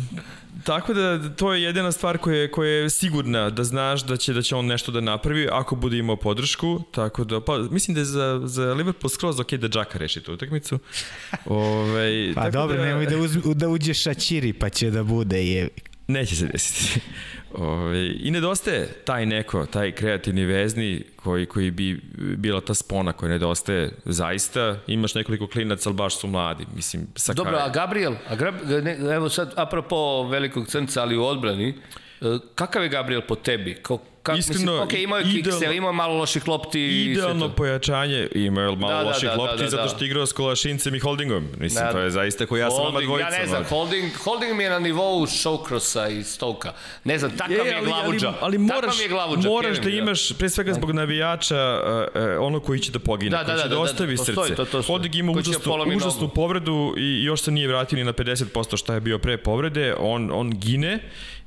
[0.64, 4.32] Tako da to je jedina stvar koja je, koja je sigurna da znaš da će
[4.32, 6.82] da će on nešto da napravi ako bude imao podršku.
[6.90, 10.32] Tako da pa mislim da je za za Liverpool skroz okej da Džaka reši tu
[10.32, 10.78] utakmicu.
[11.44, 15.68] Ovaj Pa tako dobro, nemoj da, uz, da uđe Šačiri pa će da bude je.
[16.08, 17.00] Neće se desiti.
[17.54, 22.00] Ove, I nedostaje taj neko, taj kreativni vezni koji, koji bi
[22.36, 24.78] bila ta spona koja nedostaje zaista.
[24.86, 26.66] Imaš nekoliko klinaca, ali baš su mladi.
[26.74, 31.24] Mislim, sa Dobro, a Gabriel, a Grab, ne, evo sad, apropo velikog crnca, ali u
[31.24, 33.74] odbrani, e, kakav je Gabriel po tebi?
[33.74, 37.04] Kao, kak, Iskreno, mislim, ok, imao je idealno- kikse, imao je malo loših lopti i
[37.04, 37.54] Idealno to.
[37.54, 39.88] pojačanje, ima je malo Da, da, loših da, da, lopti da, zato da.
[39.88, 41.48] što je igrao s Kolašincem i Holdingom.
[41.58, 41.92] Mislim, Da.
[41.92, 43.28] to je zaista ko ja sam Holding, dvojica.
[43.28, 46.72] ja ne znam, holding, holding mi je na nivou Showcrossa i Stoka.
[47.04, 48.28] Ne znam, takav mi je glavuđa.
[48.30, 51.80] ali, ali Takav moraš, mi je glavuđa, moraš da imaš, pre svega zbog navijača,
[52.14, 53.80] uh, uh, ono koji će da pogine, Da, da, koji će da, da, da, da,
[53.80, 54.54] ostavi srce.
[54.56, 54.82] to- to.
[54.82, 58.46] Holding ima užasnu, užasnu povredu i još se nije vratio ni na 50%
[58.76, 60.98] šta je bio pre povrede, on, on gine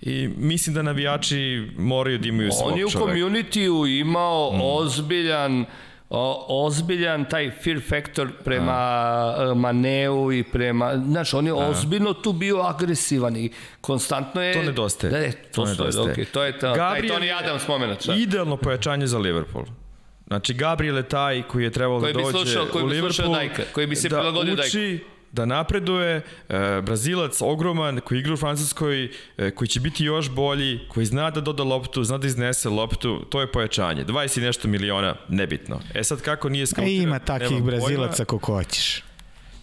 [0.02, 3.12] i mislim da navijači moraju da imaju svog On je u čoveka.
[3.12, 4.62] community-u imao mm.
[4.64, 5.66] ozbiljan
[6.10, 9.54] o, ozbiljan taj fear factor prema A.
[9.56, 11.56] Maneu i prema, znaš, on je A.
[11.56, 13.52] ozbiljno tu bio agresivan i
[13.82, 14.54] konstantno je...
[14.54, 15.12] To nedostaje.
[15.12, 16.16] Da, je, to, To nedostaje.
[16.16, 18.02] Okay, to je to, taj Tony Adams moment.
[18.02, 18.14] Šta?
[18.14, 19.66] Idealno pojačanje za Liverpool.
[20.28, 23.26] Znači, Gabriel je taj koji je trebalo Koji da dođe slušao- koji u bi slušao
[23.26, 25.00] Liverpool, Dajka, koji bi se da prilagodio uči,
[25.32, 30.80] da napreduje, e, Brazilac ogroman koji igra u Francuskoj, e, koji će biti još bolji,
[30.88, 34.06] koji zna da doda loptu, zna da iznese loptu, to je pojačanje.
[34.06, 35.80] 20 i nešto miliona, nebitno.
[35.94, 39.04] E sad kako nije E, skautiran, ima takvih Brazilaca koliko hoćeš.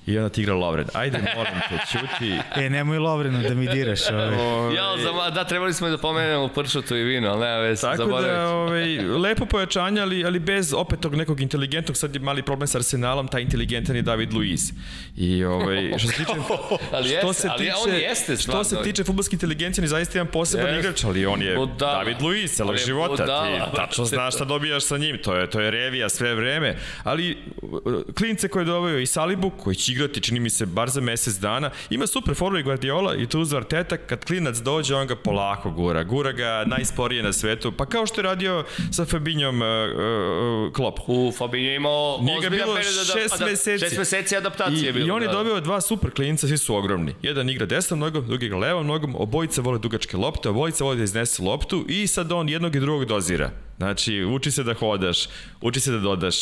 [0.06, 0.86] I onda ti igra Lovren.
[0.92, 2.32] Ajde, molim te, ćuti.
[2.56, 4.74] E, nemoj Lovrenu da mi diraš ove.
[4.74, 8.30] Ja, za, da, trebali smo da pomenemo pršutu i vino, ali nema veze, Tako zaboravit
[8.30, 8.50] da, ću.
[8.50, 12.78] ovaj, lepo pojačanje, ali, ali bez opet tog nekog inteligentnog, sad je mali problem sa
[12.78, 14.72] Arsenalom, taj inteligentan je David Luiz.
[15.16, 16.32] I ovaj, što se tiče...
[16.92, 18.84] Ali što jeste, se ali tiče, on jeste Što se stvarno.
[18.84, 20.80] tiče futbolske inteligencije, on je zaista jedan poseban Jeste.
[20.80, 21.92] igrač, ali on je Budala.
[21.98, 23.22] David Luiz celog života.
[23.22, 26.76] budala, Ti tačno znaš šta dobijaš sa njim, to je, to je revija sve vreme.
[27.04, 27.80] Ali uh,
[28.18, 31.34] klince koje je doveo i Salibu, koji će igrati, čini mi se, bar za mesec
[31.34, 35.16] dana, ima super formu i Guardiola i tu uz Arteta, kad klinac dođe, on ga
[35.16, 36.04] polako gura.
[36.04, 40.98] Gura ga najsporije na svetu, pa kao što je radio sa Fabinjom uh, uh, Klopp.
[41.06, 42.76] U Fabinho je imao Nije ga bilo
[43.14, 43.84] šest meseci.
[43.84, 45.06] Šest meseci adaptacije I, bilo.
[45.06, 45.34] I on je da.
[45.34, 47.14] dobio dva super klinca, svi su ogromni.
[47.22, 51.02] Jedan igra desnom nogom, drugi igra levom nogom, obojica vole dugačke lopte, obojica vole da
[51.02, 53.50] iznesu loptu i sad on jednog i drugog dozira.
[53.76, 55.18] Znači, uči se da hodaš,
[55.60, 56.36] uči se da dodaš.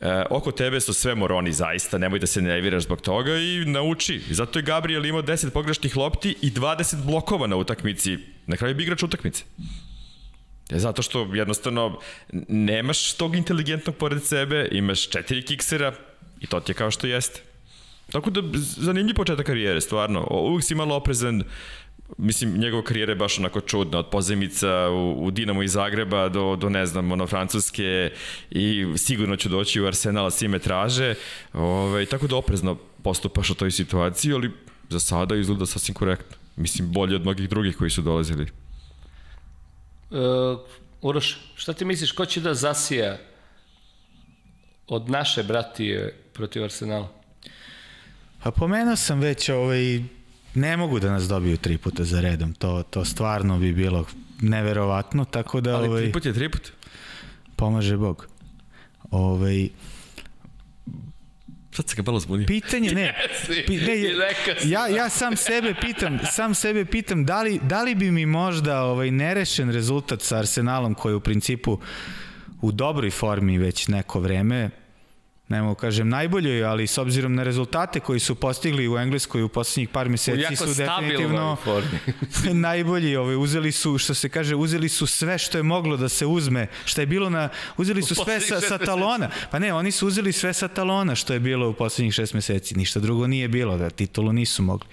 [0.00, 4.20] E, oko tebe su sve moroni zaista, nemoj da se nerviraš zbog toga i nauči.
[4.30, 8.18] Zato je Gabriel imao 10 pogrešnih lopti i 20 blokova na utakmici.
[8.46, 9.44] Na kraju bi igrač utakmice.
[10.70, 11.98] E, Zato što jednostavno
[12.48, 15.92] nemaš tog inteligentnog pored sebe, imaš četiri kiksera
[16.40, 17.40] i to ti je kao što jeste.
[18.12, 20.26] Tako da zanimljiv početak karijere, stvarno.
[20.30, 21.42] Uvijek si malo oprezan,
[22.18, 26.56] mislim, njegova karijera je baš onako čudna, od pozemica u, u Dinamo iz Zagreba do,
[26.56, 28.12] do ne znam, ono, Francuske
[28.50, 31.14] i sigurno ću doći u Arsenal, svi me traže,
[31.52, 34.50] ovaj, tako da oprezno postupaš u toj situaciji, ali
[34.88, 36.36] za sada izgleda sasvim korektno.
[36.56, 38.46] Mislim, bolje od mnogih drugih koji su dolazili.
[40.10, 40.18] Uh,
[41.02, 43.18] Uroš, šta ti misliš, ko će da zasija
[44.86, 47.08] od naše bratije protiv Arsenala?
[48.42, 50.02] Pa pomenuo sam već ovaj,
[50.54, 52.54] ne mogu da nas dobiju tri puta za redom.
[52.54, 54.06] To, to stvarno bi bilo
[54.40, 55.76] neverovatno, tako da...
[55.76, 56.72] Ali ovaj, tri put je tri put.
[57.56, 58.28] Pomaže Bog.
[59.10, 59.68] Ovaj,
[61.72, 62.46] Sad se ga malo zbunio.
[62.46, 63.14] pitanje, ne,
[63.66, 63.94] pi, ne
[64.64, 68.82] ja, ja sam sebe pitam, sam sebe pitam da li, da li bi mi možda
[68.82, 71.78] ovaj nerešen rezultat sa Arsenalom koji je u principu
[72.60, 74.70] u dobroj formi već neko vreme,
[75.50, 79.48] ne mogu kažem najboljoj, ali s obzirom na rezultate koji su postigli u Engleskoj u
[79.48, 81.56] poslednjih par meseci su definitivno
[82.68, 86.26] najbolji, ovaj uzeli su što se kaže, uzeli su sve što je moglo da se
[86.26, 89.30] uzme, što je bilo na uzeli su sve sa, sa talona.
[89.50, 92.78] Pa ne, oni su uzeli sve sa talona što je bilo u poslednjih šest meseci.
[92.78, 94.88] Ništa drugo nije bilo, da titulu nisu mogli.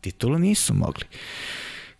[0.00, 1.04] Titulu nisu mogli.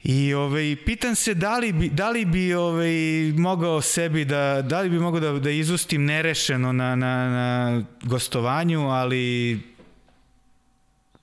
[0.02, 4.80] I ovaj pitam se da li bi da li bi ovaj mogao sebi da da
[4.80, 9.60] li bi mogao da da izustim nerešeno na na na gostovanju, ali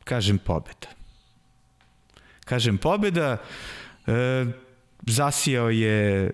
[0.04, 0.88] kažem pobeda.
[2.46, 3.38] Kažem pobeda.
[4.08, 4.46] E,
[5.08, 6.32] zasijao je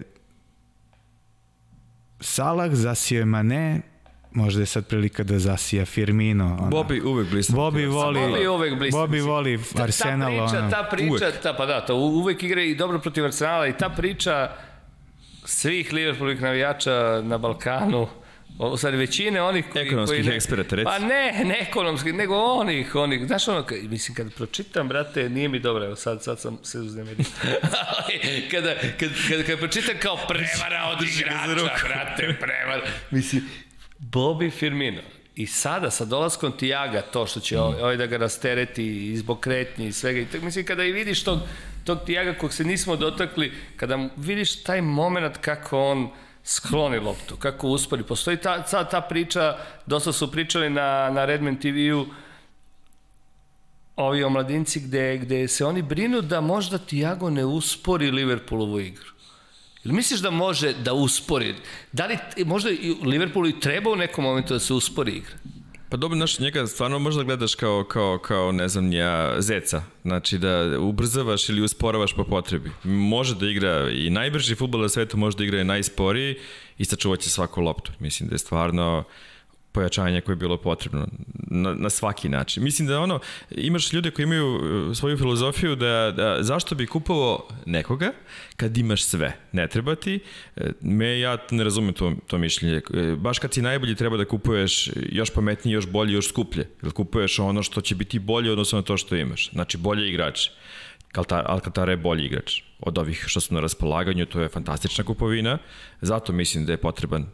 [2.19, 3.81] Salah, zasijao je Mane,
[4.33, 6.45] možda je sad prilika da zasija Firmino.
[6.61, 6.69] Ona.
[6.69, 7.55] Bobby uvek blistav.
[7.55, 10.31] Bobby voli, Bobby uvek blistav, Bobby voli Ta- Arsenal.
[10.37, 10.69] Ta priča, ono.
[10.71, 11.41] ta priča, Uvek.
[11.43, 14.51] ta, pa da, to uvek igra i dobro protiv Arsenala i ta priča
[15.45, 18.07] svih Liverpoolovih navijača na Balkanu,
[18.59, 19.85] o, sad većine onih koji...
[19.85, 20.85] Ekonomskih koji ne, eksperata, reci.
[20.85, 25.59] Pa ne, ne ekonomskih, nego onih, onih, znaš ono, mislim, kad pročitam, brate, nije mi
[25.59, 27.25] dobro, evo sad, sad sam se uznemirio.
[27.71, 28.19] Ali,
[28.51, 32.81] kada, kad, kad, kad pročitam kao prevara od igrača, brate, prevara,
[33.11, 33.43] mislim,
[34.11, 35.01] Bobby Firmino,
[35.35, 39.39] I sada, sa dolaskom Tijaga, to što će ovaj, ovaj da ga rastereti i zbog
[39.39, 41.39] kretnje i svega, i tako, mislim, kada i vidiš tog,
[41.85, 46.09] tog Tijaga kog se nismo dotakli, kada vidiš taj moment kako on
[46.43, 48.03] skloni loptu, kako uspori.
[48.03, 52.05] Postoji ta, ta, ta priča, dosta su pričali na, na Redman TV-u,
[53.95, 59.10] ovi omladinci gde, gde se oni brinu da možda Tiago ne uspori Liverpoolovu igru.
[59.83, 61.55] Ili misliš da može da uspori?
[61.91, 65.33] Da li možda i Liverpoolu i treba u nekom momentu da se uspori igra?
[65.89, 69.83] Pa dobro, znaš, njega stvarno možda gledaš kao, kao, kao ne znam, ja, zeca.
[70.01, 72.71] Znači da ubrzavaš ili usporavaš po potrebi.
[72.83, 76.35] Može da igra i najbrži futbol na svetu, može da igra i najsporiji
[76.77, 77.91] i sačuvat će svaku loptu.
[77.99, 79.03] Mislim da je stvarno
[79.71, 82.63] pojačanje koje je bilo potrebno na, na svaki način.
[82.63, 83.19] Mislim da ono,
[83.51, 88.11] imaš ljude koji imaju uh, svoju filozofiju da, da zašto bi kupovao nekoga
[88.55, 90.19] kad imaš sve, ne treba ti.
[90.55, 92.81] E, Me, ja ne razumem to, to mišljenje.
[92.93, 96.69] E, Baš kad si najbolji treba da kupuješ još pametnije, još bolje, još skuplje.
[96.83, 99.51] Jer kupuješ ono što će biti bolje odnosno na to što imaš.
[99.51, 100.51] Znači bolje igrače.
[101.45, 105.57] Alcantara je bolji igrač od ovih što su na raspolaganju, to je fantastična kupovina,
[106.01, 107.25] zato mislim da je potreban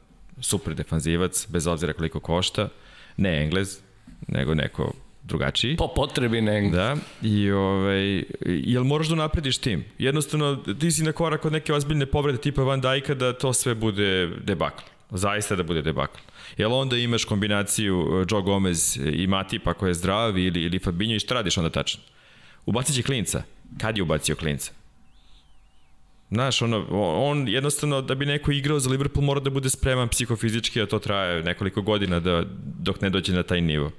[0.42, 2.70] super defanzivac, bez obzira koliko košta,
[3.18, 3.80] ne Englez,
[4.28, 4.94] nego neko
[5.24, 5.76] drugačiji.
[5.76, 6.70] Po potrebi ne.
[6.70, 9.86] Da, i ovaj, jel moraš da naprediš tim?
[9.98, 13.76] Jednostavno, ti si na korak od neke ozbiljne povrede tipa Van Dijka da to sve
[13.76, 14.84] bude debakl.
[15.12, 16.20] Zaista da bude debakl.
[16.58, 21.16] Jel onda imaš kombinaciju uh, Joe Gomez i Matip ako je zdrav ili, ili Fabinho
[21.16, 22.02] i šta radiš onda tačno?
[22.66, 23.44] Ubacit će klinca.
[23.78, 24.72] Kad je ubacio klinca?
[26.32, 26.86] Znaš, ono,
[27.30, 31.00] on jednostavno da bi neko igrao za Liverpool mora da bude spreman psihofizički, a to
[31.00, 32.44] traje nekoliko godina da,
[32.80, 33.92] dok ne dođe na taj nivo.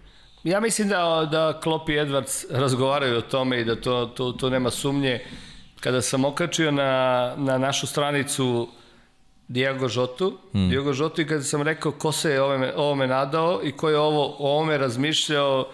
[0.45, 4.51] Ja mislim da, da Klopp i Edwards razgovaraju o tome i da to, to, to
[4.51, 5.21] nema sumnje.
[5.81, 8.69] Kada sam okačio na, na našu stranicu
[9.49, 10.69] Diego Žotu, mm.
[10.69, 13.99] Diego Žotu i kada sam rekao ko se je ovome, ovome nadao i ko je
[13.99, 15.69] ovo, o ovome razmišljao,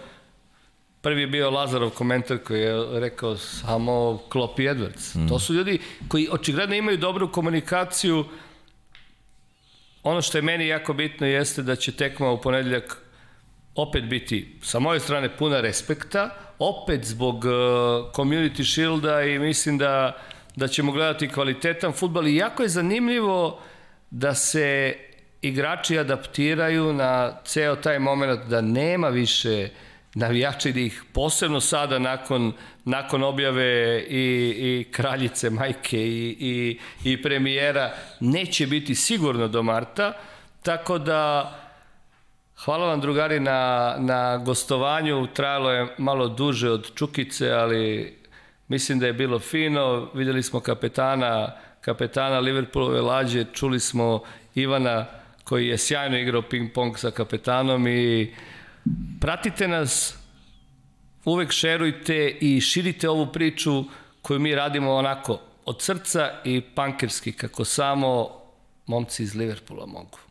[1.05, 5.15] prvi je bio Lazarov komentar koji je rekao samo Klopp i Edwards.
[5.15, 5.27] Mm.
[5.27, 8.25] To su ljudi koji očigledno imaju dobru komunikaciju.
[10.03, 12.97] Ono što je meni jako bitno jeste da će tekma u ponedeljak
[13.75, 16.29] opet biti sa moje strane puna respekta,
[16.59, 17.51] opet zbog uh,
[18.15, 20.17] Community Shielda i mislim da,
[20.55, 23.59] da ćemo gledati kvalitetan futbal i jako je zanimljivo
[24.09, 24.95] da se
[25.41, 29.84] igrači adaptiraju na ceo taj moment da nema više navijača
[30.15, 32.53] i da ih posebno sada nakon,
[32.85, 40.13] nakon objave i, i kraljice majke i, i, i premijera neće biti sigurno do marta,
[40.63, 41.51] tako da
[42.65, 48.13] Hvala vam drugari na, na gostovanju, trajalo je malo duže od Čukice, ali
[48.67, 51.51] Mislim da je bilo fino, videli smo kapetana,
[51.81, 54.21] kapetana Liverpoolove lađe, čuli smo
[54.55, 55.05] Ivana
[55.43, 58.33] koji je sjajno igrao ping-pong sa kapetanom i
[59.21, 60.17] pratite nas,
[61.25, 63.83] uvek šerujte i širite ovu priču
[64.21, 68.29] koju mi radimo onako od srca i pankerski kako samo
[68.85, 70.24] momci iz Liverpoola mogu.